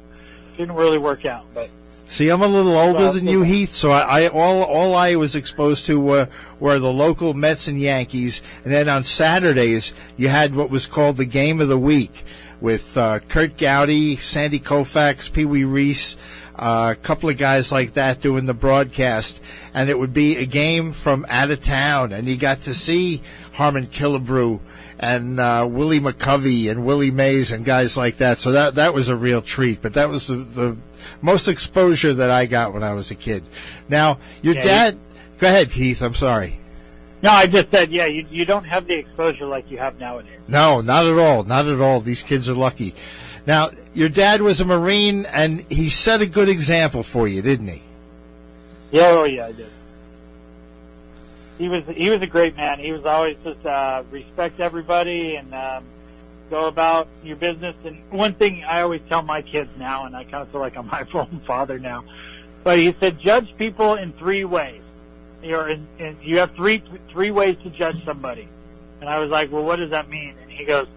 Didn't 0.57 0.75
really 0.75 0.97
work 0.97 1.25
out, 1.25 1.45
but 1.53 1.69
See, 2.09 2.29
I'm 2.29 2.41
a 2.41 2.47
little 2.47 2.77
older 2.77 2.99
Well, 2.99 3.11
than 3.13 3.27
you, 3.27 3.41
Heath. 3.43 3.73
So 3.73 3.91
I, 3.91 4.21
I 4.23 4.27
all 4.29 4.63
all 4.63 4.95
I 4.95 5.15
was 5.17 5.35
exposed 5.35 5.85
to 5.87 5.99
were 5.99 6.29
were 6.57 6.79
the 6.79 6.91
local 6.91 7.33
Mets 7.33 7.67
and 7.67 7.77
Yankees, 7.79 8.41
and 8.63 8.71
then 8.73 8.87
on 8.87 9.03
Saturdays 9.03 9.93
you 10.15 10.29
had 10.29 10.55
what 10.55 10.69
was 10.69 10.85
called 10.87 11.17
the 11.17 11.25
Game 11.25 11.59
of 11.59 11.67
the 11.67 11.77
Week 11.77 12.23
with 12.61 12.97
uh, 12.97 13.19
Kurt 13.19 13.57
Gowdy, 13.57 14.15
Sandy 14.15 14.59
Koufax, 14.59 15.31
Pee 15.31 15.43
Wee 15.45 15.65
Reese, 15.65 16.15
uh, 16.55 16.95
a 16.97 16.99
couple 17.03 17.29
of 17.29 17.37
guys 17.37 17.71
like 17.73 17.93
that 17.95 18.21
doing 18.21 18.45
the 18.45 18.53
broadcast, 18.53 19.41
and 19.73 19.89
it 19.89 19.99
would 19.99 20.13
be 20.13 20.37
a 20.37 20.45
game 20.45 20.93
from 20.93 21.25
out 21.29 21.51
of 21.51 21.61
town, 21.61 22.13
and 22.13 22.25
you 22.27 22.35
got 22.37 22.61
to 22.63 22.73
see 22.73 23.21
Harmon 23.58 23.88
Killebrew 23.88 24.60
and 25.00 25.39
uh, 25.39 25.67
Willie 25.70 26.00
McCovey 26.00 26.70
and 26.70 26.86
Willie 26.86 27.10
Mays 27.12 27.52
and 27.52 27.65
guys 27.65 27.98
like 27.98 28.17
that. 28.17 28.38
So 28.38 28.52
that 28.52 28.76
that 28.76 28.93
was 28.93 29.10
a 29.10 29.15
real 29.15 29.41
treat. 29.41 29.82
But 29.82 29.96
that 29.96 30.10
was 30.10 30.28
the, 30.28 30.36
the 30.36 30.78
most 31.24 31.48
exposure 31.48 32.13
that 32.13 32.30
I 32.30 32.46
got 32.46 32.72
when 32.74 32.84
I 32.84 32.93
was 32.93 33.10
a 33.10 33.15
kid. 33.15 33.43
Now, 33.89 34.20
your 34.43 34.54
Yeah, 34.56 34.63
dad. 34.63 35.00
Go 35.39 35.48
ahead, 35.48 35.72
Keith. 35.72 36.02
I'm 36.04 36.13
sorry. 36.13 36.60
no, 37.24 37.32
I 37.32 37.48
just 37.48 37.72
said 37.72 37.91
yeah. 37.91 38.06
You 38.06 38.28
you 38.30 38.46
don't 38.46 38.63
have 38.65 38.86
the 38.88 38.93
exposure 38.96 39.48
like 39.48 39.70
you 39.72 39.80
have 39.80 40.00
nowadays. 40.00 40.39
No, 40.48 40.82
not 40.82 41.06
at 41.08 41.17
all. 41.17 41.43
Not 41.43 41.65
at 41.67 41.82
all. 41.82 42.00
These 42.00 42.22
kids 42.24 42.48
are 42.50 42.54
lucky. 42.54 42.93
Now, 43.48 43.70
your 43.93 44.10
dad 44.10 44.41
was 44.41 44.62
a 44.62 44.65
Marine, 44.65 45.26
and 45.26 45.62
he 45.72 45.89
set 45.89 46.22
a 46.22 46.26
good 46.28 46.50
example 46.50 47.02
for 47.02 47.28
you, 47.28 47.41
didn't 47.41 47.70
he? 47.70 47.82
Yeah, 48.91 49.08
oh 49.10 49.24
yeah, 49.24 49.48
I 49.48 49.52
did. 49.54 49.72
He 51.58 51.70
was 51.70 51.84
he 51.96 52.10
was 52.10 52.22
a 52.22 52.28
great 52.28 52.56
man. 52.56 52.80
He 52.80 52.91
was 52.91 53.06
always 53.06 53.38
just 53.43 53.65
uh, 53.65 54.04
respect 54.12 54.60
everybody 54.60 55.36
and 55.38 55.54
um, 55.56 55.86
go 56.50 56.67
about 56.67 57.08
your 57.24 57.36
business. 57.36 57.76
And 57.84 57.98
one 58.12 58.34
thing 58.36 58.63
I 58.63 58.82
always 58.82 59.02
tell 59.10 59.24
my 59.24 59.41
kids 59.41 59.72
now, 59.78 60.06
and 60.06 60.15
I 60.15 60.24
kind 60.24 60.43
of 60.43 60.50
feel 60.50 60.62
like 60.62 60.78
I'm 60.78 60.88
my 60.91 61.06
own 61.13 61.41
father 61.48 61.80
now, 61.80 62.04
but 62.63 62.78
he 62.78 62.96
said 63.00 63.20
judge 63.20 63.56
people 63.58 63.96
in 63.96 64.13
three 64.13 64.43
ways. 64.46 64.82
You're 65.41 65.67
in, 65.70 65.88
in, 66.00 66.17
you 66.22 66.39
have 66.39 66.52
three 66.56 66.84
three 67.12 67.32
ways 67.32 67.58
to 67.63 67.70
judge 67.72 68.04
somebody. 68.06 68.48
And 69.02 69.10
I 69.10 69.20
was 69.20 69.30
like, 69.30 69.52
well, 69.52 69.63
what 69.63 69.76
does 69.78 69.91
that 69.91 70.10
mean? 70.10 70.36
And 70.41 70.52
he 70.52 70.65
goes, 70.65 70.88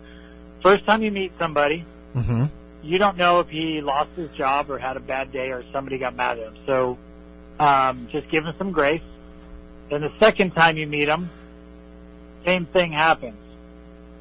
first 0.63 0.85
time 0.87 1.03
you 1.03 1.11
meet 1.11 1.33
somebody, 1.39 1.85
Mm-hmm. 2.15 2.47
you 2.83 2.99
don't 2.99 3.17
know 3.17 3.41
if 3.41 3.49
he 3.49 3.81
lost 3.83 4.11
his 4.17 4.31
job 4.31 4.71
or 4.71 4.79
had 4.79 4.97
a 4.97 5.01
bad 5.01 5.31
day 5.31 5.53
or 5.53 5.63
somebody 5.73 5.97
got 5.99 6.17
mad 6.17 6.39
at 6.39 6.47
him. 6.49 6.57
So 6.67 6.99
um, 7.61 8.09
just 8.11 8.29
give 8.31 8.45
him 8.47 8.55
some 8.59 8.73
grace. 8.73 9.03
Then 9.91 10.03
the 10.03 10.13
second 10.19 10.53
time 10.53 10.77
you 10.77 10.87
meet 10.87 11.09
him, 11.09 11.29
same 12.45 12.67
thing 12.67 12.93
happens. 12.93 13.37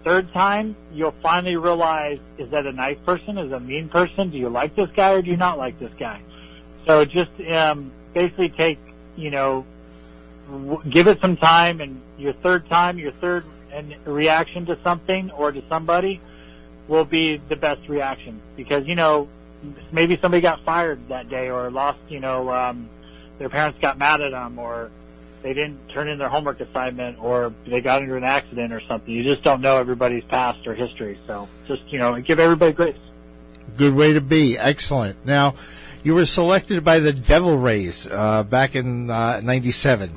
Third 0.04 0.32
time, 0.34 0.76
you'll 0.94 1.16
finally 1.22 1.56
realize, 1.56 2.20
is 2.38 2.50
that 2.52 2.66
a 2.66 2.72
nice 2.72 2.98
person? 3.06 3.38
Is 3.38 3.52
a 3.52 3.60
mean 3.60 3.90
person? 3.90 4.30
Do 4.30 4.38
you 4.38 4.50
like 4.50 4.76
this 4.76 4.90
guy 4.96 5.14
or 5.14 5.22
do 5.22 5.30
you 5.30 5.38
not 5.38 5.58
like 5.58 5.80
this 5.80 5.92
guy? 6.00 6.22
So 6.88 7.06
just 7.06 7.32
um, 7.50 7.92
basically 8.14 8.50
take, 8.50 8.80
you 9.16 9.30
know, 9.30 9.66
w- 10.50 10.82
give 10.90 11.08
it 11.08 11.22
some 11.22 11.38
time 11.38 11.82
and 11.82 12.02
your 12.18 12.34
third 12.34 12.68
time, 12.70 12.98
your 12.98 13.12
third 13.14 13.46
and 13.72 13.96
reaction 14.06 14.66
to 14.66 14.78
something 14.84 15.32
or 15.32 15.52
to 15.52 15.62
somebody 15.70 16.20
will 16.88 17.06
be 17.06 17.38
the 17.50 17.56
best 17.56 17.88
reaction 17.88 18.42
because 18.56 18.88
you 18.88 18.96
know 18.96 19.30
maybe 19.92 20.18
somebody 20.20 20.42
got 20.42 20.60
fired 20.62 21.00
that 21.08 21.30
day 21.30 21.50
or 21.50 21.70
lost 21.70 22.00
you 22.10 22.20
know 22.20 22.52
um, 22.52 22.90
their 23.38 23.50
parents 23.50 23.78
got 23.80 23.98
mad 23.98 24.22
at 24.22 24.32
them 24.32 24.58
or 24.58 24.90
they 25.42 25.54
didn't 25.54 25.88
turn 25.90 26.08
in 26.08 26.18
their 26.18 26.30
homework 26.30 26.60
assignment 26.60 27.18
or 27.22 27.54
they 27.66 27.82
got 27.82 28.02
into 28.02 28.16
an 28.16 28.24
accident 28.24 28.74
or 28.74 28.82
something 28.82 29.14
you 29.14 29.24
just 29.24 29.44
don't 29.44 29.62
know 29.62 29.78
everybody's 29.78 30.24
past 30.26 30.66
or 30.68 30.74
history 30.76 31.18
so 31.28 31.48
just 31.68 31.82
you 31.88 31.98
know 32.00 32.20
give 32.22 32.40
everybody 32.40 32.74
grace 32.74 32.98
Good 33.78 33.94
way 33.94 34.14
to 34.14 34.20
be. 34.22 34.58
Excellent. 34.58 35.26
Now, 35.28 35.54
you 36.04 36.16
were 36.16 36.26
selected 36.26 36.84
by 36.84 36.98
the 37.00 37.14
Devil 37.14 37.56
Rays 37.56 38.08
uh, 38.12 38.42
back 38.44 38.76
in 38.76 39.12
uh, 39.12 39.42
'97, 39.44 40.10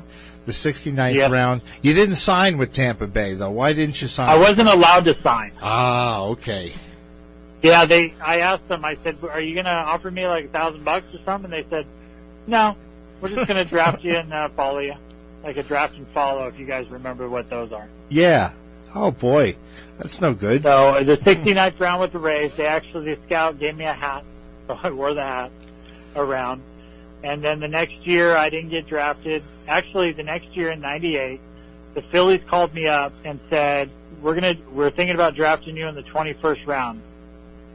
the 0.45 0.51
69th 0.51 1.13
Yes. 1.13 1.29
round. 1.31 1.61
You 1.83 1.93
didn't 1.93 2.15
sign 2.15 2.57
with 2.57 2.73
Tampa 2.73 3.05
Bay, 3.05 3.35
though. 3.35 3.51
Why 3.51 3.73
didn't 3.73 4.01
you 4.01 4.07
sign? 4.07 4.27
i 4.27 4.37
wasn't 4.37 4.69
allowed 4.69 5.05
to 5.05 5.21
sign 5.21 5.51
Ah, 5.61 6.23
okay. 6.23 6.73
yeah 7.61 7.85
they 7.85 8.13
i 8.21 8.39
asked 8.39 8.67
them 8.67 8.83
i 8.83 8.95
said 8.95 9.15
are 9.23 9.39
you 9.39 9.53
going 9.53 9.65
to 9.65 9.71
offer 9.71 10.09
me 10.09 10.27
like 10.27 10.45
a 10.45 10.49
thousand 10.49 10.83
bucks 10.83 11.05
or 11.13 11.19
something 11.23 11.51
they 11.51 11.65
said 11.69 11.85
no 12.47 12.75
we're 13.21 13.29
just 13.29 13.47
going 13.47 13.63
to 13.63 13.69
draft 13.69 14.03
you 14.03 14.15
and 14.15 14.33
uh, 14.33 14.49
follow 14.49 14.79
you 14.79 14.95
like 15.43 15.57
a 15.57 15.63
draft 15.63 15.95
and 15.97 16.07
follow 16.09 16.47
if 16.47 16.57
you 16.57 16.65
guys 16.65 16.87
remember 16.89 17.29
what 17.29 17.49
those 17.49 17.71
are 17.71 17.87
Yeah. 18.09 18.53
Oh 18.95 19.11
boy, 19.11 19.57
that's 19.97 20.21
no 20.21 20.33
good. 20.33 20.63
So 20.63 21.03
the 21.03 21.17
69th 21.17 21.79
round 21.79 22.01
with 22.01 22.11
the 22.11 22.19
Rays, 22.19 22.55
they 22.55 22.67
actually 22.67 23.15
the 23.15 23.21
scout 23.25 23.57
gave 23.59 23.75
me 23.75 23.85
a 23.85 23.93
hat, 23.93 24.23
so 24.67 24.79
I 24.81 24.91
wore 24.91 25.13
the 25.13 25.23
hat 25.23 25.51
around. 26.15 26.61
And 27.23 27.43
then 27.43 27.59
the 27.59 27.67
next 27.67 28.05
year, 28.05 28.35
I 28.35 28.49
didn't 28.49 28.69
get 28.69 28.85
drafted. 28.85 29.43
Actually, 29.67 30.11
the 30.11 30.23
next 30.23 30.55
year 30.55 30.69
in 30.69 30.81
'98, 30.81 31.39
the 31.95 32.01
Phillies 32.03 32.41
called 32.47 32.73
me 32.73 32.87
up 32.87 33.13
and 33.23 33.39
said, 33.49 33.89
"We're 34.21 34.35
gonna, 34.35 34.57
we're 34.71 34.91
thinking 34.91 35.15
about 35.15 35.33
drafting 35.35 35.75
you 35.77 35.87
in 35.87 35.95
the 35.95 36.03
21st 36.03 36.67
round. 36.67 37.01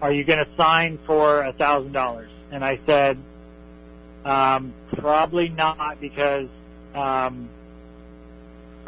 Are 0.03 0.13
you 0.13 0.23
gonna 0.23 0.47
sign 0.57 0.99
for 1.07 1.43
a 1.43 1.53
thousand 1.53 1.93
dollars?" 1.93 2.31
And 2.53 2.65
I 2.65 2.79
said, 2.87 3.19
um, 4.25 4.73
"Probably 4.93 5.49
not 5.49 6.01
because." 6.01 6.49
Um, 6.95 7.49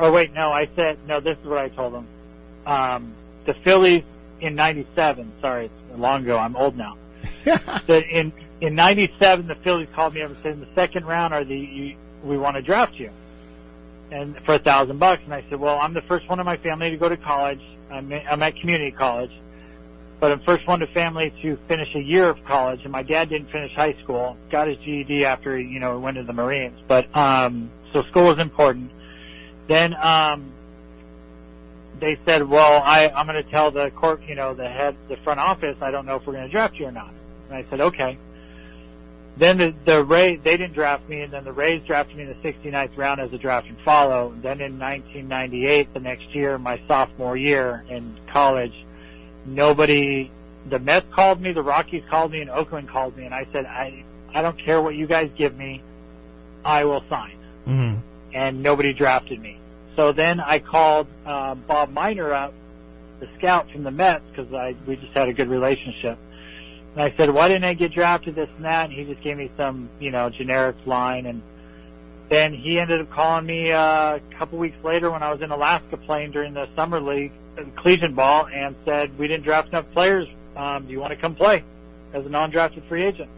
oh 0.01 0.11
wait, 0.11 0.33
no, 0.35 0.51
I 0.51 0.69
said 0.75 0.99
no. 1.07 1.21
This 1.21 1.39
is 1.39 1.47
what 1.47 1.59
I 1.59 1.69
told 1.69 1.95
them 1.95 2.07
um, 2.67 3.15
the 3.45 3.55
Phillies 3.55 4.05
in 4.41 4.55
'97. 4.55 5.33
Sorry, 5.41 5.67
it's 5.67 5.99
long 5.99 6.23
ago. 6.23 6.39
I'm 6.39 6.57
old 6.57 6.77
now. 6.77 6.97
that 7.45 8.05
in 8.11 8.33
in 8.61 8.75
'97, 8.75 9.47
the 9.47 9.55
Phillies 9.57 9.89
called 9.95 10.15
me 10.15 10.23
up 10.23 10.31
and 10.31 10.39
said, 10.43 10.53
"In 10.55 10.61
the 10.61 10.69
second 10.75 11.07
round, 11.07 11.35
are 11.35 11.45
the 11.45 11.57
you, 11.57 11.97
we 12.23 12.39
want 12.39 12.57
to 12.57 12.63
draft 12.63 12.95
you?" 12.95 13.11
And 14.11 14.37
for 14.45 14.55
a 14.55 14.59
thousand 14.59 14.99
bucks, 14.99 15.23
and 15.25 15.35
I 15.35 15.45
said, 15.49 15.61
"Well, 15.61 15.79
I'm 15.79 15.95
the 15.95 16.03
first 16.03 16.29
one 16.29 16.41
in 16.41 16.47
my 16.47 16.57
family 16.57 16.91
to 16.91 16.97
go 16.97 17.09
to 17.09 17.17
college. 17.17 17.63
I'm, 17.91 18.13
I'm 18.13 18.43
at 18.43 18.57
community 18.57 18.93
college, 18.93 19.33
but 20.21 20.31
I'm 20.31 20.41
first 20.41 20.67
one 20.67 20.81
to 20.81 20.87
family 20.87 21.33
to 21.43 21.57
finish 21.69 21.95
a 21.95 22.03
year 22.03 22.29
of 22.29 22.45
college. 22.45 22.81
And 22.85 22.93
my 22.93 23.03
dad 23.03 23.29
didn't 23.29 23.51
finish 23.51 23.75
high 23.75 23.95
school, 23.95 24.37
got 24.51 24.69
his 24.69 24.77
GED 24.79 25.25
after 25.25 25.57
he, 25.57 25.65
you 25.65 25.81
know, 25.81 25.99
went 25.99 26.17
to 26.17 26.23
the 26.23 26.33
Marines. 26.33 26.79
But 26.87 27.15
um, 27.17 27.71
so 27.93 28.03
school 28.05 28.25
was 28.25 28.39
important. 28.39 28.93
Then 29.71 29.95
um, 30.03 30.51
they 32.01 32.18
said, 32.27 32.49
"Well, 32.49 32.83
I, 32.85 33.09
I'm 33.14 33.27
going 33.29 33.41
to 33.41 33.49
tell 33.49 33.71
the 33.71 33.93
court, 33.93 34.21
you 34.27 34.35
know, 34.35 34.53
the 34.53 34.68
head, 34.68 34.97
the 35.09 35.16
front 35.18 35.39
office. 35.39 35.77
I 35.81 35.93
don't 35.93 36.07
know 36.07 36.16
if 36.16 36.27
we're 36.27 36.33
going 36.33 36.47
to 36.47 36.51
draft 36.51 36.75
you 36.75 36.87
or 36.87 36.93
not." 36.93 37.12
And 37.49 37.57
I 37.57 37.64
said, 37.71 37.81
"Okay." 37.81 38.18
Then 39.37 39.59
the, 39.59 39.75
the 39.85 40.05
Rays, 40.05 40.43
they 40.43 40.57
didn't 40.57 40.75
draft 40.75 41.09
me, 41.09 41.23
and 41.23 41.33
then 41.33 41.45
the 41.45 41.53
Rays 41.53 41.83
drafted 41.87 42.16
me 42.16 42.25
in 42.25 42.29
the 42.29 42.53
69th 42.53 42.97
round 42.97 43.21
as 43.21 43.33
a 43.33 43.39
draft 43.39 43.68
and 43.68 43.79
follow. 43.83 44.33
And 44.33 44.43
then 44.43 44.61
in 44.61 44.77
1998, 44.79 45.95
the 45.95 46.01
next 46.01 46.35
year, 46.35 46.59
my 46.59 46.83
sophomore 46.89 47.37
year 47.37 47.85
in 47.89 48.18
college, 48.33 48.75
nobody, 49.47 50.33
the 50.68 50.81
Mets 50.81 51.07
called 51.14 51.41
me, 51.41 51.53
the 51.53 51.62
Rockies 51.62 52.03
called 52.11 52.33
me, 52.33 52.41
and 52.41 52.51
Oakland 52.51 52.89
called 52.89 53.16
me, 53.16 53.25
and 53.25 53.33
I 53.33 53.47
said, 53.53 53.66
I, 53.66 54.05
I 54.35 54.43
don't 54.43 54.59
care 54.59 54.83
what 54.83 54.97
you 54.97 55.07
guys 55.07 55.31
give 55.39 55.57
me, 55.57 55.81
I 56.64 56.85
will 56.85 57.05
sign. 57.09 57.39
Mm-hmm. 57.66 58.01
And 58.35 58.62
nobody 58.62 58.93
drafted 58.93 59.41
me. 59.41 59.60
So 59.97 60.12
then 60.12 60.41
I 60.41 60.59
called 60.59 61.07
uh, 61.26 61.55
Bob 61.55 61.91
Miner 61.91 62.32
up, 62.32 62.55
the 63.18 63.28
scout 63.38 63.70
from 63.70 63.84
the 63.84 63.91
Mets, 63.91 64.24
because 64.30 64.53
I 64.55 64.74
we 64.86 64.97
just 64.97 65.12
had 65.12 65.28
a 65.28 65.32
good 65.32 65.49
relationship. 65.49 66.18
And 66.95 67.03
I 67.03 67.14
said, 67.16 67.30
why 67.30 67.49
didn't 67.49 67.64
I 67.64 67.74
get 67.74 67.93
drafted 67.93 68.34
this 68.34 68.49
and 68.57 68.64
that? 68.64 68.86
And 68.86 68.93
he 68.93 69.05
just 69.05 69.22
gave 69.22 69.36
me 69.36 69.51
some, 69.57 69.88
you 70.01 70.11
know, 70.11 70.30
generic 70.30 70.76
line. 70.86 71.26
And 71.26 71.43
then 72.28 72.53
he 72.53 72.80
ended 72.80 73.01
up 73.01 73.11
calling 73.11 73.47
me 73.47 73.72
uh, 73.72 74.16
a 74.16 74.20
couple 74.38 74.59
weeks 74.59 74.82
later 74.82 75.11
when 75.11 75.22
I 75.22 75.32
was 75.32 75.43
in 75.43 75.51
Alaska 75.51 75.97
playing 75.97 76.32
during 76.32 76.55
the 76.55 76.68
summer 76.74 77.01
league, 77.01 77.32
uh, 77.59 77.62
collegiate 77.76 78.16
ball, 78.16 78.49
and 78.53 78.74
said, 78.84 79.16
we 79.18 79.28
didn't 79.28 79.45
draft 79.45 79.68
enough 79.68 79.91
players. 79.93 80.26
Um, 80.57 80.86
do 80.86 80.93
you 80.93 81.01
want 81.01 81.12
to 81.12 81.16
come 81.16 81.34
play 81.34 81.62
as 82.12 82.26
a 82.26 82.28
non-drafted 82.28 82.84
free 82.84 83.03
agent? 83.03 83.30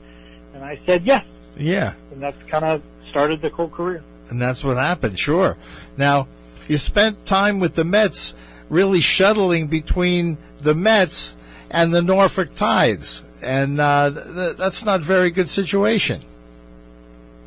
And 0.54 0.64
I 0.64 0.80
said, 0.86 1.04
yes. 1.04 1.24
Yeah. 1.56 1.94
And 2.10 2.22
that's 2.22 2.42
kind 2.48 2.64
of 2.64 2.82
started 3.10 3.42
the 3.42 3.50
cool 3.50 3.68
career. 3.68 4.02
And 4.30 4.40
that's 4.40 4.64
what 4.64 4.78
happened, 4.78 5.18
sure. 5.18 5.58
Now, 5.98 6.26
you 6.68 6.78
spent 6.78 7.26
time 7.26 7.60
with 7.60 7.74
the 7.74 7.84
Mets 7.84 8.34
really 8.68 9.00
shuttling 9.00 9.66
between 9.66 10.38
the 10.60 10.74
Mets 10.74 11.36
and 11.70 11.92
the 11.92 12.02
Norfolk 12.02 12.54
Tides 12.54 13.24
and 13.42 13.80
uh, 13.80 14.10
th- 14.10 14.56
that's 14.56 14.84
not 14.84 15.00
a 15.00 15.02
very 15.02 15.30
good 15.30 15.48
situation. 15.48 16.22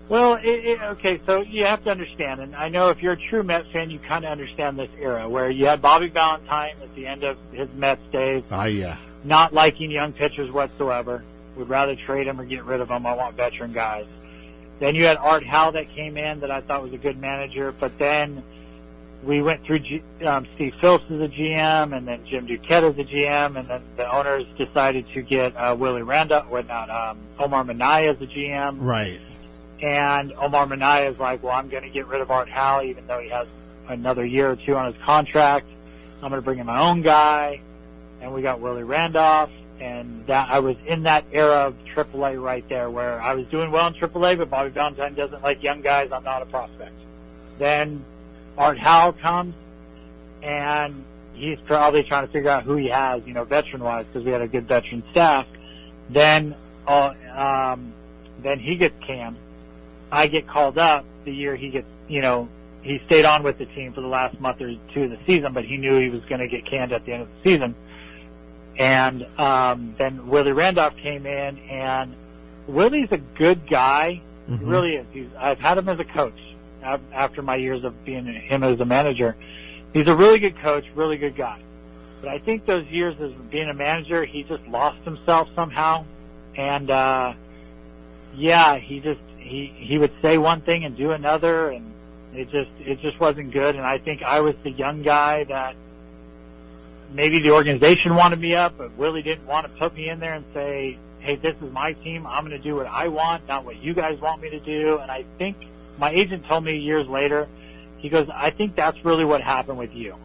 Well, 0.07 0.35
it, 0.35 0.45
it, 0.45 0.81
okay, 0.81 1.17
so 1.17 1.41
you 1.41 1.65
have 1.65 1.83
to 1.85 1.89
understand, 1.89 2.39
and 2.39 2.55
I 2.55 2.69
know 2.69 2.89
if 2.89 3.01
you're 3.01 3.13
a 3.13 3.17
true 3.17 3.41
Mets 3.41 3.67
fan, 3.71 3.89
you 3.89 3.97
kind 3.97 4.23
of 4.23 4.31
understand 4.31 4.77
this 4.77 4.91
era 4.99 5.27
where 5.27 5.49
you 5.49 5.65
had 5.65 5.81
Bobby 5.81 6.09
Valentine 6.09 6.75
at 6.83 6.93
the 6.95 7.07
end 7.07 7.23
of 7.23 7.37
his 7.51 7.67
Mets 7.73 8.01
days, 8.11 8.43
Ah, 8.51 8.65
yeah. 8.65 8.97
not 9.23 9.51
liking 9.53 9.89
young 9.89 10.13
pitchers 10.13 10.51
whatsoever. 10.51 11.23
Would 11.55 11.69
rather 11.69 11.95
trade 11.95 12.27
them 12.27 12.39
or 12.39 12.45
get 12.45 12.65
rid 12.65 12.81
of 12.81 12.89
them. 12.89 13.05
I 13.05 13.13
want 13.15 13.35
veteran 13.37 13.71
guys. 13.71 14.05
Then 14.79 14.93
you 14.93 15.05
had 15.05 15.17
Art 15.17 15.45
Howe 15.45 15.71
that 15.71 15.87
came 15.89 16.17
in 16.17 16.41
that 16.41 16.51
I 16.51 16.59
thought 16.59 16.83
was 16.83 16.91
a 16.91 16.97
good 16.97 17.17
manager, 17.17 17.71
but 17.71 17.97
then 17.97 18.43
we 19.25 19.41
went 19.41 19.63
through 19.65 19.79
G, 19.79 20.03
um, 20.25 20.47
Steve 20.55 20.73
Phillips 20.79 21.05
as 21.09 21.19
a 21.21 21.27
GM, 21.27 21.95
and 21.97 22.07
then 22.07 22.23
Jim 22.25 22.45
Duquette 22.47 22.83
as 22.83 22.97
a 22.97 23.03
GM, 23.03 23.59
and 23.59 23.67
then 23.67 23.81
the 23.97 24.09
owners 24.13 24.45
decided 24.57 25.07
to 25.13 25.21
get 25.21 25.55
uh, 25.57 25.75
Willie 25.77 26.03
Randolph, 26.03 26.47
well, 26.49 26.63
not 26.63 26.89
um, 26.89 27.17
Omar 27.39 27.63
Minaya 27.63 28.11
as 28.13 28.21
a 28.21 28.27
GM, 28.27 28.77
Right. 28.79 29.19
and 29.81 30.31
Omar 30.33 30.67
Minaya 30.67 31.09
is 31.09 31.19
like, 31.19 31.41
well, 31.43 31.53
I'm 31.53 31.69
going 31.69 31.83
to 31.83 31.89
get 31.89 32.07
rid 32.07 32.21
of 32.21 32.29
Art 32.31 32.49
Howe, 32.49 32.81
even 32.83 33.07
though 33.07 33.19
he 33.19 33.29
has 33.29 33.47
another 33.87 34.25
year 34.25 34.51
or 34.51 34.55
two 34.55 34.75
on 34.75 34.93
his 34.93 35.01
contract. 35.03 35.67
I'm 36.21 36.29
going 36.29 36.41
to 36.41 36.41
bring 36.45 36.59
in 36.59 36.65
my 36.67 36.79
own 36.79 37.01
guy, 37.01 37.61
and 38.21 38.33
we 38.33 38.41
got 38.41 38.59
Willie 38.59 38.83
Randolph, 38.83 39.49
and 39.79 40.25
that 40.27 40.49
I 40.49 40.59
was 40.59 40.77
in 40.87 41.03
that 41.03 41.25
era 41.31 41.67
of 41.67 41.75
AAA 41.95 42.41
right 42.41 42.67
there, 42.69 42.89
where 42.89 43.21
I 43.21 43.33
was 43.33 43.47
doing 43.47 43.71
well 43.71 43.87
in 43.87 43.93
AAA, 43.93 44.37
but 44.37 44.49
Bobby 44.49 44.69
Valentine 44.69 45.13
doesn't 45.15 45.43
like 45.43 45.61
young 45.63 45.81
guys. 45.81 46.11
I'm 46.11 46.23
not 46.23 46.41
a 46.41 46.45
prospect. 46.45 46.93
Then 47.57 48.03
Art 48.57 48.77
Howe 48.77 49.11
comes, 49.11 49.53
and 50.41 51.03
he's 51.33 51.59
probably 51.65 52.03
trying 52.03 52.25
to 52.25 52.31
figure 52.31 52.49
out 52.49 52.63
who 52.63 52.75
he 52.75 52.87
has, 52.87 53.21
you 53.25 53.33
know, 53.33 53.43
veteran-wise, 53.43 54.05
because 54.05 54.23
we 54.25 54.31
had 54.31 54.41
a 54.41 54.47
good 54.47 54.67
veteran 54.67 55.03
staff. 55.11 55.45
Then, 56.09 56.55
uh, 56.87 57.13
um, 57.35 57.93
then 58.41 58.59
he 58.59 58.75
gets 58.75 58.95
canned. 59.05 59.37
I 60.11 60.27
get 60.27 60.47
called 60.47 60.77
up 60.77 61.03
the 61.25 61.33
year 61.33 61.55
he 61.55 61.69
gets, 61.69 61.87
you 62.07 62.21
know, 62.21 62.47
he 62.83 63.01
stayed 63.07 63.25
on 63.25 63.41
with 63.41 63.57
the 63.57 63.65
team 63.65 63.93
for 63.93 64.01
the 64.01 64.07
last 64.07 64.39
month 64.39 64.61
or 64.61 64.73
two 64.93 65.03
of 65.03 65.09
the 65.09 65.17
season, 65.25 65.53
but 65.53 65.65
he 65.65 65.77
knew 65.77 65.97
he 65.99 66.09
was 66.09 66.23
going 66.25 66.39
to 66.39 66.47
get 66.47 66.65
canned 66.65 66.91
at 66.91 67.03
the 67.05 67.13
end 67.13 67.23
of 67.23 67.29
the 67.29 67.49
season. 67.49 67.75
And 68.77 69.25
um, 69.39 69.95
then 69.97 70.27
Willie 70.27 70.51
Randolph 70.51 70.95
came 70.97 71.25
in, 71.25 71.57
and 71.69 72.13
Willie's 72.67 73.11
a 73.11 73.17
good 73.17 73.67
guy. 73.67 74.21
He 74.47 74.53
Mhm. 74.53 74.69
really 74.69 74.95
is. 74.97 75.05
He's, 75.11 75.27
I've 75.39 75.59
had 75.59 75.77
him 75.79 75.89
as 75.89 75.99
a 75.99 76.03
coach 76.03 76.39
after 76.85 77.41
my 77.41 77.55
years 77.55 77.83
of 77.83 78.05
being 78.05 78.25
him 78.25 78.63
as 78.63 78.79
a 78.79 78.85
manager. 78.85 79.35
He's 79.93 80.07
a 80.07 80.15
really 80.15 80.39
good 80.39 80.57
coach, 80.61 80.85
really 80.95 81.17
good 81.17 81.35
guy. 81.35 81.61
But 82.21 82.29
I 82.29 82.39
think 82.39 82.65
those 82.65 82.85
years 82.87 83.15
as 83.21 83.31
being 83.49 83.69
a 83.69 83.73
manager, 83.73 84.25
he 84.25 84.43
just 84.43 84.65
lost 84.67 84.97
himself 85.03 85.47
somehow. 85.55 86.05
And 86.55 86.89
uh, 86.89 87.33
yeah, 88.35 88.77
he 88.77 88.99
just 88.99 89.21
he 89.37 89.73
he 89.77 89.97
would 89.97 90.11
say 90.21 90.37
one 90.37 90.61
thing 90.61 90.85
and 90.85 90.97
do 90.97 91.11
another, 91.11 91.69
and 91.69 91.93
it 92.33 92.49
just 92.49 92.71
it 92.79 92.99
just 93.01 93.19
wasn't 93.19 93.51
good. 93.51 93.75
And 93.75 93.85
I 93.85 93.97
think 93.97 94.23
I 94.23 94.41
was 94.41 94.55
the 94.63 94.71
young 94.71 95.01
guy 95.01 95.43
that 95.45 95.75
maybe 97.11 97.39
the 97.39 97.51
organization 97.51 98.15
wanted 98.15 98.39
me 98.39 98.55
up, 98.55 98.77
but 98.77 98.95
Willie 98.97 99.21
didn't 99.21 99.45
want 99.45 99.67
to 99.67 99.79
put 99.79 99.93
me 99.95 100.09
in 100.09 100.19
there 100.19 100.33
and 100.33 100.45
say, 100.53 100.97
"Hey, 101.19 101.35
this 101.35 101.55
is 101.61 101.71
my 101.71 101.93
team. 101.93 102.25
I'm 102.25 102.45
going 102.45 102.57
to 102.57 102.63
do 102.63 102.75
what 102.75 102.87
I 102.87 103.07
want, 103.07 103.47
not 103.47 103.65
what 103.65 103.77
you 103.77 103.93
guys 103.93 104.19
want 104.19 104.41
me 104.41 104.49
to 104.49 104.59
do." 104.59 104.97
And 104.99 105.11
I 105.11 105.25
think 105.37 105.57
my 105.97 106.11
agent 106.11 106.45
told 106.45 106.63
me 106.63 106.77
years 106.77 107.07
later, 107.07 107.47
he 107.97 108.09
goes, 108.09 108.27
"I 108.33 108.49
think 108.49 108.75
that's 108.75 109.03
really 109.03 109.25
what 109.25 109.41
happened 109.41 109.77
with 109.77 109.93
you." 109.93 110.15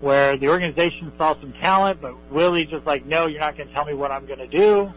Where 0.00 0.36
the 0.36 0.48
organization 0.48 1.12
saw 1.16 1.34
some 1.40 1.52
talent, 1.54 2.00
but 2.02 2.14
Willie 2.30 2.66
just 2.66 2.84
like, 2.86 3.06
no, 3.06 3.26
you're 3.26 3.40
not 3.40 3.56
going 3.56 3.68
to 3.68 3.74
tell 3.74 3.86
me 3.86 3.94
what 3.94 4.10
I'm 4.10 4.26
going 4.26 4.40
to 4.40 4.46
do, 4.46 4.92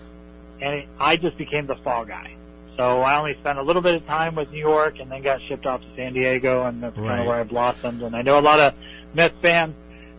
and 0.60 0.84
I 1.00 1.16
just 1.16 1.38
became 1.38 1.66
the 1.66 1.76
fall 1.78 2.04
guy. 2.04 2.36
So 2.76 3.02
I 3.02 3.18
only 3.18 3.34
spent 3.36 3.58
a 3.58 3.64
little 3.64 3.82
bit 3.82 3.96
of 3.96 4.06
time 4.06 4.36
with 4.36 4.52
New 4.52 4.60
York, 4.60 5.00
and 5.00 5.12
then 5.12 5.22
got 5.22 5.42
shipped 5.48 5.66
off 5.66 5.82
to 5.82 5.88
San 5.96 6.14
Diego, 6.14 6.66
and 6.66 6.84
that's 6.84 6.96
kind 6.96 7.22
of 7.22 7.26
where 7.26 7.40
I 7.40 7.44
blossomed. 7.44 8.02
And 8.04 8.16
I 8.16 8.22
know 8.22 8.40
a 8.40 8.42
lot 8.42 8.60
of 8.60 8.74
Mets 9.14 9.38
fans 9.42 9.76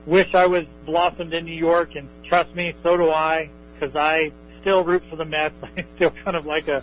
wish 0.06 0.34
I 0.34 0.46
was 0.46 0.64
blossomed 0.86 1.34
in 1.34 1.44
New 1.44 1.52
York, 1.52 1.94
and 1.94 2.08
trust 2.24 2.54
me, 2.54 2.74
so 2.82 2.96
do 2.96 3.10
I, 3.10 3.50
because 3.74 3.94
I 3.94 4.32
still 4.60 4.82
root 4.84 5.02
for 5.08 5.16
the 5.16 5.24
Mets. 5.24 5.54
I'm 5.76 5.84
still 5.96 6.10
kind 6.10 6.36
of 6.36 6.46
like 6.46 6.66
a 6.68 6.82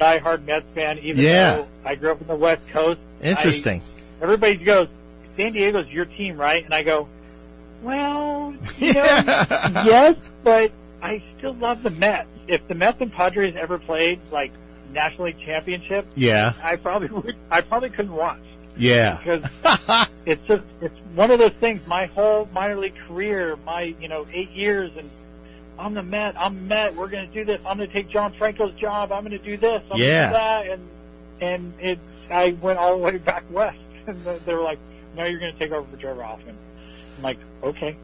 diehard 0.00 0.44
Mets 0.44 0.66
fan, 0.74 0.98
even 0.98 1.22
Yeah. 1.22 1.56
though 1.56 1.68
I 1.84 1.94
grew 1.94 2.10
up 2.12 2.20
in 2.20 2.26
the 2.26 2.34
West 2.36 2.62
Coast. 2.72 2.98
Interesting. 3.22 3.80
I, 3.80 4.22
everybody 4.24 4.56
goes, 4.56 4.88
San 5.36 5.52
Diego's 5.52 5.88
your 5.88 6.06
team, 6.06 6.36
right? 6.36 6.64
And 6.64 6.74
I 6.74 6.82
go, 6.82 7.08
well, 7.82 8.54
you 8.78 8.92
know, 8.92 9.02
yes, 9.84 10.16
but 10.42 10.72
I 11.02 11.22
still 11.38 11.54
love 11.54 11.82
the 11.82 11.90
Mets. 11.90 12.28
If 12.48 12.66
the 12.68 12.74
Mets 12.74 13.00
and 13.00 13.12
Padres 13.12 13.54
ever 13.56 13.78
played 13.78 14.20
like 14.30 14.52
National 14.92 15.26
League 15.26 15.38
Championship, 15.38 16.06
yeah. 16.16 16.52
I 16.62 16.76
probably 16.76 17.08
would. 17.22 17.36
I 17.50 17.60
probably 17.60 17.90
couldn't 17.90 18.12
watch 18.12 18.42
Yeah. 18.76 19.18
because 19.18 19.48
it's 20.26 20.44
just 20.46 20.62
it's 20.80 20.94
one 21.14 21.30
of 21.30 21.38
those 21.38 21.52
things. 21.60 21.80
My 21.86 22.06
whole 22.06 22.48
minor 22.52 22.76
league 22.76 22.96
career, 23.06 23.56
my 23.64 23.94
you 24.00 24.08
know 24.08 24.26
eight 24.32 24.50
years, 24.50 24.90
and 24.98 25.08
I'm 25.80 25.94
the 25.94 26.02
Met. 26.02 26.34
I'm 26.38 26.68
Met. 26.68 26.94
We're 26.94 27.08
going 27.08 27.26
to 27.28 27.34
do 27.34 27.44
this. 27.44 27.60
I'm 27.66 27.78
going 27.78 27.88
to 27.88 27.94
take 27.94 28.08
John 28.08 28.32
Franco's 28.34 28.74
job. 28.74 29.12
I'm 29.12 29.24
going 29.24 29.32
to 29.36 29.44
do 29.44 29.56
this. 29.56 29.82
I'm 29.90 29.98
Yeah. 29.98 30.26
to 30.26 30.28
do 30.28 30.32
that. 30.34 30.66
And 30.68 30.88
and 31.40 31.74
it, 31.80 31.98
I 32.30 32.50
went 32.60 32.78
all 32.78 32.96
the 32.98 33.02
way 33.02 33.16
back 33.16 33.44
west, 33.50 33.78
and 34.06 34.22
they 34.24 34.54
were 34.54 34.62
like, 34.62 34.78
"No, 35.16 35.24
you're 35.24 35.40
going 35.40 35.52
to 35.52 35.58
take 35.58 35.72
over 35.72 35.88
for 35.90 35.96
Trevor 35.96 36.22
Hoffman." 36.22 36.56
I'm 37.16 37.22
like, 37.22 37.38
"Okay." 37.62 37.96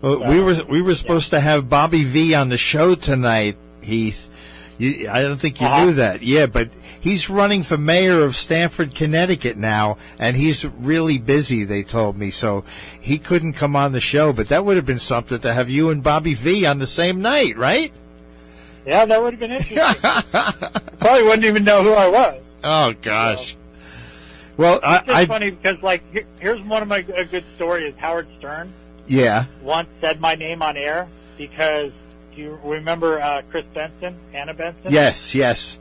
Well, 0.00 0.24
we 0.28 0.40
were 0.40 0.54
we 0.68 0.80
were 0.80 0.94
supposed 0.94 1.30
to 1.30 1.40
have 1.40 1.68
Bobby 1.68 2.04
V 2.04 2.34
on 2.34 2.48
the 2.48 2.56
show 2.56 2.94
tonight, 2.94 3.56
Heath. 3.82 4.30
You, 4.78 5.08
I 5.10 5.22
don't 5.22 5.38
think 5.38 5.60
you 5.60 5.66
Uh-huh. 5.66 5.84
knew 5.86 5.92
that. 5.94 6.22
Yeah, 6.22 6.46
but 6.46 6.70
he's 7.00 7.28
running 7.28 7.62
for 7.64 7.76
mayor 7.76 8.22
of 8.22 8.36
Stamford, 8.36 8.94
Connecticut 8.94 9.56
now, 9.56 9.98
and 10.18 10.36
he's 10.36 10.64
really 10.64 11.18
busy. 11.18 11.64
They 11.64 11.82
told 11.82 12.16
me 12.16 12.30
so 12.30 12.64
he 13.00 13.18
couldn't 13.18 13.54
come 13.54 13.74
on 13.74 13.92
the 13.92 14.00
show. 14.00 14.32
But 14.32 14.48
that 14.48 14.64
would 14.64 14.76
have 14.76 14.86
been 14.86 14.98
something 15.00 15.40
to 15.40 15.52
have 15.52 15.68
you 15.68 15.90
and 15.90 16.02
Bobby 16.02 16.34
V 16.34 16.64
on 16.64 16.78
the 16.78 16.86
same 16.86 17.20
night, 17.20 17.56
right? 17.56 17.92
Yeah, 18.86 19.04
that 19.04 19.20
would 19.22 19.34
have 19.34 19.40
been 19.40 19.50
interesting. 19.50 19.78
Probably 21.00 21.22
wouldn't 21.24 21.44
even 21.44 21.64
know 21.64 21.82
who 21.82 21.92
I 21.92 22.08
was. 22.08 22.42
oh 22.64 22.94
gosh. 23.02 23.56
Well, 24.56 24.80
I, 24.82 24.96
It's 24.98 25.10
I 25.10 25.26
funny 25.26 25.50
because 25.50 25.82
like 25.82 26.02
here- 26.12 26.26
here's 26.40 26.62
one 26.62 26.82
of 26.82 26.88
my 26.88 27.04
a 27.14 27.24
good 27.24 27.44
story 27.56 27.84
is 27.86 27.94
Howard 27.98 28.26
Stern 28.38 28.72
yeah 29.06 29.46
once 29.62 29.88
said 30.02 30.20
my 30.20 30.34
name 30.34 30.60
on 30.62 30.76
air 30.76 31.08
because 31.38 31.92
Do 32.38 32.44
you 32.44 32.58
remember 32.62 33.20
uh, 33.20 33.42
Chris 33.50 33.64
Benson, 33.74 34.16
Anna 34.32 34.54
Benson? 34.54 34.92
Yes, 34.92 35.34
yes. 35.34 35.76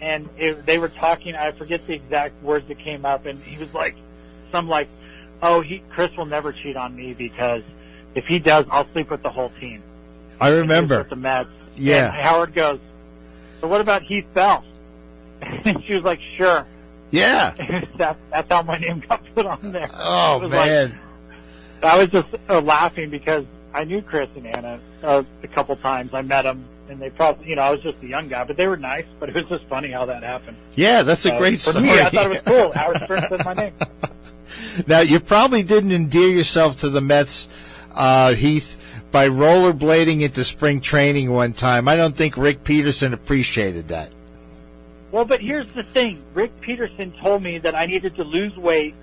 And 0.00 0.28
it, 0.38 0.64
they 0.64 0.78
were 0.78 0.88
talking. 0.88 1.34
I 1.34 1.50
forget 1.50 1.84
the 1.88 1.94
exact 1.94 2.40
words 2.44 2.68
that 2.68 2.78
came 2.78 3.04
up, 3.04 3.26
and 3.26 3.42
he 3.42 3.58
was 3.58 3.74
like, 3.74 3.96
"Some 4.52 4.68
like, 4.68 4.88
oh, 5.42 5.62
he 5.62 5.80
Chris 5.90 6.16
will 6.16 6.26
never 6.26 6.52
cheat 6.52 6.76
on 6.76 6.94
me 6.94 7.12
because 7.12 7.64
if 8.14 8.24
he 8.26 8.38
does, 8.38 8.66
I'll 8.70 8.86
sleep 8.92 9.10
with 9.10 9.24
the 9.24 9.30
whole 9.30 9.50
team." 9.58 9.82
I 10.40 10.46
And 10.50 10.54
he 10.54 10.60
was 10.60 10.60
remember. 10.60 10.98
with 10.98 11.08
the 11.10 11.16
Mets. 11.16 11.48
Yeah. 11.74 12.04
And 12.06 12.14
Howard 12.14 12.54
goes, 12.54 12.78
"So 13.60 13.66
what 13.66 13.80
about 13.80 14.02
Heath 14.02 14.26
Bell?" 14.32 14.64
And 15.42 15.82
she 15.86 15.94
was 15.94 16.04
like, 16.04 16.20
"Sure." 16.36 16.64
Yeah. 17.10 17.50
that, 17.96 18.16
that's 18.30 18.48
how 18.48 18.62
my 18.62 18.78
name 18.78 19.00
got 19.08 19.24
put 19.34 19.44
on 19.44 19.72
there. 19.72 19.90
Oh 19.92 20.38
was 20.38 20.52
like- 20.52 20.66
man. 20.68 21.00
I 21.82 21.98
was 21.98 22.10
just 22.10 22.28
uh, 22.48 22.60
laughing 22.60 23.10
because 23.10 23.44
I 23.76 23.84
knew 23.84 24.00
Chris 24.00 24.28
and 24.34 24.46
Anna 24.46 24.80
uh, 25.02 25.22
a 25.42 25.48
couple 25.48 25.76
times. 25.76 26.14
I 26.14 26.22
met 26.22 26.42
them, 26.42 26.64
and 26.88 27.00
they 27.00 27.10
probably, 27.10 27.48
you 27.50 27.56
know, 27.56 27.62
I 27.62 27.70
was 27.70 27.82
just 27.82 27.98
a 28.02 28.06
young 28.06 28.28
guy, 28.28 28.42
but 28.44 28.56
they 28.56 28.66
were 28.68 28.76
nice. 28.78 29.04
But 29.20 29.28
it 29.28 29.34
was 29.34 29.44
just 29.44 29.64
funny 29.66 29.90
how 29.90 30.06
that 30.06 30.22
happened. 30.22 30.56
yeah, 30.74 31.02
that's 31.02 31.26
a 31.26 31.30
So, 31.30 31.38
great 31.38 31.60
story. 31.60 31.84
me, 31.84 31.90
I 32.00 32.08
thought 32.10 32.26
it 32.26 32.28
was 32.30 32.40
cool. 32.44 32.72
Howard 32.74 33.02
Stern 33.04 33.20
said 33.28 33.44
my 33.44 33.52
name. 33.54 33.72
Now, 34.86 35.00
you 35.00 35.20
probably 35.20 35.62
didn't 35.62 35.92
endear 35.92 36.28
yourself 36.28 36.80
to 36.80 36.88
the 36.88 37.00
Mets, 37.02 37.48
uh, 37.94 38.32
Heath, 38.32 38.78
by 39.10 39.28
rollerblading 39.28 40.22
into 40.22 40.42
spring 40.44 40.80
training 40.80 41.30
one 41.32 41.52
time. 41.52 41.86
I 41.88 41.96
don't 41.96 42.16
think 42.16 42.36
Rick 42.38 42.64
Peterson 42.64 43.12
appreciated 43.12 43.88
that. 43.88 44.10
Well, 45.12 45.24
but 45.26 45.40
here's 45.40 45.70
the 45.74 45.82
thing: 45.82 46.22
Rick 46.34 46.60
Peterson 46.62 47.12
told 47.22 47.42
me 47.42 47.58
that 47.58 47.74
I 47.74 47.86
needed 47.86 48.16
to 48.16 48.24
lose 48.24 48.56
weight 48.56 48.94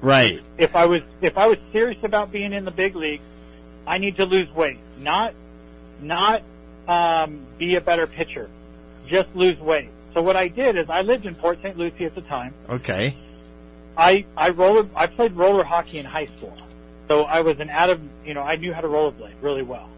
Right. 0.00 0.40
if 0.56 0.74
I 0.76 0.86
was 0.86 1.02
if 1.20 1.36
I 1.36 1.46
was 1.48 1.58
serious 1.72 1.98
about 2.04 2.30
being 2.30 2.52
in 2.52 2.64
the 2.64 2.70
big 2.70 2.94
leagues. 2.94 3.22
I 3.88 3.96
need 3.96 4.16
to 4.16 4.26
lose 4.26 4.50
weight, 4.54 4.78
not 4.98 5.34
not 6.00 6.42
um, 6.86 7.46
be 7.58 7.74
a 7.76 7.80
better 7.80 8.06
pitcher, 8.06 8.50
just 9.06 9.34
lose 9.34 9.58
weight. 9.58 9.88
So 10.12 10.22
what 10.22 10.36
I 10.36 10.48
did 10.48 10.76
is 10.76 10.90
I 10.90 11.00
lived 11.00 11.24
in 11.24 11.34
Port 11.34 11.58
St. 11.62 11.76
Lucie 11.76 12.04
at 12.04 12.14
the 12.14 12.20
time. 12.22 12.54
Okay. 12.68 13.16
I 13.96 14.26
I 14.36 14.50
roller 14.50 14.86
I 14.94 15.06
played 15.06 15.32
roller 15.32 15.64
hockey 15.64 15.98
in 15.98 16.04
high 16.04 16.26
school, 16.36 16.54
so 17.08 17.24
I 17.24 17.40
was 17.40 17.58
an 17.60 17.70
out 17.70 17.88
of 17.88 18.00
you 18.24 18.34
know 18.34 18.42
I 18.42 18.56
knew 18.56 18.74
how 18.74 18.82
to 18.82 18.88
rollerblade 18.88 19.34
really 19.40 19.62
well, 19.62 19.88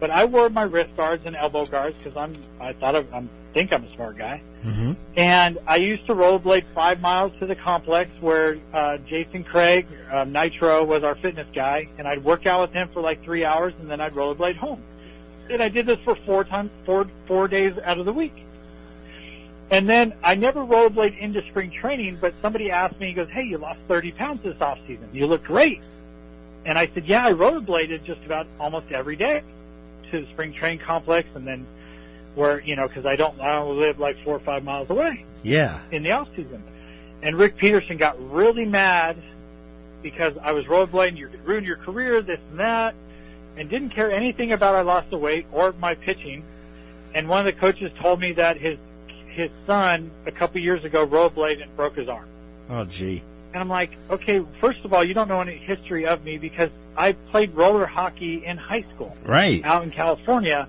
but 0.00 0.10
I 0.10 0.24
wore 0.24 0.48
my 0.48 0.62
wrist 0.62 0.96
guards 0.96 1.26
and 1.26 1.36
elbow 1.36 1.66
guards 1.66 1.98
because 1.98 2.16
I'm 2.16 2.34
I 2.58 2.72
thought 2.72 2.96
I'm 2.96 3.28
think 3.54 3.72
I'm 3.72 3.84
a 3.84 3.88
smart 3.88 4.18
guy, 4.18 4.42
Mm-hmm. 4.64 4.92
and 5.16 5.58
I 5.66 5.76
used 5.76 6.06
to 6.06 6.14
rollerblade 6.14 6.64
five 6.74 7.00
miles 7.00 7.32
to 7.38 7.46
the 7.46 7.54
complex 7.54 8.10
where 8.20 8.58
uh, 8.72 8.96
Jason 8.98 9.44
Craig 9.44 9.86
uh, 10.10 10.24
Nitro 10.24 10.82
was 10.84 11.02
our 11.02 11.14
fitness 11.16 11.46
guy, 11.54 11.88
and 11.98 12.06
I'd 12.08 12.24
work 12.24 12.46
out 12.46 12.62
with 12.62 12.72
him 12.72 12.88
for 12.92 13.00
like 13.02 13.22
three 13.24 13.44
hours, 13.44 13.72
and 13.80 13.90
then 13.90 14.00
I'd 14.00 14.12
rollerblade 14.14 14.56
home, 14.56 14.82
and 15.50 15.62
I 15.62 15.68
did 15.68 15.86
this 15.86 15.98
for 16.04 16.16
four 16.26 16.44
times 16.44 16.70
four 16.84 17.06
four 17.26 17.46
days 17.48 17.74
out 17.84 17.98
of 17.98 18.06
the 18.06 18.12
week. 18.12 18.34
And 19.70 19.88
then 19.88 20.14
I 20.22 20.34
never 20.34 20.60
rollerblade 20.60 21.18
into 21.18 21.42
spring 21.48 21.70
training, 21.70 22.18
but 22.20 22.34
somebody 22.42 22.70
asked 22.70 23.00
me, 23.00 23.06
he 23.08 23.12
goes, 23.14 23.28
hey, 23.30 23.44
you 23.44 23.56
lost 23.58 23.80
30 23.88 24.12
pounds 24.12 24.42
this 24.44 24.60
off 24.60 24.78
season. 24.86 25.08
You 25.12 25.26
look 25.26 25.42
great. 25.44 25.80
And 26.66 26.78
I 26.78 26.86
said, 26.92 27.06
yeah, 27.06 27.26
I 27.26 27.32
rollerbladed 27.32 28.04
just 28.04 28.22
about 28.24 28.46
almost 28.60 28.86
every 28.92 29.16
day 29.16 29.42
to 30.10 30.20
the 30.20 30.26
spring 30.32 30.52
training 30.52 30.80
complex 30.86 31.28
and 31.34 31.46
then 31.46 31.66
where, 32.34 32.60
you 32.60 32.76
know, 32.76 32.88
cause 32.88 33.06
I 33.06 33.16
don't, 33.16 33.40
I 33.40 33.56
don't 33.56 33.78
live 33.78 33.98
like 33.98 34.22
four 34.24 34.34
or 34.36 34.40
five 34.40 34.64
miles 34.64 34.90
away 34.90 35.24
Yeah. 35.42 35.78
in 35.90 36.02
the 36.02 36.12
off 36.12 36.28
season. 36.36 36.62
And 37.22 37.36
Rick 37.36 37.56
Peterson 37.56 37.96
got 37.96 38.16
really 38.30 38.64
mad 38.64 39.16
because 40.02 40.34
I 40.42 40.52
was 40.52 40.64
rollerblading, 40.66 41.16
you 41.16 41.28
could 41.28 41.44
ruin 41.46 41.64
your 41.64 41.76
career, 41.76 42.20
this 42.20 42.40
and 42.50 42.60
that, 42.60 42.94
and 43.56 43.70
didn't 43.70 43.90
care 43.90 44.10
anything 44.10 44.52
about 44.52 44.74
I 44.74 44.82
lost 44.82 45.10
the 45.10 45.16
weight 45.16 45.46
or 45.52 45.72
my 45.80 45.94
pitching. 45.94 46.42
And 47.14 47.28
one 47.28 47.46
of 47.46 47.54
the 47.54 47.58
coaches 47.58 47.90
told 48.00 48.20
me 48.20 48.32
that 48.32 48.56
his 48.58 48.78
his 49.28 49.50
son 49.66 50.10
a 50.26 50.30
couple 50.30 50.60
years 50.60 50.84
ago 50.84 51.04
rollerbladed 51.06 51.62
and 51.62 51.76
broke 51.76 51.96
his 51.96 52.08
arm. 52.08 52.28
Oh, 52.70 52.84
gee. 52.84 53.22
And 53.52 53.60
I'm 53.60 53.68
like, 53.68 53.96
okay, 54.10 54.44
first 54.60 54.84
of 54.84 54.92
all, 54.92 55.02
you 55.02 55.12
don't 55.14 55.28
know 55.28 55.40
any 55.40 55.56
history 55.56 56.06
of 56.06 56.24
me 56.24 56.38
because 56.38 56.70
I 56.96 57.12
played 57.12 57.52
roller 57.54 57.86
hockey 57.86 58.44
in 58.44 58.56
high 58.56 58.84
school 58.94 59.16
Right. 59.24 59.64
out 59.64 59.82
in 59.84 59.90
California. 59.90 60.68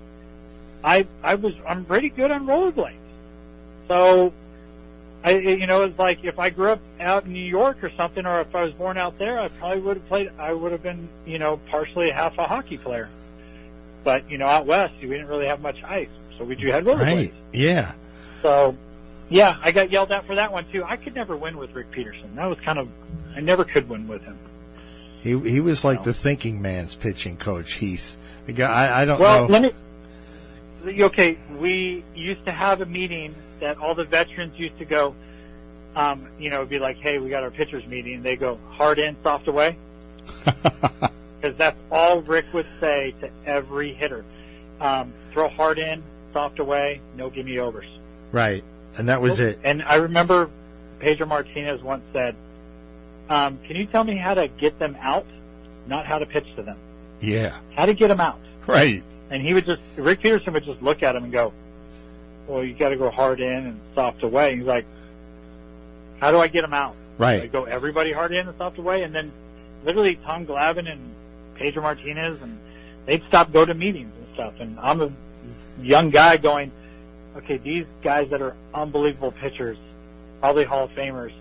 I 0.86 1.06
I 1.22 1.34
was 1.34 1.52
I'm 1.68 1.84
pretty 1.84 2.08
good 2.08 2.30
on 2.30 2.46
rollerblades. 2.46 2.94
So 3.88 4.32
I 5.24 5.32
you 5.38 5.66
know 5.66 5.82
it's 5.82 5.98
like 5.98 6.22
if 6.24 6.38
I 6.38 6.48
grew 6.50 6.70
up 6.70 6.80
out 7.00 7.24
in 7.26 7.32
New 7.32 7.40
York 7.40 7.82
or 7.82 7.90
something, 7.96 8.24
or 8.24 8.40
if 8.40 8.54
I 8.54 8.62
was 8.62 8.72
born 8.72 8.96
out 8.96 9.18
there, 9.18 9.38
I 9.40 9.48
probably 9.48 9.80
would 9.82 9.96
have 9.98 10.06
played. 10.06 10.30
I 10.38 10.52
would 10.52 10.72
have 10.72 10.82
been 10.82 11.08
you 11.26 11.38
know 11.38 11.58
partially 11.70 12.10
half 12.10 12.38
a 12.38 12.44
hockey 12.46 12.78
player. 12.78 13.10
But 14.04 14.30
you 14.30 14.38
know 14.38 14.46
out 14.46 14.66
west 14.66 14.94
we 15.02 15.08
didn't 15.08 15.26
really 15.26 15.46
have 15.46 15.60
much 15.60 15.82
ice, 15.82 16.08
so 16.38 16.44
we 16.44 16.54
do 16.54 16.68
had 16.68 16.84
rollerblades. 16.84 17.00
Right. 17.02 17.34
Yeah. 17.52 17.92
So, 18.42 18.76
yeah, 19.28 19.56
I 19.62 19.72
got 19.72 19.90
yelled 19.90 20.12
at 20.12 20.24
for 20.26 20.36
that 20.36 20.52
one 20.52 20.70
too. 20.70 20.84
I 20.84 20.96
could 20.96 21.14
never 21.16 21.36
win 21.36 21.56
with 21.56 21.74
Rick 21.74 21.90
Peterson. 21.90 22.36
That 22.36 22.46
was 22.46 22.60
kind 22.60 22.78
of, 22.78 22.88
I 23.34 23.40
never 23.40 23.64
could 23.64 23.88
win 23.88 24.06
with 24.06 24.22
him. 24.22 24.38
He 25.22 25.30
he 25.50 25.58
was 25.58 25.84
like 25.84 26.04
the 26.04 26.12
thinking 26.12 26.62
man's 26.62 26.94
pitching 26.94 27.36
coach, 27.36 27.72
Heath. 27.72 28.16
I, 28.48 29.02
I 29.02 29.04
don't 29.04 29.18
Well, 29.18 29.48
know. 29.48 29.52
let 29.52 29.62
me. 29.62 29.72
Okay, 30.86 31.36
we 31.58 32.04
used 32.14 32.44
to 32.44 32.52
have 32.52 32.80
a 32.80 32.86
meeting 32.86 33.34
that 33.60 33.78
all 33.78 33.94
the 33.94 34.04
veterans 34.04 34.58
used 34.58 34.78
to 34.78 34.84
go. 34.84 35.14
Um, 35.96 36.28
you 36.38 36.50
know, 36.50 36.56
it'd 36.56 36.68
be 36.68 36.78
like, 36.78 36.98
"Hey, 36.98 37.18
we 37.18 37.28
got 37.30 37.42
our 37.42 37.50
pitchers 37.50 37.86
meeting." 37.86 38.22
They 38.22 38.36
go 38.36 38.58
hard 38.70 38.98
in, 38.98 39.16
soft 39.22 39.48
away, 39.48 39.76
because 40.44 41.56
that's 41.56 41.78
all 41.90 42.20
Rick 42.22 42.46
would 42.52 42.66
say 42.80 43.14
to 43.20 43.30
every 43.46 43.92
hitter. 43.94 44.24
Um, 44.80 45.12
throw 45.32 45.48
hard 45.48 45.78
in, 45.78 46.02
soft 46.32 46.58
away, 46.58 47.00
no 47.16 47.30
gimme 47.30 47.58
overs. 47.58 47.88
right. 48.32 48.62
And 48.98 49.08
that 49.10 49.20
was 49.20 49.40
it. 49.40 49.58
And 49.62 49.82
I 49.82 49.96
remember 49.96 50.48
Pedro 51.00 51.26
Martinez 51.26 51.82
once 51.82 52.02
said, 52.14 52.34
um, 53.28 53.58
"Can 53.66 53.76
you 53.76 53.84
tell 53.86 54.04
me 54.04 54.16
how 54.16 54.32
to 54.34 54.48
get 54.48 54.78
them 54.78 54.96
out, 55.00 55.26
not 55.86 56.06
how 56.06 56.18
to 56.18 56.24
pitch 56.26 56.46
to 56.56 56.62
them? 56.62 56.78
Yeah. 57.20 57.58
How 57.74 57.84
to 57.86 57.92
get 57.94 58.08
them 58.08 58.20
out?" 58.20 58.38
Right. 58.66 59.02
And 59.30 59.42
he 59.42 59.54
would 59.54 59.66
just 59.66 59.80
Rick 59.96 60.20
Peterson 60.22 60.52
would 60.52 60.64
just 60.64 60.80
look 60.82 61.02
at 61.02 61.16
him 61.16 61.24
and 61.24 61.32
go, 61.32 61.52
"Well, 62.46 62.62
you 62.64 62.74
got 62.74 62.90
to 62.90 62.96
go 62.96 63.10
hard 63.10 63.40
in 63.40 63.66
and 63.66 63.80
soft 63.94 64.22
away." 64.22 64.52
And 64.52 64.60
he's 64.60 64.68
like, 64.68 64.86
"How 66.20 66.30
do 66.30 66.38
I 66.38 66.48
get 66.48 66.64
him 66.64 66.72
out? 66.74 66.94
Do 67.18 67.24
I 67.24 67.38
Right. 67.38 67.52
go 67.52 67.64
everybody 67.64 68.12
hard 68.12 68.32
in 68.32 68.46
and 68.48 68.56
soft 68.56 68.78
away?" 68.78 69.02
And 69.02 69.14
then 69.14 69.32
literally 69.84 70.16
Tom 70.16 70.46
Glavine 70.46 70.90
and 70.90 71.00
Pedro 71.56 71.82
Martinez 71.82 72.40
and 72.42 72.58
they'd 73.06 73.22
stop 73.28 73.52
go 73.52 73.64
to 73.64 73.74
meetings 73.74 74.12
and 74.18 74.34
stuff. 74.34 74.54
And 74.60 74.78
I'm 74.80 75.00
a 75.00 75.10
young 75.82 76.10
guy 76.10 76.36
going, 76.36 76.70
"Okay, 77.36 77.56
these 77.58 77.84
guys 78.02 78.28
that 78.30 78.40
are 78.42 78.54
unbelievable 78.74 79.32
pitchers, 79.32 79.76
probably 80.40 80.64
Hall 80.64 80.84
of 80.84 80.90
Famers, 80.92 81.32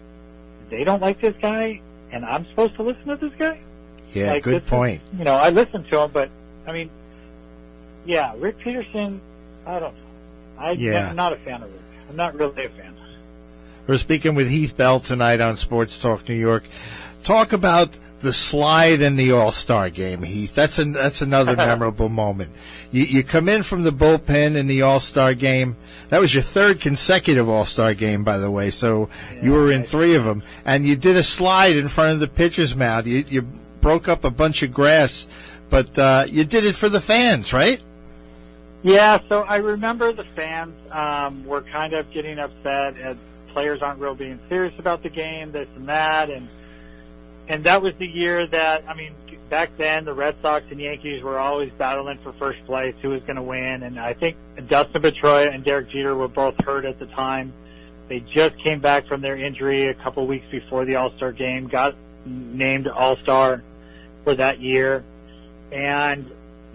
they 0.69 0.83
don't 0.83 1.01
like 1.01 1.21
this 1.21 1.35
guy, 1.41 1.81
and 2.11 2.25
I'm 2.25 2.45
supposed 2.47 2.75
to 2.77 2.83
listen 2.83 3.05
to 3.05 3.15
this 3.17 3.33
guy." 3.37 3.59
Yeah. 4.13 4.31
Like, 4.31 4.43
good 4.43 4.55
this 4.55 4.63
is- 4.63 4.69
point. 4.69 5.01
you 5.17 5.23
know, 5.25 5.35
I 5.35 5.49
listen 5.49 5.83
to 5.91 5.99
him, 6.01 6.11
but 6.11 6.29
I 6.67 6.71
mean, 6.71 6.89
yeah, 8.05 8.33
Rick 8.37 8.59
Peterson, 8.59 9.21
I 9.65 9.79
don't 9.79 9.93
know. 9.93 10.01
I, 10.57 10.71
Yeah. 10.71 11.09
I'm 11.09 11.15
not 11.15 11.33
a 11.33 11.37
fan 11.37 11.63
of 11.63 11.71
Rick. 11.71 11.81
I'm 12.09 12.15
not 12.15 12.35
really 12.35 12.65
a 12.65 12.69
fan. 12.69 12.95
We're 13.87 13.97
speaking 13.97 14.33
with 14.33 14.49
Heath 14.49 14.75
Bell 14.75 14.99
tonight 14.99 15.41
on 15.41 15.57
Sports 15.57 15.99
Talk 15.99 16.27
New 16.27 16.33
York. 16.33 16.63
Talk 17.23 17.53
about 17.53 17.95
the 18.21 18.33
slide 18.33 18.99
in 18.99 19.15
the 19.15 19.31
All 19.31 19.51
Star 19.51 19.91
game, 19.91 20.23
Heath. 20.23 20.55
That's 20.55 20.79
an, 20.79 20.93
that's 20.93 21.21
another 21.21 21.55
memorable 21.57 22.09
moment. 22.09 22.51
You, 22.91 23.03
you 23.03 23.23
come 23.23 23.47
in 23.47 23.61
from 23.61 23.83
the 23.83 23.91
bullpen 23.91 24.55
in 24.55 24.65
the 24.65 24.81
All 24.81 24.99
Star 24.99 25.35
game. 25.35 25.77
That 26.09 26.19
was 26.19 26.33
your 26.33 26.41
third 26.41 26.81
consecutive 26.81 27.47
All 27.47 27.65
Star 27.65 27.93
game, 27.93 28.23
by 28.23 28.39
the 28.39 28.49
way. 28.49 28.71
So 28.71 29.09
you 29.39 29.51
were 29.51 29.71
in 29.71 29.83
three 29.83 30.15
of 30.15 30.23
them, 30.23 30.41
and 30.65 30.87
you 30.87 30.95
did 30.95 31.15
a 31.15 31.23
slide 31.23 31.75
in 31.75 31.87
front 31.87 32.13
of 32.13 32.19
the 32.19 32.27
pitcher's 32.27 32.75
mound. 32.75 33.05
You, 33.05 33.23
you 33.29 33.43
broke 33.81 34.07
up 34.07 34.23
a 34.23 34.31
bunch 34.31 34.63
of 34.63 34.73
grass, 34.73 35.27
but 35.69 35.99
uh, 35.99 36.25
you 36.27 36.43
did 36.43 36.65
it 36.65 36.75
for 36.75 36.89
the 36.89 37.01
fans, 37.01 37.53
right? 37.53 37.83
Yeah, 38.85 39.17
so 39.29 39.41
I 39.41 39.55
remember 39.55 40.13
the 40.13 40.25
fans 40.35 40.75
um, 40.91 41.43
were 41.43 41.63
kind 41.63 41.93
of 41.93 42.11
getting 42.11 42.37
upset 42.37 42.95
as 42.99 43.17
players 43.47 43.81
aren't 43.81 43.99
real 43.99 44.13
being 44.13 44.39
serious 44.47 44.77
about 44.77 45.01
the 45.01 45.09
game, 45.09 45.51
this 45.51 45.67
and 45.75 45.89
that, 45.89 46.29
and 46.29 46.47
and 47.47 47.63
that 47.63 47.81
was 47.81 47.95
the 47.95 48.05
year 48.05 48.45
that 48.45 48.83
I 48.87 48.93
mean, 48.93 49.15
back 49.49 49.71
then 49.77 50.05
the 50.05 50.13
Red 50.13 50.35
Sox 50.39 50.67
and 50.69 50.79
Yankees 50.79 51.23
were 51.23 51.39
always 51.39 51.71
battling 51.79 52.19
for 52.19 52.31
first 52.33 52.63
place, 52.67 52.93
who 53.01 53.09
was 53.09 53.23
going 53.23 53.37
to 53.37 53.41
win, 53.41 53.81
and 53.81 53.99
I 53.99 54.13
think 54.13 54.37
Dustin 54.67 55.01
Pedroia 55.01 55.51
and 55.51 55.63
Derek 55.63 55.89
Jeter 55.89 56.13
were 56.13 56.27
both 56.27 56.53
hurt 56.63 56.85
at 56.85 56.99
the 56.99 57.07
time. 57.07 57.53
They 58.07 58.19
just 58.19 58.55
came 58.59 58.81
back 58.81 59.07
from 59.07 59.19
their 59.19 59.35
injury 59.35 59.87
a 59.87 59.95
couple 59.95 60.27
weeks 60.27 60.45
before 60.51 60.85
the 60.85 60.97
All 60.97 61.09
Star 61.15 61.31
game, 61.31 61.69
got 61.69 61.95
named 62.23 62.87
All 62.87 63.17
Star 63.17 63.63
for 64.23 64.35
that 64.35 64.59
year, 64.59 65.03
and 65.71 66.29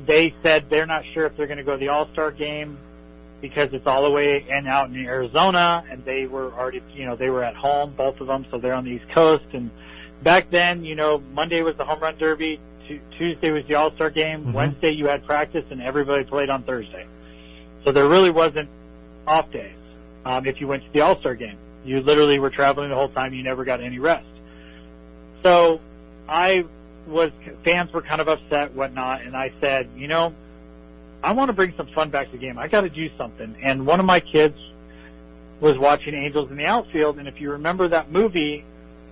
they 0.07 0.35
said 0.43 0.69
they're 0.71 0.87
not 0.87 1.05
sure 1.13 1.27
if 1.27 1.37
they're 1.37 1.47
going 1.47 1.59
to 1.59 1.65
go 1.65 1.73
to 1.73 1.79
the 1.79 1.89
All 1.89 2.09
Star 2.13 2.31
game 2.31 2.79
because 3.41 3.73
it's 3.73 3.87
all 3.87 4.03
the 4.03 4.11
way 4.11 4.45
and 4.51 4.69
out 4.69 4.89
in 4.91 4.97
Arizona, 4.97 5.83
and 5.91 6.05
they 6.05 6.27
were 6.27 6.53
already, 6.53 6.83
you 6.95 7.07
know, 7.07 7.17
they 7.17 7.31
were 7.31 7.43
at 7.43 7.57
home, 7.57 7.95
both 7.97 8.21
of 8.21 8.27
them, 8.27 8.45
so 8.51 8.59
they're 8.59 8.75
on 8.75 8.85
the 8.85 8.91
East 8.91 9.09
Coast. 9.11 9.45
And 9.55 9.71
back 10.23 10.51
then, 10.51 10.85
you 10.85 10.95
know, 10.95 11.23
Monday 11.33 11.63
was 11.63 11.75
the 11.77 11.85
home 11.85 12.01
run 12.01 12.19
derby, 12.19 12.61
Tu- 12.87 13.01
Tuesday 13.17 13.51
was 13.51 13.65
the 13.67 13.75
All 13.77 13.93
Star 13.95 14.11
game. 14.11 14.45
Mhm. 14.47 14.53
Wednesday 14.53 14.91
you 14.91 15.07
had 15.07 15.25
practice, 15.27 15.65
and 15.71 15.81
everybody 15.81 16.25
played 16.25 16.51
on 16.51 16.63
Thursday. 16.65 17.07
So 17.85 17.93
there 17.93 18.07
really 18.09 18.31
wasn't 18.31 18.69
off 19.27 19.51
days 19.51 19.73
um, 20.27 20.45
if 20.45 20.61
you 20.61 20.67
went 20.69 20.83
to 20.85 20.93
the 20.93 21.01
All 21.01 21.19
Star 21.21 21.35
game. 21.35 21.57
You 21.85 22.01
literally 22.03 22.39
were 22.39 22.51
traveling 22.51 22.91
the 22.91 22.95
whole 22.97 23.09
time. 23.09 23.33
You 23.33 23.43
never 23.43 23.65
got 23.65 23.81
any 23.81 23.99
rest. 23.99 24.27
So 25.43 25.81
I 26.29 26.67
was 27.07 27.31
fans 27.65 27.93
were 27.93 28.03
kind 28.03 28.21
of 28.21 28.29
upset, 28.29 28.75
whatnot, 28.75 29.23
and 29.23 29.37
I 29.37 29.53
said, 29.61 29.89
you 29.97 30.09
know, 30.09 30.35
I 31.23 31.33
want 31.33 31.49
to 31.49 31.53
bring 31.53 31.75
some 31.77 31.89
fun 31.89 32.11
back 32.11 32.27
to 32.27 32.33
the 32.33 32.39
game. 32.39 32.59
I 32.59 32.69
got 32.69 32.83
to 32.83 32.91
do 32.91 33.11
something. 33.19 33.57
And 33.63 33.87
one 33.87 34.01
of 34.01 34.07
my 34.07 34.21
kids 34.21 34.59
was 35.61 35.77
watching 35.77 36.15
Angels 36.15 36.51
in 36.51 36.57
the 36.57 36.67
outfield, 36.67 37.19
and 37.19 37.29
if 37.29 37.41
you 37.41 37.51
remember 37.51 37.89
that 37.89 38.11
movie, 38.11 38.65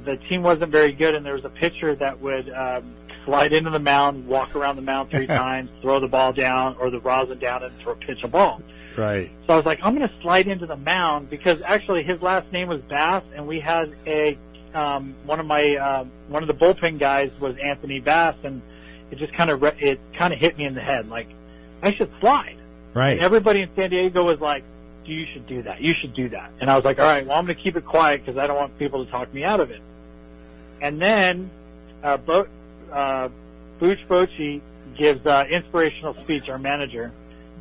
the 0.04 0.16
team 0.16 0.42
wasn't 0.42 0.72
very 0.72 0.92
good, 0.92 1.14
and 1.14 1.24
there 1.24 1.34
was 1.34 1.44
a 1.44 1.50
pitcher 1.50 1.94
that 1.96 2.20
would 2.20 2.50
um, 2.50 2.94
slide 3.24 3.52
into 3.52 3.70
the 3.70 3.78
mound, 3.78 4.26
walk 4.26 4.56
around 4.56 4.76
the 4.76 4.82
mound 4.82 5.10
three 5.10 5.26
times, 5.42 5.70
throw 5.82 6.00
the 6.00 6.08
ball 6.08 6.32
down 6.32 6.76
or 6.80 6.90
the 6.90 7.00
rosin 7.00 7.38
down, 7.38 7.62
and 7.62 7.76
throw 7.78 7.94
pitch 7.94 8.24
a 8.24 8.28
ball. 8.28 8.62
Right. 8.96 9.30
So 9.46 9.52
I 9.52 9.56
was 9.56 9.66
like, 9.66 9.78
I'm 9.82 9.94
going 9.94 10.08
to 10.08 10.14
slide 10.22 10.48
into 10.48 10.66
the 10.66 10.76
mound 10.76 11.30
because 11.30 11.60
actually 11.64 12.02
his 12.02 12.20
last 12.20 12.50
name 12.52 12.68
was 12.68 12.82
Bass, 12.82 13.22
and 13.34 13.46
we 13.46 13.60
had 13.60 13.94
a 14.06 14.36
um, 14.74 15.14
one 15.24 15.40
of 15.40 15.46
my 15.46 15.76
uh, 15.76 16.04
one 16.28 16.42
of 16.42 16.48
the 16.48 16.54
bullpen 16.54 16.98
guys 16.98 17.30
was 17.40 17.56
Anthony 17.58 18.00
Bass, 18.00 18.36
and 18.42 18.62
it 19.10 19.18
just 19.18 19.32
kind 19.32 19.50
of 19.50 19.62
re- 19.62 19.76
it 19.78 20.00
kind 20.14 20.32
of 20.32 20.38
hit 20.38 20.58
me 20.58 20.64
in 20.64 20.74
the 20.74 20.80
head 20.80 21.08
like 21.08 21.28
I 21.82 21.92
should 21.92 22.10
slide. 22.20 22.56
Right. 22.94 23.12
And 23.12 23.20
everybody 23.20 23.62
in 23.62 23.70
San 23.76 23.90
Diego 23.90 24.24
was 24.24 24.40
like, 24.40 24.64
"You 25.04 25.26
should 25.26 25.46
do 25.46 25.62
that. 25.62 25.80
You 25.80 25.92
should 25.94 26.14
do 26.14 26.28
that." 26.30 26.50
And 26.60 26.70
I 26.70 26.76
was 26.76 26.84
like, 26.84 26.98
"All 26.98 27.06
right, 27.06 27.26
well, 27.26 27.38
I'm 27.38 27.44
going 27.46 27.56
to 27.56 27.62
keep 27.62 27.76
it 27.76 27.84
quiet 27.84 28.24
because 28.24 28.38
I 28.38 28.46
don't 28.46 28.56
want 28.56 28.78
people 28.78 29.04
to 29.04 29.10
talk 29.10 29.32
me 29.32 29.44
out 29.44 29.60
of 29.60 29.70
it." 29.70 29.82
And 30.80 31.00
then, 31.00 31.50
uh, 32.02 32.16
Bo- 32.16 32.48
uh, 32.92 33.28
Booch 33.78 34.00
Bochy 34.08 34.60
gives 34.96 35.24
uh, 35.26 35.46
inspirational 35.48 36.14
speech. 36.14 36.48
Our 36.48 36.58
manager 36.58 37.12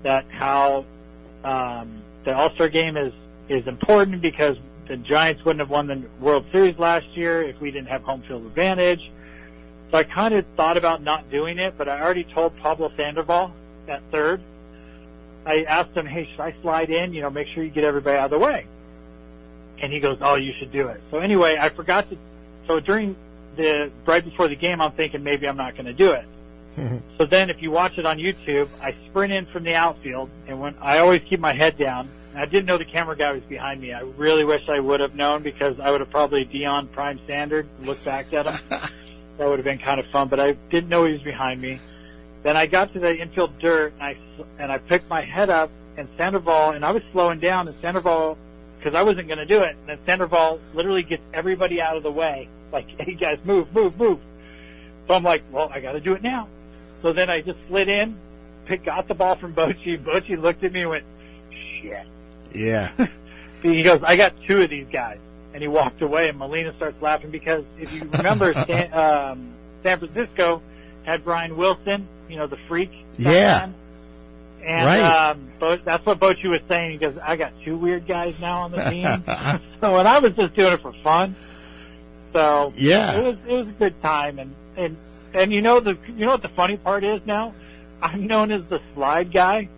that 0.03 0.26
how 0.30 0.86
um, 1.43 2.01
the 2.24 2.36
All 2.36 2.51
Star 2.51 2.70
game 2.70 2.97
is 2.97 3.14
is 3.49 3.68
important 3.68 4.22
because 4.22 4.58
the 4.88 4.97
Giants 4.97 5.43
wouldn't 5.43 5.59
have 5.59 5.69
won 5.69 5.88
the 5.88 6.01
World 6.19 6.45
Series 6.51 6.77
last 6.77 7.07
year 7.15 7.43
if 7.43 7.59
we 7.59 7.71
didn't 7.71 7.89
have 7.89 8.03
home 8.03 8.23
field 8.27 8.45
advantage. 8.45 9.11
So 9.91 9.97
I 9.97 10.03
kind 10.03 10.33
of 10.33 10.45
thought 10.55 10.77
about 10.77 11.01
not 11.01 11.29
doing 11.31 11.59
it, 11.59 11.77
but 11.77 11.88
I 11.88 12.01
already 12.01 12.25
told 12.25 12.57
Pablo 12.57 12.91
Sandoval 12.97 13.53
at 13.88 14.01
third. 14.11 14.41
I 15.45 15.63
asked 15.63 15.91
him, 15.91 16.05
"Hey, 16.05 16.27
should 16.31 16.41
I 16.41 16.53
slide 16.61 16.89
in? 16.89 17.13
You 17.13 17.21
know, 17.21 17.29
make 17.29 17.47
sure 17.47 17.63
you 17.63 17.69
get 17.69 17.85
everybody 17.85 18.17
out 18.17 18.25
of 18.25 18.31
the 18.31 18.45
way." 18.45 18.65
And 19.79 19.93
he 19.93 19.99
goes, 19.99 20.17
"Oh, 20.21 20.35
you 20.35 20.53
should 20.59 20.71
do 20.71 20.89
it." 20.89 21.01
So 21.09 21.19
anyway, 21.19 21.57
I 21.59 21.69
forgot 21.69 22.09
to. 22.09 22.17
So 22.67 22.81
during 22.81 23.15
the 23.55 23.91
right 24.05 24.23
before 24.23 24.49
the 24.49 24.55
game, 24.55 24.81
I'm 24.81 24.91
thinking 24.91 25.23
maybe 25.23 25.47
I'm 25.47 25.57
not 25.57 25.73
going 25.73 25.85
to 25.85 25.93
do 25.93 26.11
it. 26.11 26.25
So 27.17 27.25
then, 27.25 27.49
if 27.49 27.63
you 27.63 27.71
watch 27.71 27.97
it 27.97 28.05
on 28.05 28.19
YouTube, 28.19 28.69
I 28.79 28.93
sprint 29.07 29.33
in 29.33 29.47
from 29.47 29.63
the 29.63 29.73
outfield, 29.73 30.29
and 30.47 30.59
when 30.61 30.75
I 30.79 30.99
always 30.99 31.21
keep 31.21 31.39
my 31.39 31.53
head 31.53 31.75
down. 31.75 32.09
I 32.39 32.45
didn't 32.45 32.65
know 32.65 32.77
the 32.77 32.85
camera 32.85 33.15
guy 33.15 33.31
was 33.31 33.43
behind 33.43 33.81
me. 33.81 33.93
I 33.93 34.01
really 34.01 34.43
wish 34.43 34.67
I 34.69 34.79
would 34.79 34.99
have 34.99 35.15
known 35.15 35.43
because 35.43 35.79
I 35.79 35.91
would 35.91 36.01
have 36.01 36.09
probably 36.09 36.45
Dion 36.45 36.88
Prime 36.88 37.19
Standard 37.25 37.67
looked 37.81 38.05
back 38.05 38.33
at 38.33 38.45
him. 38.45 38.59
that 38.69 39.47
would 39.47 39.59
have 39.59 39.65
been 39.65 39.77
kind 39.77 39.99
of 39.99 40.05
fun, 40.07 40.27
but 40.27 40.39
I 40.39 40.51
didn't 40.69 40.89
know 40.89 41.05
he 41.05 41.13
was 41.13 41.21
behind 41.21 41.61
me. 41.61 41.79
Then 42.43 42.55
I 42.55 42.67
got 42.67 42.93
to 42.93 42.99
the 42.99 43.17
infield 43.17 43.57
dirt, 43.59 43.93
and 43.99 44.03
I 44.03 44.17
and 44.59 44.71
I 44.71 44.77
picked 44.77 45.09
my 45.09 45.21
head 45.21 45.49
up, 45.49 45.71
and 45.97 46.07
Sandoval, 46.17 46.71
and 46.71 46.85
I 46.85 46.91
was 46.91 47.03
slowing 47.11 47.39
down, 47.39 47.67
and 47.67 47.75
Sandoval, 47.81 48.38
because 48.77 48.93
I 48.93 49.03
wasn't 49.03 49.27
going 49.27 49.39
to 49.39 49.45
do 49.45 49.61
it, 49.61 49.75
and 49.75 49.89
then 49.89 49.99
Sandoval 50.05 50.59
literally 50.73 51.03
gets 51.03 51.23
everybody 51.33 51.81
out 51.81 51.97
of 51.97 52.03
the 52.03 52.11
way, 52.11 52.47
like, 52.71 52.88
"Hey 52.99 53.15
guys, 53.15 53.39
move, 53.43 53.73
move, 53.73 53.97
move." 53.97 54.19
So 55.07 55.15
I'm 55.15 55.23
like, 55.23 55.43
"Well, 55.51 55.69
I 55.73 55.79
got 55.79 55.93
to 55.93 55.99
do 55.99 56.13
it 56.13 56.21
now." 56.21 56.47
So 57.01 57.13
then 57.13 57.29
I 57.29 57.41
just 57.41 57.59
slid 57.67 57.89
in, 57.89 58.17
pick, 58.65 58.83
got 58.83 59.07
the 59.07 59.15
ball 59.15 59.35
from 59.35 59.53
Bochy. 59.53 60.01
Bochy 60.01 60.39
looked 60.39 60.63
at 60.63 60.71
me 60.71 60.81
and 60.81 60.89
went, 60.89 61.05
"Shit." 61.51 62.07
Yeah. 62.53 62.91
He 63.63 63.81
goes, 63.81 63.99
I 64.03 64.15
got 64.15 64.33
two 64.47 64.61
of 64.61 64.69
these 64.69 64.85
guys. 64.91 65.17
And 65.53 65.63
he 65.63 65.67
walked 65.67 66.01
away, 66.03 66.29
and 66.29 66.37
Molina 66.37 66.73
starts 66.75 67.01
laughing 67.01 67.31
because 67.31 67.65
if 67.79 67.91
you 67.91 68.07
remember, 68.13 68.53
San, 68.67 68.93
um, 68.93 69.53
San 69.81 69.97
Francisco 69.97 70.61
had 71.03 71.23
Brian 71.25 71.57
Wilson, 71.57 72.07
you 72.29 72.37
know, 72.37 72.45
the 72.45 72.57
freak. 72.67 72.91
Yeah. 73.17 73.31
Batman. 73.65 73.75
And 74.63 74.85
Right. 74.85 75.01
um, 75.01 75.47
Bo- 75.59 75.77
that's 75.77 76.05
what 76.05 76.19
Bochy 76.19 76.47
was 76.49 76.59
saying. 76.67 76.91
He 76.91 76.97
goes, 76.97 77.17
I 77.21 77.35
got 77.35 77.51
two 77.65 77.75
weird 77.77 78.05
guys 78.07 78.39
now 78.39 78.59
on 78.59 78.71
the 78.71 78.83
team. 78.91 79.23
so, 79.81 79.95
and 79.97 80.07
I 80.07 80.19
was 80.19 80.33
just 80.33 80.53
doing 80.53 80.73
it 80.73 80.81
for 80.81 80.93
fun. 81.03 81.35
So 82.33 82.73
Yeah. 82.75 83.13
it 83.17 83.23
was 83.23 83.35
it 83.47 83.55
was 83.55 83.67
a 83.67 83.71
good 83.71 84.01
time, 84.03 84.37
and 84.37 84.53
and 84.75 84.95
and 85.33 85.51
you 85.51 85.61
know 85.63 85.79
the 85.79 85.97
you 86.07 86.25
know 86.25 86.31
what 86.31 86.41
the 86.43 86.49
funny 86.49 86.77
part 86.77 87.03
is 87.03 87.25
now, 87.25 87.55
I'm 88.03 88.27
known 88.27 88.51
as 88.51 88.61
the 88.69 88.79
slide 88.93 89.31
guy, 89.33 89.69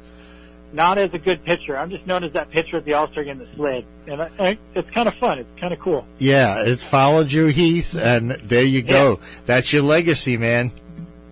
not 0.74 0.98
as 0.98 1.14
a 1.14 1.18
good 1.20 1.44
pitcher. 1.44 1.78
I'm 1.78 1.90
just 1.90 2.06
known 2.06 2.24
as 2.24 2.34
that 2.34 2.50
pitcher 2.52 2.78
at 2.78 2.86
the 2.86 2.94
All 2.94 3.10
Star 3.12 3.24
game 3.24 3.40
that 3.40 3.48
slid, 3.56 3.86
and 4.08 4.22
I, 4.22 4.30
I, 4.40 4.58
it's 4.76 4.90
kind 4.92 5.08
of 5.08 5.16
fun. 5.16 5.40
It's 5.40 5.60
kind 5.60 5.74
of 5.74 5.80
cool. 5.80 6.06
Yeah. 6.18 6.64
It 6.64 6.80
followed 6.80 7.32
you, 7.32 7.48
Heath, 7.48 7.96
and 7.98 8.32
there 8.32 8.64
you 8.64 8.82
go. 8.82 9.20
That's 9.46 9.74
your 9.74 9.84
legacy, 9.84 10.38
man. 10.38 10.72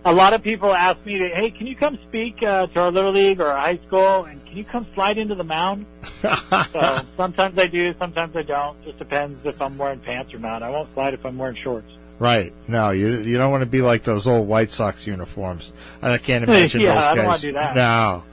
A 0.06 0.14
lot 0.14 0.32
of 0.34 0.42
people 0.42 0.74
ask 0.74 1.06
me 1.06 1.18
to, 1.18 1.28
hey, 1.30 1.52
can 1.52 1.68
you 1.68 1.76
come 1.76 2.00
speak 2.08 2.42
uh, 2.42 2.68
to 2.68 2.80
our 2.80 2.92
little 2.92 3.12
league 3.12 3.42
or 3.42 3.48
our 3.48 3.58
high 3.58 3.80
school, 3.88 4.24
and 4.24 4.44
can 4.46 4.56
you 4.56 4.64
come 4.64 4.88
slide 4.94 5.18
into 5.18 5.36
the 5.36 5.44
mound? 5.44 5.86
So 6.22 7.02
sometimes 7.18 7.60
I 7.60 7.68
do, 7.68 7.94
sometimes 8.00 8.36
I 8.36 8.42
don't. 8.42 8.82
Just 8.84 8.98
depends 8.98 9.46
if 9.46 9.62
I'm 9.62 9.78
wearing 9.78 10.00
pants 10.00 10.34
or 10.34 10.40
not. 10.40 10.64
I 10.64 10.70
won't 10.70 10.92
slide 10.94 11.14
if 11.14 11.26
I'm 11.26 11.38
wearing 11.38 11.56
shorts. 11.58 11.92
Right. 12.20 12.54
No, 12.68 12.90
you 12.90 13.18
you 13.20 13.38
don't 13.38 13.52
want 13.52 13.62
to 13.62 13.68
be 13.70 13.82
like 13.82 14.04
those 14.04 14.28
old 14.28 14.48
White 14.48 14.72
Sox 14.72 15.06
uniforms. 15.06 15.72
I 16.02 16.18
can't 16.18 16.44
imagine 16.48 16.82
Yeah, 16.82 16.96
those 16.96 17.04
guys. 17.04 17.12
I 17.12 17.16
don't 17.16 17.26
wanna 17.28 17.40
do 17.40 17.54
that. 17.54 17.76
No. 17.76 18.24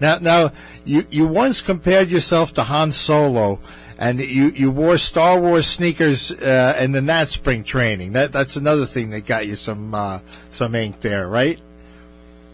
Now, 0.00 0.18
now, 0.20 0.52
you 0.84 1.06
you 1.10 1.26
once 1.26 1.60
compared 1.60 2.08
yourself 2.10 2.54
to 2.54 2.62
Han 2.64 2.92
Solo, 2.92 3.58
and 3.98 4.18
you 4.20 4.46
you 4.46 4.70
wore 4.70 4.96
Star 4.98 5.38
Wars 5.38 5.66
sneakers 5.66 6.30
uh, 6.32 6.76
in 6.80 6.92
the 6.92 7.02
Nat 7.02 7.28
spring 7.28 7.64
training. 7.64 8.12
That 8.12 8.32
that's 8.32 8.56
another 8.56 8.86
thing 8.86 9.10
that 9.10 9.26
got 9.26 9.46
you 9.46 9.54
some 9.54 9.94
uh, 9.94 10.20
some 10.48 10.74
ink 10.74 11.00
there, 11.00 11.28
right? 11.28 11.58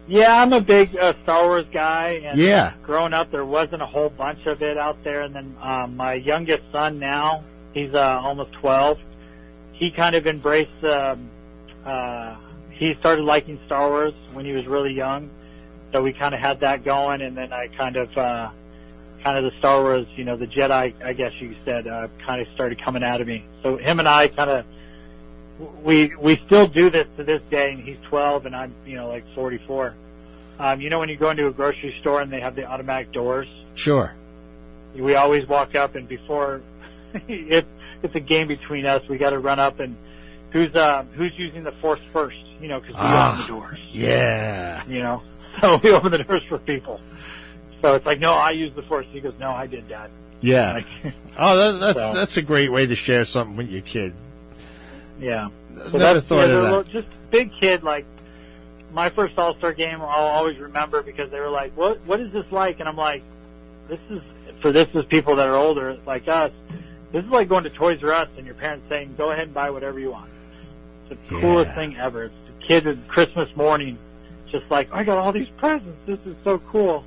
Yeah, 0.08 0.40
I'm 0.40 0.52
a 0.52 0.60
big 0.60 0.96
uh, 0.96 1.14
Star 1.24 1.46
Wars 1.48 1.66
guy, 1.72 2.20
and 2.24 2.38
Yeah. 2.38 2.74
growing 2.84 3.12
up, 3.12 3.30
there 3.32 3.44
wasn't 3.44 3.82
a 3.82 3.86
whole 3.86 4.08
bunch 4.10 4.46
of 4.46 4.62
it 4.62 4.78
out 4.78 5.02
there. 5.02 5.22
And 5.22 5.34
then 5.34 5.56
um, 5.60 5.96
my 5.96 6.14
youngest 6.14 6.62
son 6.70 7.00
now, 7.00 7.42
he's 7.74 7.92
uh, 7.92 8.20
almost 8.22 8.52
12. 8.52 8.98
He 9.72 9.90
kind 9.90 10.14
of 10.14 10.26
embraced. 10.28 10.84
Um, 10.84 11.28
uh, 11.84 12.36
he 12.70 12.94
started 13.00 13.24
liking 13.24 13.58
Star 13.66 13.88
Wars 13.88 14.14
when 14.32 14.44
he 14.44 14.52
was 14.52 14.66
really 14.66 14.92
young, 14.92 15.28
so 15.92 16.02
we 16.02 16.12
kind 16.12 16.34
of 16.34 16.40
had 16.40 16.60
that 16.60 16.84
going. 16.84 17.20
And 17.22 17.36
then 17.36 17.52
I 17.52 17.68
kind 17.68 17.96
of, 17.96 18.16
uh, 18.16 18.50
kind 19.24 19.38
of 19.38 19.44
the 19.50 19.58
Star 19.58 19.82
Wars, 19.82 20.06
you 20.16 20.24
know, 20.24 20.36
the 20.36 20.46
Jedi, 20.46 20.92
I 21.04 21.12
guess 21.12 21.32
you 21.40 21.54
said, 21.64 21.86
uh, 21.86 22.08
kind 22.24 22.40
of 22.42 22.48
started 22.54 22.80
coming 22.80 23.02
out 23.02 23.20
of 23.20 23.26
me. 23.26 23.44
So 23.62 23.76
him 23.76 23.98
and 23.98 24.08
I 24.08 24.28
kind 24.28 24.50
of. 24.50 24.64
We 25.82 26.14
we 26.16 26.36
still 26.46 26.66
do 26.66 26.90
this 26.90 27.06
to 27.16 27.24
this 27.24 27.40
day, 27.50 27.72
and 27.72 27.82
he's 27.82 27.96
12, 28.10 28.44
and 28.44 28.54
I'm 28.54 28.74
you 28.84 28.94
know 28.96 29.08
like 29.08 29.24
44. 29.34 29.94
Um, 30.58 30.82
you 30.82 30.90
know 30.90 30.98
when 30.98 31.08
you 31.08 31.16
go 31.16 31.30
into 31.30 31.46
a 31.46 31.50
grocery 31.52 31.94
store 32.00 32.20
and 32.20 32.30
they 32.30 32.40
have 32.40 32.54
the 32.56 32.66
automatic 32.66 33.10
doors, 33.10 33.48
Sure. 33.74 34.14
we 34.94 35.14
always 35.14 35.46
walk 35.48 35.74
up 35.74 35.94
and 35.94 36.06
before 36.06 36.60
it's 37.26 37.66
it's 38.02 38.14
a 38.14 38.20
game 38.20 38.48
between 38.48 38.84
us. 38.84 39.02
We 39.08 39.16
got 39.16 39.30
to 39.30 39.38
run 39.38 39.58
up 39.58 39.80
and 39.80 39.96
who's 40.50 40.74
uh, 40.74 41.04
who's 41.14 41.32
using 41.38 41.64
the 41.64 41.72
force 41.72 42.00
first, 42.12 42.36
you 42.60 42.68
know, 42.68 42.78
because 42.80 42.94
we 42.94 43.00
Ah. 43.02 43.32
open 43.32 43.40
the 43.40 43.46
doors, 43.46 43.78
Yeah. 43.88 44.82
you 44.86 45.00
know. 45.02 45.22
So 45.60 45.78
we 45.82 45.90
open 45.92 46.12
the 46.12 46.18
doors 46.18 46.42
for 46.48 46.58
people. 46.58 47.00
So 47.82 47.94
it's 47.94 48.04
like, 48.06 48.20
no, 48.20 48.34
I 48.34 48.50
use 48.50 48.74
the 48.74 48.82
force. 48.82 49.06
He 49.10 49.20
goes, 49.20 49.34
no, 49.38 49.50
I 49.52 49.66
did 49.66 49.88
that. 49.88 50.10
Yeah. 50.40 50.72
Like, 50.74 50.86
Oh, 51.38 51.56
that, 51.56 51.78
that's 51.80 52.00
So- 52.06 52.14
that's 52.14 52.36
a 52.36 52.42
great 52.42 52.70
way 52.70 52.86
to 52.86 52.94
share 52.94 53.24
something 53.24 53.56
with 53.56 53.70
your 53.70 53.82
kid. 53.82 54.12
yeah. 55.20 55.48
So 55.76 55.82
Never 55.84 55.98
that's 55.98 56.26
thought 56.26 56.36
yeah, 56.36 56.42
of 56.44 56.50
that. 56.50 56.62
little- 56.62 56.82
just 56.84 57.08
big 57.30 57.50
kid 57.60 57.82
like 57.82 58.04
my 58.92 59.10
first 59.10 59.38
All 59.38 59.54
Star 59.56 59.72
game. 59.72 60.00
I'll 60.00 60.06
always 60.08 60.58
remember 60.58 61.02
because 61.02 61.30
they 61.30 61.38
were 61.40 61.50
like, 61.50 61.76
"What 61.76 62.00
what 62.06 62.18
is 62.20 62.32
this 62.32 62.46
like?" 62.50 62.80
And 62.80 62.88
I'm 62.88 62.96
like, 62.96 63.22
"This 63.88 64.00
is 64.08 64.22
for 64.62 64.72
this 64.72 64.88
is 64.94 65.04
people 65.04 65.36
that 65.36 65.48
are 65.48 65.54
older 65.56 65.98
like 66.06 66.28
us. 66.28 66.50
This 67.12 67.22
is 67.24 67.30
like 67.30 67.48
going 67.48 67.64
to 67.64 67.70
Toys 67.70 68.02
R 68.02 68.12
Us 68.12 68.30
and 68.38 68.46
your 68.46 68.54
parents 68.54 68.86
saying, 68.88 69.16
"Go 69.18 69.32
ahead 69.32 69.44
and 69.44 69.54
buy 69.54 69.68
whatever 69.70 69.98
you 70.00 70.12
want." 70.12 70.30
It's 71.10 71.28
the 71.28 71.34
Yeah. 71.34 71.40
coolest 71.42 71.74
thing 71.74 71.96
ever. 71.98 72.24
It's 72.24 72.34
the 72.46 72.66
kid 72.66 72.86
at 72.86 73.06
Christmas 73.06 73.54
morning, 73.54 73.98
just 74.50 74.70
like 74.70 74.88
I 74.92 75.04
got 75.04 75.18
all 75.18 75.32
these 75.32 75.50
presents. 75.56 75.98
This 76.06 76.20
is 76.26 76.36
so 76.44 76.58
cool. 76.70 77.04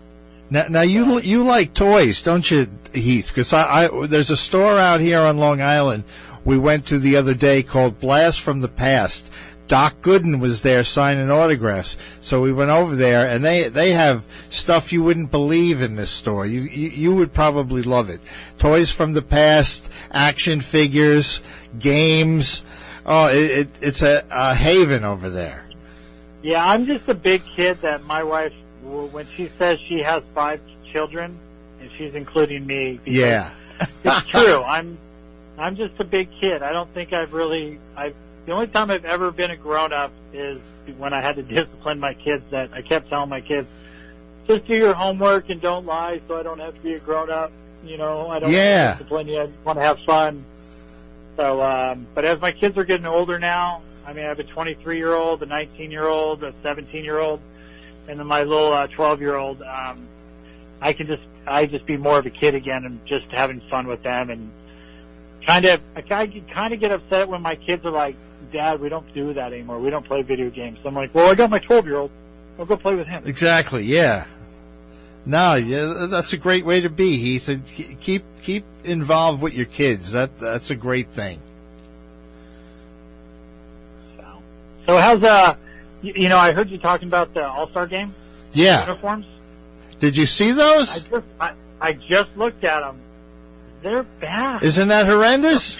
Now, 0.50 0.66
now 0.68 0.82
you 0.82 1.20
you 1.20 1.44
like 1.44 1.74
toys, 1.74 2.22
don't 2.24 2.50
you, 2.50 2.68
Heath? 2.94 3.28
Because 3.28 3.54
I, 3.54 3.86
I 3.86 4.08
there's 4.08 4.32
a 4.32 4.38
store 4.38 4.78
out 4.78 5.00
here 5.00 5.20
on 5.20 5.38
Long 5.38 5.62
Island 5.62 6.04
we 6.46 6.58
went 6.58 6.86
to 6.88 7.00
the 7.00 7.16
other 7.16 7.34
day 7.34 7.64
called 7.64 8.00
Blast 8.00 8.42
from 8.42 8.62
the 8.62 8.68
Past. 8.68 9.32
Doc 9.68 10.02
Gooden 10.02 10.40
was 10.40 10.64
there 10.64 10.84
signing 10.84 11.30
autographs, 11.30 11.96
so 12.22 12.42
we 12.42 12.52
went 12.52 12.72
over 12.72 12.96
there, 12.96 13.30
and 13.30 13.46
they 13.46 13.70
they 13.70 13.92
have 13.92 14.26
stuff 14.50 14.92
you 14.92 15.04
wouldn't 15.04 15.30
believe 15.30 15.80
in 15.84 15.96
this 15.96 16.10
store. 16.10 16.48
You 16.48 16.62
you, 16.62 16.90
you 16.90 17.16
would 17.16 17.34
probably 17.34 17.84
love 17.84 18.10
it. 18.10 18.20
Toys 18.58 18.90
from 18.90 19.14
the 19.14 19.22
past, 19.22 19.92
action 20.12 20.60
figures, 20.60 21.44
games. 21.78 22.66
Oh, 23.06 23.28
it, 23.28 23.52
it, 23.52 23.70
it's 23.80 24.02
a, 24.02 24.26
a 24.32 24.56
haven 24.56 25.04
over 25.04 25.30
there. 25.30 25.69
Yeah, 26.42 26.66
I'm 26.66 26.86
just 26.86 27.08
a 27.08 27.14
big 27.14 27.44
kid 27.56 27.82
that 27.82 28.04
my 28.06 28.24
wife, 28.24 28.54
when 28.84 29.28
she 29.36 29.52
says 29.60 29.78
she 29.88 30.00
has 30.00 30.24
five 30.34 30.62
children, 30.92 31.38
and 31.82 31.90
she's 31.98 32.14
including 32.16 32.66
me. 32.66 33.00
Yeah. 33.06 33.54
it's 34.04 34.26
true. 34.28 34.62
I'm, 34.64 34.98
I'm 35.58 35.76
just 35.76 35.94
a 36.00 36.06
big 36.06 36.30
kid. 36.40 36.62
I 36.64 36.72
don't 36.72 36.94
think 36.94 37.14
I've 37.14 37.34
really, 37.34 37.80
I. 37.96 38.14
The 38.46 38.54
only 38.54 38.68
time 38.68 38.90
I've 38.90 39.06
ever 39.06 39.32
been 39.32 39.52
a 39.52 39.56
grown 39.58 39.94
up 39.94 40.12
is 40.34 40.60
when 40.98 41.14
I 41.14 41.22
had 41.22 41.36
to 41.36 41.44
discipline 41.56 42.00
my 42.00 42.14
kids. 42.14 42.44
That 42.52 42.72
I 42.74 42.82
kept 42.82 43.10
telling 43.10 43.30
my 43.30 43.42
kids, 43.42 43.68
just 44.48 44.66
do 44.66 44.76
your 44.76 44.94
homework 44.94 45.50
and 45.50 45.62
don't 45.62 45.86
lie, 45.86 46.22
so 46.28 46.38
I 46.40 46.44
don't 46.44 46.60
have 46.60 46.74
to 46.74 46.80
be 46.82 46.94
a 46.94 47.00
grown 47.00 47.30
up. 47.30 47.52
You 47.84 47.98
know, 47.98 48.30
I 48.30 48.40
don't 48.40 48.52
Yeah. 48.52 48.94
discipline 48.94 49.28
you. 49.28 49.42
I 49.42 49.46
just 49.48 49.66
want 49.66 49.80
to 49.80 49.86
have 49.86 50.00
fun. 50.06 50.44
So, 51.38 51.62
um, 51.62 52.08
but 52.14 52.26
as 52.26 52.42
my 52.42 52.52
kids 52.52 52.78
are 52.78 52.84
getting 52.84 53.06
older 53.06 53.40
now, 53.40 53.82
I 54.10 54.14
mean, 54.14 54.26
I 54.26 54.30
have 54.30 54.40
a 54.40 54.44
23 54.44 54.98
year 54.98 55.14
old, 55.14 55.44
a 55.44 55.46
19 55.46 55.92
year 55.92 56.08
old, 56.08 56.44
a 56.44 56.54
17 56.64 57.04
year 57.04 57.20
old, 57.20 57.40
and 58.08 58.20
then 58.20 58.26
my 58.26 58.44
little 58.44 58.74
uh, 58.74 58.88
12 58.88 59.22
year 59.22 59.36
old. 59.36 59.62
Um, 59.62 60.08
I 60.82 60.94
can 60.94 61.06
just, 61.08 61.22
I 61.46 61.66
just 61.66 61.86
be 61.86 61.96
more 61.96 62.18
of 62.18 62.26
a 62.26 62.30
kid 62.30 62.56
again 62.56 62.86
and 62.86 63.06
just 63.06 63.28
having 63.28 63.62
fun 63.70 63.86
with 63.86 64.02
them 64.02 64.30
and 64.30 64.52
kind 65.46 65.66
of, 65.66 65.82
I 65.96 66.02
kind 66.02 66.74
of 66.74 66.80
get 66.80 66.92
upset 66.92 67.30
when 67.30 67.42
my 67.42 67.56
kids 67.56 67.86
are 67.86 67.92
like, 67.92 68.16
Dad, 68.52 68.80
we 68.80 68.90
don't 68.90 69.14
do 69.14 69.34
that 69.34 69.54
anymore. 69.54 69.80
We 69.80 69.92
don't 69.92 70.06
play 70.06 70.24
video 70.24 70.50
games. 70.50 70.80
So 70.82 70.90
I'm 70.90 70.96
like, 70.96 71.14
well, 71.14 71.30
I 71.30 71.36
got 71.36 71.50
my 71.52 71.60
12 71.60 71.86
year 71.86 71.98
old. 71.98 72.12
I'll 72.58 72.66
go 72.66 72.78
play 72.78 72.96
with 72.96 73.08
him. 73.08 73.24
Exactly. 73.26 73.84
Yeah. 73.84 74.26
No, 75.26 75.54
yeah, 75.56 76.08
that's 76.10 76.34
a 76.34 76.38
great 76.38 76.66
way 76.66 76.82
to 76.82 76.90
be. 76.90 77.40
And 77.46 77.64
ke- 77.68 78.00
Keep 78.00 78.24
keep 78.42 78.64
involved 78.84 79.42
with 79.42 79.54
your 79.54 79.68
kids. 79.68 80.14
That 80.14 80.40
that's 80.40 80.72
a 80.72 80.76
great 80.76 81.10
thing. 81.10 81.40
So, 84.18 84.24
so 84.90 84.98
how's 84.98 85.24
uh, 85.24 85.56
you, 86.02 86.14
you 86.16 86.30
know, 86.30 86.38
I 86.38 86.52
heard 86.52 86.70
you 86.70 86.78
talking 86.78 87.08
about 87.08 87.34
the 87.34 87.48
All 87.48 87.70
Star 87.70 87.88
game 87.88 88.14
Yeah. 88.54 88.82
uniforms. 88.82 89.26
Did 90.00 90.16
you 90.18 90.26
see 90.26 90.52
those? 90.52 91.06
I 91.06 91.10
just, 91.10 91.26
I, 91.40 91.52
I 91.82 91.94
just 91.94 92.30
looked 92.38 92.64
at 92.64 92.80
them. 92.82 93.00
They're 93.82 94.04
bad. 94.04 94.64
Isn't 94.64 94.88
that 94.90 95.06
horrendous? 95.06 95.80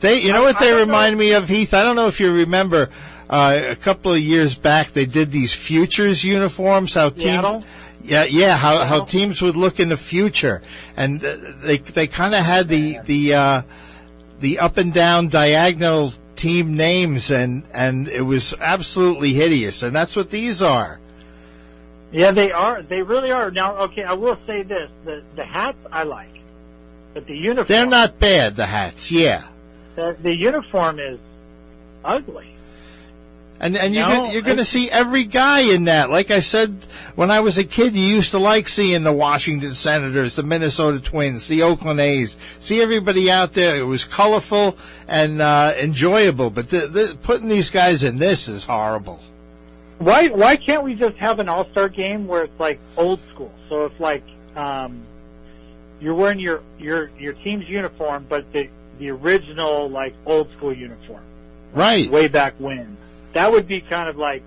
They, 0.00 0.20
you 0.20 0.32
know 0.32 0.42
I- 0.42 0.52
what 0.52 0.58
they 0.58 0.72
remind 0.72 1.14
know. 1.14 1.18
me 1.20 1.32
of, 1.32 1.48
Heath? 1.48 1.74
I 1.74 1.82
don't 1.82 1.96
know 1.96 2.06
if 2.06 2.20
you 2.20 2.32
remember. 2.32 2.90
Uh, 3.28 3.60
a 3.70 3.74
couple 3.74 4.12
of 4.12 4.20
years 4.20 4.54
back, 4.56 4.92
they 4.92 5.04
did 5.06 5.32
these 5.32 5.52
futures 5.52 6.22
uniforms. 6.22 6.94
How 6.94 7.08
team, 7.08 7.20
Seattle? 7.22 7.64
yeah, 8.04 8.22
yeah, 8.22 8.56
how 8.56 8.84
how 8.84 9.04
teams 9.04 9.42
would 9.42 9.56
look 9.56 9.80
in 9.80 9.88
the 9.88 9.96
future, 9.96 10.62
and 10.96 11.24
uh, 11.24 11.34
they 11.62 11.78
they 11.78 12.06
kind 12.06 12.36
of 12.36 12.44
had 12.44 12.68
the 12.68 12.98
the 13.04 13.34
uh, 13.34 13.62
the 14.38 14.60
up 14.60 14.76
and 14.76 14.92
down 14.92 15.26
diagonal 15.26 16.12
team 16.36 16.76
names, 16.76 17.30
and 17.30 17.64
and 17.72 18.08
it 18.08 18.22
was 18.22 18.54
absolutely 18.60 19.32
hideous. 19.32 19.82
And 19.82 19.94
that's 19.94 20.14
what 20.14 20.30
these 20.30 20.62
are. 20.62 21.00
Yeah, 22.12 22.30
they 22.30 22.52
are. 22.52 22.82
They 22.82 23.02
really 23.02 23.32
are. 23.32 23.50
Now, 23.50 23.76
okay, 23.76 24.04
I 24.04 24.14
will 24.14 24.38
say 24.46 24.62
this: 24.62 24.90
the 25.04 25.22
the 25.34 25.44
hats 25.44 25.78
I 25.90 26.04
like, 26.04 26.40
but 27.14 27.26
the 27.26 27.36
uniform. 27.36 27.66
They're 27.66 27.86
not 27.86 28.18
bad. 28.18 28.56
The 28.56 28.66
hats, 28.66 29.10
yeah. 29.10 29.48
The, 29.96 30.16
the 30.20 30.34
uniform 30.34 30.98
is 30.98 31.18
ugly. 32.04 32.55
And 33.58 33.76
and 33.76 33.94
you're 33.94 34.06
No, 34.06 34.14
gonna, 34.16 34.32
you're 34.32 34.42
going 34.42 34.58
to 34.58 34.64
see 34.64 34.90
every 34.90 35.24
guy 35.24 35.60
in 35.60 35.84
that. 35.84 36.10
Like 36.10 36.30
I 36.30 36.40
said, 36.40 36.76
when 37.14 37.30
I 37.30 37.40
was 37.40 37.56
a 37.56 37.64
kid, 37.64 37.94
you 37.94 38.04
used 38.04 38.32
to 38.32 38.38
like 38.38 38.68
seeing 38.68 39.02
the 39.02 39.12
Washington 39.12 39.74
Senators, 39.74 40.34
the 40.34 40.42
Minnesota 40.42 41.00
Twins, 41.00 41.46
the 41.48 41.62
Oakland 41.62 41.98
A's. 42.00 42.36
See 42.60 42.82
everybody 42.82 43.30
out 43.30 43.54
there. 43.54 43.76
It 43.78 43.84
was 43.86 44.04
colorful 44.04 44.76
and 45.08 45.40
uh, 45.40 45.72
enjoyable. 45.78 46.50
But 46.50 46.68
the, 46.68 46.86
the, 46.86 47.18
putting 47.22 47.48
these 47.48 47.70
guys 47.70 48.04
in 48.04 48.18
this 48.18 48.46
is 48.46 48.64
horrible. 48.64 49.20
Why 49.98 50.28
why 50.28 50.56
can't 50.56 50.82
we 50.82 50.94
just 50.94 51.16
have 51.16 51.38
an 51.38 51.48
all 51.48 51.66
star 51.70 51.88
game 51.88 52.26
where 52.26 52.44
it's 52.44 52.60
like 52.60 52.78
old 52.98 53.18
school? 53.32 53.50
So 53.70 53.86
it's 53.86 53.98
like 53.98 54.22
um, 54.54 55.00
you're 56.00 56.14
wearing 56.14 56.38
your 56.38 56.60
your 56.78 57.08
your 57.18 57.32
team's 57.32 57.66
uniform, 57.70 58.26
but 58.28 58.52
the 58.52 58.68
the 58.98 59.08
original 59.10 59.88
like 59.88 60.14
old 60.26 60.50
school 60.52 60.74
uniform, 60.74 61.22
Right. 61.72 62.10
way 62.10 62.28
back 62.28 62.52
when. 62.58 62.98
That 63.36 63.52
would 63.52 63.68
be 63.68 63.82
kind 63.82 64.08
of 64.08 64.16
like 64.16 64.42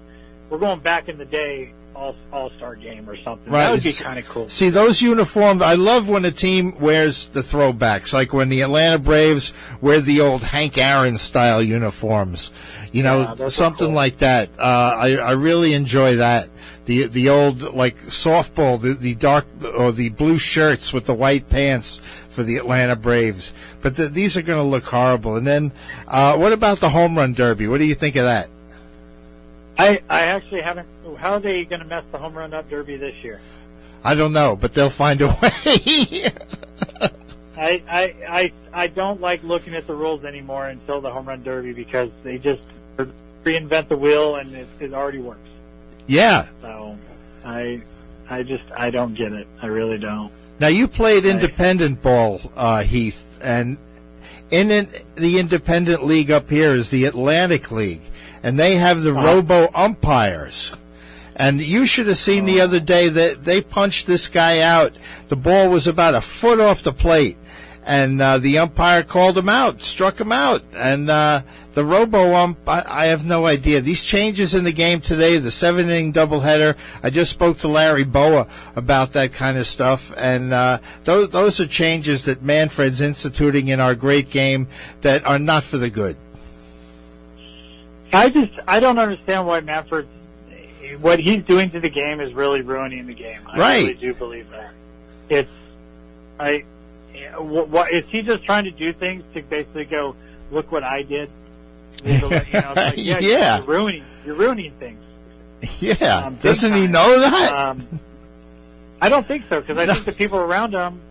we're 0.50 0.58
going 0.58 0.80
back 0.80 1.10
in 1.10 1.18
the 1.20 1.26
day 1.26 1.74
all 1.96 2.16
all 2.32 2.50
star 2.58 2.76
game 2.76 3.10
or 3.10 3.16
something. 3.24 3.52
Right. 3.52 3.64
That 3.66 3.72
would 3.72 3.84
be 3.84 3.94
kind 3.94 4.18
of 4.18 4.28
cool. 4.28 4.50
See 4.50 4.70
those 4.70 5.02
uniforms. 5.02 5.62
I 5.62 5.76
love 5.76 6.10
when 6.10 6.26
a 6.26 6.32
team 6.32 6.80
wears 6.80 7.30
the 7.30 7.42
throwbacks, 7.42 8.14
like 8.14 8.34
when 8.34 8.50
the 8.50 8.62
Atlanta 8.62 8.98
Braves 8.98 9.54
wear 9.82 10.00
the 10.00 10.22
old 10.22 10.44
Hank 10.44 10.78
Aaron 10.78 11.18
style 11.18 11.62
uniforms. 11.62 12.52
You 12.92 13.04
know, 13.04 13.36
Yeah, 13.38 13.50
something 13.50 13.88
cool. 13.88 13.96
like 13.96 14.18
that. 14.20 14.50
Uh, 14.58 14.96
I 14.98 15.18
I 15.18 15.32
really 15.32 15.74
enjoy 15.74 16.16
that. 16.16 16.50
The 16.86 17.06
the 17.06 17.30
old 17.30 17.62
like 17.76 17.98
softball, 18.08 18.82
the 18.82 18.94
the 18.94 19.14
dark 19.14 19.46
or 19.78 19.92
the 19.92 20.10
blue 20.10 20.40
shirts 20.40 20.92
with 20.94 21.06
the 21.06 21.14
white 21.14 21.48
pants 21.50 22.02
for 22.30 22.42
the 22.42 22.56
Atlanta 22.58 22.96
Braves. 22.96 23.54
But 23.82 23.98
the, 23.98 24.08
these 24.08 24.38
are 24.38 24.42
going 24.42 24.58
to 24.58 24.64
look 24.64 24.86
horrible. 24.86 25.36
And 25.36 25.46
then, 25.46 25.72
uh, 26.08 26.38
what 26.38 26.54
about 26.54 26.80
the 26.80 26.90
home 26.90 27.18
run 27.18 27.34
derby? 27.34 27.68
What 27.68 27.78
do 27.80 27.86
you 27.86 27.96
think 27.96 28.16
of 28.16 28.26
that? 28.26 28.50
I 29.80 30.02
I 30.10 30.22
actually 30.26 30.62
haven't. 30.62 30.88
How 31.18 31.34
are 31.34 31.40
they 31.40 31.66
going 31.66 31.80
to 31.82 31.88
mess 31.88 32.04
the 32.12 32.18
home 32.18 32.34
run 32.38 32.54
up 32.54 32.70
derby 32.70 32.98
this 32.98 33.16
year? 33.24 33.40
I 34.04 34.16
don't 34.16 34.34
know, 34.34 34.56
but 34.56 34.74
they'll 34.74 34.90
find 34.90 35.22
a 35.22 35.28
way. 35.42 36.32
I, 37.58 37.84
I, 37.90 38.16
I, 38.30 38.54
I 38.72 38.88
don't 38.88 39.20
like 39.20 39.44
looking 39.44 39.76
at 39.76 39.86
the 39.88 39.94
rules 39.94 40.24
anymore 40.24 40.68
until 40.68 41.02
the 41.02 41.12
home 41.12 41.28
run 41.28 41.44
derby 41.44 41.74
because 41.74 42.10
they 42.24 42.38
just 42.38 42.64
reinvent 43.44 43.90
the 43.90 43.98
wheel 43.98 44.36
and 44.38 44.56
it, 44.56 44.68
it 44.80 44.94
already 44.94 45.20
works. 45.20 45.50
yeah. 46.08 46.48
So 46.62 46.98
I, 47.44 47.82
I 48.30 48.44
just, 48.44 48.64
I 48.78 48.90
don't 48.92 49.14
get 49.14 49.34
it. 49.34 49.48
I 49.62 49.68
really 49.68 49.98
don't. 49.98 50.32
Now 50.60 50.68
you 50.68 50.88
played 50.88 51.26
independent 51.26 52.02
ball, 52.02 52.40
uh, 52.56 52.84
Heath, 52.84 53.40
and 53.44 53.78
in 54.52 54.72
it, 54.72 55.16
the 55.16 55.40
independent 55.40 56.06
league 56.06 56.32
up 56.32 56.50
here 56.50 56.72
is 56.74 56.90
the 56.92 57.06
Atlantic 57.06 57.72
League, 57.72 58.02
and 58.44 58.60
they 58.60 58.76
have 58.76 59.04
the 59.04 59.14
robo 59.14 59.70
umpires. 59.74 60.76
And 61.36 61.62
you 61.62 61.86
should 61.86 62.08
have 62.08 62.18
seen 62.18 62.44
the 62.44 62.60
other 62.60 62.82
day 62.82 63.08
that 63.08 63.46
they 63.46 63.62
punched 63.62 64.08
this 64.08 64.28
guy 64.28 64.60
out. 64.60 64.98
The 65.30 65.38
ball 65.38 65.70
was 65.70 65.88
about 65.88 66.14
a 66.14 66.22
foot 66.22 66.60
off 66.60 66.84
the 66.84 66.92
plate, 66.92 67.38
and 67.86 68.22
uh, 68.22 68.40
the 68.40 68.58
umpire 68.58 69.04
called 69.04 69.38
him 69.38 69.48
out, 69.48 69.82
struck 69.82 70.20
him 70.20 70.34
out. 70.34 70.64
And 70.74 71.10
uh, 71.10 71.44
the 71.76 71.86
robo 71.86 72.34
ump, 72.34 72.68
I, 72.68 72.84
I 72.86 73.06
have 73.06 73.26
no 73.26 73.46
idea. 73.46 73.80
These 73.80 74.04
changes 74.04 74.54
in 74.54 74.66
the 74.66 74.74
game 74.74 75.00
today, 75.00 75.38
the 75.38 75.50
seven 75.50 75.86
inning 75.86 76.12
doubleheader. 76.12 76.76
I 77.04 77.10
just 77.10 77.32
spoke 77.32 77.60
to 77.60 77.70
Larry 77.70 78.04
Bowa 78.04 78.50
about 78.76 79.14
that 79.14 79.32
kind 79.32 79.58
of 79.58 79.66
stuff, 79.66 80.14
and 80.18 80.52
uh, 80.52 80.80
those 81.06 81.30
those 81.30 81.62
are 81.62 81.68
changes 81.68 82.26
that 82.26 82.44
Manfred's 82.44 83.00
instituting 83.00 83.70
in 83.70 83.80
our 83.80 83.96
great 83.96 84.30
game 84.30 84.68
that 85.02 85.26
are 85.26 85.40
not 85.40 85.64
for 85.64 85.78
the 85.78 85.90
good. 85.90 86.18
I 88.14 88.30
just, 88.30 88.52
I 88.68 88.80
don't 88.80 88.98
understand 89.00 89.46
why 89.48 89.60
Manfred, 89.62 90.08
what 91.00 91.20
he's 91.20 91.44
doing 91.44 91.70
to 91.72 91.80
the 91.80 91.90
game 91.90 92.20
is 92.22 92.34
really 92.34 92.62
ruining 92.62 93.06
the 93.08 93.14
game. 93.14 93.42
I 93.48 93.58
Right. 93.58 93.78
really 93.82 93.94
do 93.96 94.14
believe 94.14 94.50
that. 94.52 94.72
It's, 95.30 95.50
I, 96.40 96.64
what, 97.38 97.92
is 97.92 98.04
he 98.10 98.22
just 98.22 98.44
trying 98.44 98.64
to 98.66 98.72
do 98.72 98.94
things 98.94 99.24
to 99.34 99.42
basically 99.44 99.86
go, 99.86 100.16
look 100.52 100.72
what 100.72 100.84
I 100.84 101.04
did? 101.04 101.30
You 102.04 102.18
know, 102.20 102.28
like, 102.30 102.52
yeah, 102.98 103.20
Yeah. 103.20 103.58
You're 103.58 103.66
ruining, 103.68 104.06
you're 104.26 104.36
ruining 104.36 104.72
things. 104.80 105.02
Yeah, 105.80 106.26
Um, 106.28 106.36
doesn't 106.36 106.74
he 106.74 106.88
know 106.88 107.20
that? 107.20 107.52
Um, 107.72 108.00
I 109.02 109.10
don't 109.10 109.28
think 109.28 109.44
so 109.50 109.60
because 109.62 109.78
I 109.78 109.86
think 109.94 110.06
the 110.06 110.12
people 110.24 110.40
around 110.40 110.74
him 110.74 111.02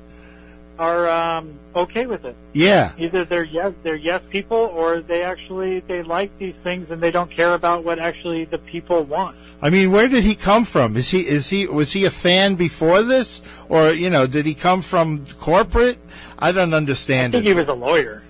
are 0.78 1.08
um, 1.08 1.58
okay 1.74 2.06
with 2.06 2.24
it. 2.24 2.36
yeah. 2.52 2.92
Either 2.98 3.24
they're 3.24 3.44
yes, 3.44 3.72
they're 3.82 3.96
yes 3.96 4.22
people, 4.30 4.56
or 4.74 5.00
they 5.00 5.22
actually 5.22 5.80
they 5.80 6.02
like 6.02 6.36
these 6.38 6.54
things 6.62 6.90
and 6.90 7.00
they 7.02 7.10
don't 7.10 7.30
care 7.30 7.54
about 7.54 7.84
what 7.84 7.98
actually 7.98 8.44
the 8.44 8.58
people 8.58 9.02
want. 9.04 9.36
I 9.60 9.70
mean, 9.70 9.90
where 9.90 10.08
did 10.08 10.22
he 10.24 10.34
come 10.36 10.64
from? 10.64 10.96
Is 10.96 11.10
he 11.10 11.26
is 11.26 11.50
he 11.50 11.66
was 11.66 11.92
he 11.92 12.04
a 12.04 12.10
fan 12.10 12.54
before 12.54 13.02
this, 13.02 13.42
or 13.68 13.90
you 13.90 14.08
know, 14.10 14.26
did 14.26 14.46
he 14.46 14.54
come 14.54 14.82
from 14.82 15.26
corporate? 15.40 15.98
I 16.38 16.52
don't 16.52 16.74
understand 16.74 17.34
I 17.34 17.38
think 17.38 17.46
it. 17.46 17.48
he 17.50 17.54
was 17.54 17.68
a 17.68 17.74
lawyer. 17.74 18.22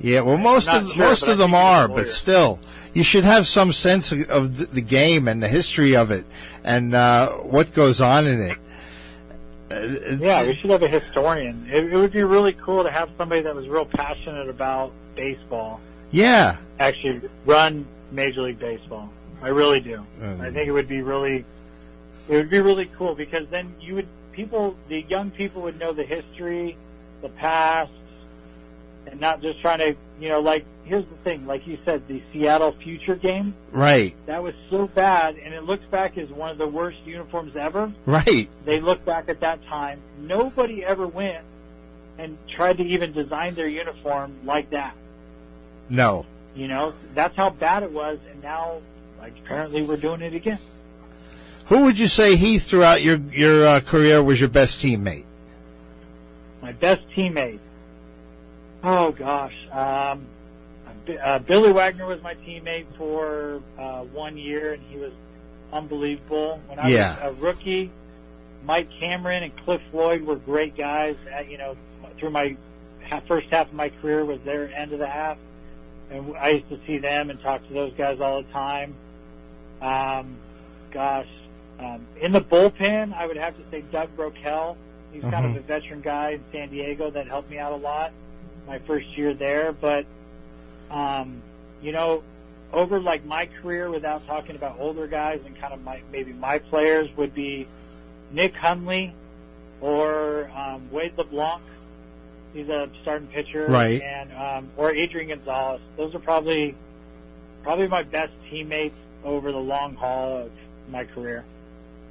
yeah, 0.00 0.20
well, 0.20 0.36
most 0.36 0.68
of 0.68 0.86
sure, 0.86 0.96
most 0.96 1.24
I 1.28 1.32
of 1.32 1.38
them 1.38 1.50
think 1.50 1.62
he 1.62 1.68
was 1.68 1.78
a 1.78 1.82
are, 1.82 1.88
but 1.88 2.08
still, 2.08 2.60
you 2.94 3.02
should 3.02 3.24
have 3.24 3.48
some 3.48 3.72
sense 3.72 4.12
of- 4.12 4.70
the 4.72 4.80
game 4.80 5.26
and 5.26 5.42
the 5.42 5.48
history 5.48 5.96
of 5.96 6.12
it 6.12 6.24
and 6.62 6.94
uh, 6.94 7.30
what 7.30 7.72
goes 7.74 8.00
on 8.00 8.26
in 8.28 8.40
it. 8.40 8.58
Yeah, 9.70 10.44
we 10.44 10.54
should 10.56 10.70
have 10.70 10.82
a 10.82 10.88
historian. 10.88 11.68
It, 11.70 11.92
it 11.92 11.96
would 11.96 12.12
be 12.12 12.22
really 12.22 12.52
cool 12.52 12.82
to 12.82 12.90
have 12.90 13.10
somebody 13.18 13.42
that 13.42 13.54
was 13.54 13.68
real 13.68 13.84
passionate 13.84 14.48
about 14.48 14.92
baseball 15.14 15.80
yeah, 16.10 16.56
actually 16.78 17.28
run 17.44 17.86
Major 18.10 18.42
League 18.42 18.58
Baseball. 18.58 19.10
I 19.42 19.48
really 19.48 19.80
do. 19.80 20.04
Um, 20.22 20.40
I 20.40 20.50
think 20.50 20.68
it 20.68 20.72
would 20.72 20.88
be 20.88 21.02
really, 21.02 21.44
it 22.28 22.34
would 22.34 22.50
be 22.50 22.60
really 22.60 22.86
cool 22.86 23.14
because 23.14 23.46
then 23.48 23.74
you 23.80 23.96
would 23.96 24.08
people, 24.32 24.76
the 24.88 25.02
young 25.02 25.30
people 25.30 25.62
would 25.62 25.78
know 25.78 25.92
the 25.92 26.04
history, 26.04 26.76
the 27.20 27.28
past, 27.28 27.92
and 29.06 29.20
not 29.20 29.42
just 29.42 29.60
trying 29.60 29.78
to, 29.78 29.96
you 30.20 30.28
know, 30.28 30.40
like 30.40 30.64
here's 30.88 31.04
the 31.04 31.16
thing, 31.22 31.46
like 31.46 31.66
you 31.66 31.78
said, 31.84 32.08
the 32.08 32.22
Seattle 32.32 32.72
Future 32.72 33.14
game 33.14 33.54
Right. 33.70 34.14
that 34.26 34.42
was 34.42 34.54
so 34.70 34.86
bad, 34.88 35.36
and 35.36 35.54
it 35.54 35.64
looks 35.64 35.84
back 35.86 36.18
as 36.18 36.28
one 36.30 36.50
of 36.50 36.58
the 36.58 36.66
worst 36.66 36.98
uniforms 37.04 37.54
ever. 37.56 37.92
Right. 38.06 38.48
They 38.64 38.80
look 38.80 39.04
back 39.04 39.28
at 39.28 39.40
that 39.40 39.64
time. 39.66 40.00
Nobody 40.20 40.84
ever 40.84 41.06
went 41.06 41.44
and 42.18 42.36
tried 42.48 42.78
to 42.78 42.84
even 42.84 43.12
design 43.12 43.54
their 43.54 43.68
uniform 43.68 44.32
like 44.44 44.70
that. 44.70 44.94
No. 45.88 46.26
You 46.56 46.66
know, 46.68 46.94
that's 47.14 47.36
how 47.36 47.50
bad 47.50 47.82
it 47.84 47.92
was, 47.92 48.18
and 48.30 48.42
now, 48.42 48.80
like, 49.20 49.34
apparently 49.44 49.82
we're 49.82 49.96
doing 49.96 50.22
it 50.22 50.34
again. 50.34 50.58
Who 51.66 51.82
would 51.84 51.98
you 51.98 52.08
say 52.08 52.34
Heath 52.36 52.64
throughout 52.64 53.02
your 53.02 53.18
your 53.30 53.66
uh, 53.66 53.80
career 53.80 54.22
was 54.22 54.40
your 54.40 54.48
best 54.48 54.80
teammate? 54.80 55.26
My 56.62 56.72
best 56.72 57.02
teammate. 57.14 57.58
Oh 58.82 59.12
gosh, 59.12 59.54
um, 59.70 60.24
uh, 61.10 61.38
Billy 61.40 61.72
Wagner 61.72 62.06
was 62.06 62.22
my 62.22 62.34
teammate 62.34 62.86
for 62.96 63.62
uh, 63.78 64.02
one 64.04 64.36
year, 64.36 64.74
and 64.74 64.82
he 64.90 64.96
was 64.98 65.12
unbelievable. 65.72 66.60
When 66.66 66.78
I 66.78 66.88
Yeah. 66.88 67.24
was 67.24 67.38
a 67.38 67.40
rookie, 67.40 67.90
Mike 68.64 68.88
Cameron 69.00 69.42
and 69.44 69.56
Cliff 69.64 69.80
Floyd 69.90 70.22
were 70.22 70.36
great 70.36 70.76
guys. 70.76 71.16
Uh, 71.36 71.40
you 71.42 71.58
know, 71.58 71.76
through 72.18 72.30
my 72.30 72.56
first 73.26 73.48
half 73.50 73.68
of 73.68 73.74
my 73.74 73.88
career 73.88 74.24
was 74.24 74.40
their 74.44 74.70
end 74.74 74.92
of 74.92 74.98
the 74.98 75.06
half, 75.08 75.38
and 76.10 76.36
I 76.36 76.50
used 76.50 76.68
to 76.68 76.78
see 76.86 76.98
them 76.98 77.30
and 77.30 77.40
talk 77.40 77.66
to 77.68 77.72
those 77.74 77.92
guys 77.94 78.20
all 78.20 78.42
the 78.42 78.48
time. 78.52 78.94
Um, 79.80 80.36
gosh, 80.90 81.28
um, 81.78 82.06
in 82.20 82.32
the 82.32 82.40
bullpen, 82.40 83.14
I 83.14 83.26
would 83.26 83.36
have 83.36 83.56
to 83.56 83.62
say 83.70 83.82
Doug 83.92 84.14
Brocail. 84.16 84.76
He's 85.12 85.22
kind 85.22 85.46
of 85.46 85.52
Mhm. 85.52 85.58
a 85.58 85.60
veteran 85.60 86.00
guy 86.02 86.30
in 86.32 86.44
San 86.52 86.68
Diego 86.70 87.10
that 87.10 87.26
helped 87.28 87.50
me 87.50 87.58
out 87.58 87.72
a 87.72 87.76
lot 87.76 88.12
my 88.66 88.78
first 88.80 89.16
year 89.16 89.32
there. 89.32 89.72
But, 89.72 90.04
um, 90.90 91.42
you 91.80 91.92
know, 91.92 92.22
over 92.72 93.00
like 93.00 93.24
my 93.24 93.46
career, 93.46 93.90
without 93.90 94.26
talking 94.26 94.56
about 94.56 94.76
older 94.78 95.06
guys 95.06 95.40
and 95.44 95.58
kind 95.58 95.72
of 95.72 95.82
my 95.82 96.02
maybe 96.12 96.32
my 96.32 96.58
players 96.58 97.08
would 97.16 97.34
be 97.34 97.66
Nick 98.30 98.54
Hundley 98.54 99.14
or 99.80 100.50
um, 100.54 100.90
Wade 100.90 101.16
LeBlanc. 101.16 101.62
He's 102.52 102.68
a 102.68 102.88
starting 103.02 103.28
pitcher, 103.28 103.66
Right. 103.66 104.00
And 104.02 104.32
um, 104.32 104.68
or 104.76 104.92
Adrian 104.92 105.28
Gonzalez. 105.28 105.80
Those 105.96 106.14
are 106.14 106.18
probably 106.18 106.74
probably 107.62 107.88
my 107.88 108.02
best 108.02 108.32
teammates 108.50 108.96
over 109.24 109.52
the 109.52 109.58
long 109.58 109.94
haul 109.94 110.38
of 110.38 110.50
my 110.90 111.04
career. 111.04 111.44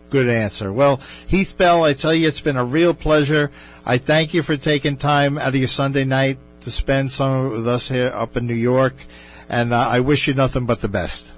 Good 0.09 0.29
answer. 0.29 0.71
Well, 0.71 1.01
Heath 1.27 1.57
Bell, 1.57 1.83
I 1.83 1.93
tell 1.93 2.13
you, 2.13 2.27
it's 2.27 2.39
been 2.39 2.55
a 2.55 2.63
real 2.63 2.93
pleasure. 2.93 3.51
I 3.85 3.97
thank 3.97 4.33
you 4.33 4.41
for 4.41 4.55
taking 4.55 4.95
time 4.95 5.37
out 5.37 5.49
of 5.49 5.55
your 5.55 5.67
Sunday 5.67 6.05
night 6.05 6.37
to 6.67 6.71
spend 6.71 7.11
some 7.11 7.49
with 7.49 7.67
us 7.67 7.87
here 7.87 8.11
up 8.13 8.35
in 8.35 8.45
New 8.45 8.53
York, 8.53 8.93
and 9.47 9.73
uh, 9.73 9.87
I 9.87 10.01
wish 10.01 10.27
you 10.27 10.33
nothing 10.33 10.65
but 10.65 10.81
the 10.81 10.89
best. 10.89 11.31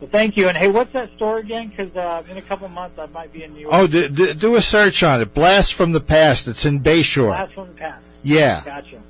Well, 0.00 0.10
thank 0.10 0.36
you. 0.36 0.48
And 0.48 0.56
hey, 0.56 0.66
what's 0.68 0.92
that 0.94 1.10
store 1.14 1.38
again? 1.38 1.68
Because 1.68 1.94
uh, 1.96 2.24
in 2.28 2.36
a 2.36 2.42
couple 2.42 2.68
months 2.68 2.98
I 2.98 3.06
might 3.06 3.32
be 3.32 3.44
in 3.44 3.54
New 3.54 3.60
York. 3.60 3.72
Oh, 3.72 3.86
d- 3.86 4.08
d- 4.08 4.34
do 4.34 4.56
a 4.56 4.60
search 4.60 5.04
on 5.04 5.20
it. 5.20 5.32
Blast 5.32 5.74
from 5.74 5.92
the 5.92 6.00
Past. 6.00 6.48
It's 6.48 6.66
in 6.66 6.80
Bayshore. 6.80 7.28
Blast 7.28 7.54
from 7.54 7.68
the 7.68 7.74
past. 7.74 8.04
Yeah. 8.24 8.62
Gotcha. 8.64 9.00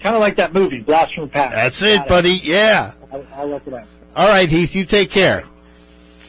Kind 0.00 0.16
of 0.16 0.20
like 0.20 0.34
that 0.36 0.52
movie, 0.52 0.80
Blast 0.80 1.14
from 1.14 1.24
the 1.24 1.30
Past. 1.30 1.54
That's 1.54 1.82
it, 1.82 1.98
Got 2.00 2.08
buddy. 2.08 2.40
Yeah. 2.42 2.92
I'll, 3.12 3.26
I'll 3.34 3.48
look 3.48 3.66
it 3.66 3.72
up. 3.72 3.86
All 4.16 4.28
right, 4.28 4.48
Heath, 4.48 4.74
you 4.74 4.84
take 4.84 5.10
care. 5.10 5.46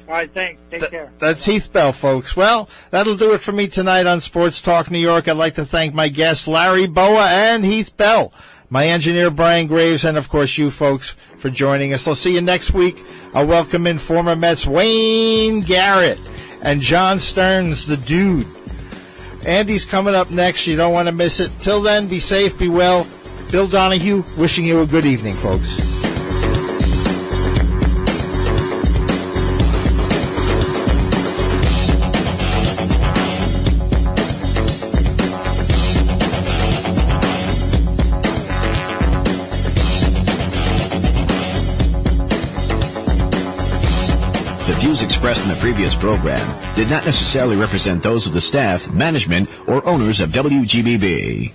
All 0.07 0.13
right, 0.13 0.33
thanks. 0.33 0.61
Take 0.71 0.79
Th- 0.79 0.91
care. 0.91 1.11
That's 1.19 1.43
Heath 1.43 1.71
Bell, 1.71 1.91
folks. 1.91 2.35
Well, 2.35 2.69
that'll 2.91 3.15
do 3.17 3.33
it 3.33 3.41
for 3.41 3.51
me 3.51 3.67
tonight 3.67 4.05
on 4.05 4.21
Sports 4.21 4.61
Talk 4.61 4.89
New 4.89 4.99
York. 4.99 5.27
I'd 5.27 5.35
like 5.35 5.55
to 5.55 5.65
thank 5.65 5.93
my 5.93 6.07
guests, 6.07 6.47
Larry 6.47 6.87
Bowa 6.87 7.27
and 7.27 7.65
Heath 7.65 7.95
Bell, 7.97 8.31
my 8.69 8.87
engineer, 8.87 9.29
Brian 9.29 9.67
Graves, 9.67 10.05
and 10.05 10.17
of 10.17 10.29
course 10.29 10.57
you 10.57 10.71
folks 10.71 11.17
for 11.37 11.49
joining 11.49 11.93
us. 11.93 12.07
I'll 12.07 12.15
see 12.15 12.33
you 12.33 12.41
next 12.41 12.73
week. 12.73 13.03
I'll 13.33 13.45
welcome 13.45 13.85
in 13.85 13.97
former 13.97 14.35
Mets 14.35 14.65
Wayne 14.65 15.59
Garrett 15.61 16.19
and 16.61 16.79
John 16.79 17.19
Stearns, 17.19 17.85
the 17.85 17.97
dude. 17.97 18.47
Andy's 19.45 19.85
coming 19.85 20.15
up 20.15 20.31
next. 20.31 20.67
You 20.67 20.77
don't 20.77 20.93
want 20.93 21.09
to 21.09 21.13
miss 21.13 21.41
it. 21.41 21.51
Till 21.61 21.81
then, 21.81 22.07
be 22.07 22.19
safe, 22.19 22.57
be 22.57 22.69
well. 22.69 23.05
Bill 23.51 23.67
Donahue 23.67 24.23
wishing 24.37 24.65
you 24.65 24.81
a 24.81 24.85
good 24.85 25.05
evening, 25.05 25.33
folks. 25.35 25.77
Views 44.88 45.01
expressed 45.01 45.43
in 45.43 45.49
the 45.49 45.55
previous 45.57 45.93
program 45.95 46.47
did 46.73 46.89
not 46.89 47.05
necessarily 47.05 47.57
represent 47.57 48.01
those 48.01 48.25
of 48.25 48.31
the 48.31 48.39
staff, 48.39 48.89
management, 48.93 49.49
or 49.67 49.85
owners 49.85 50.21
of 50.21 50.29
WGBB. 50.29 51.51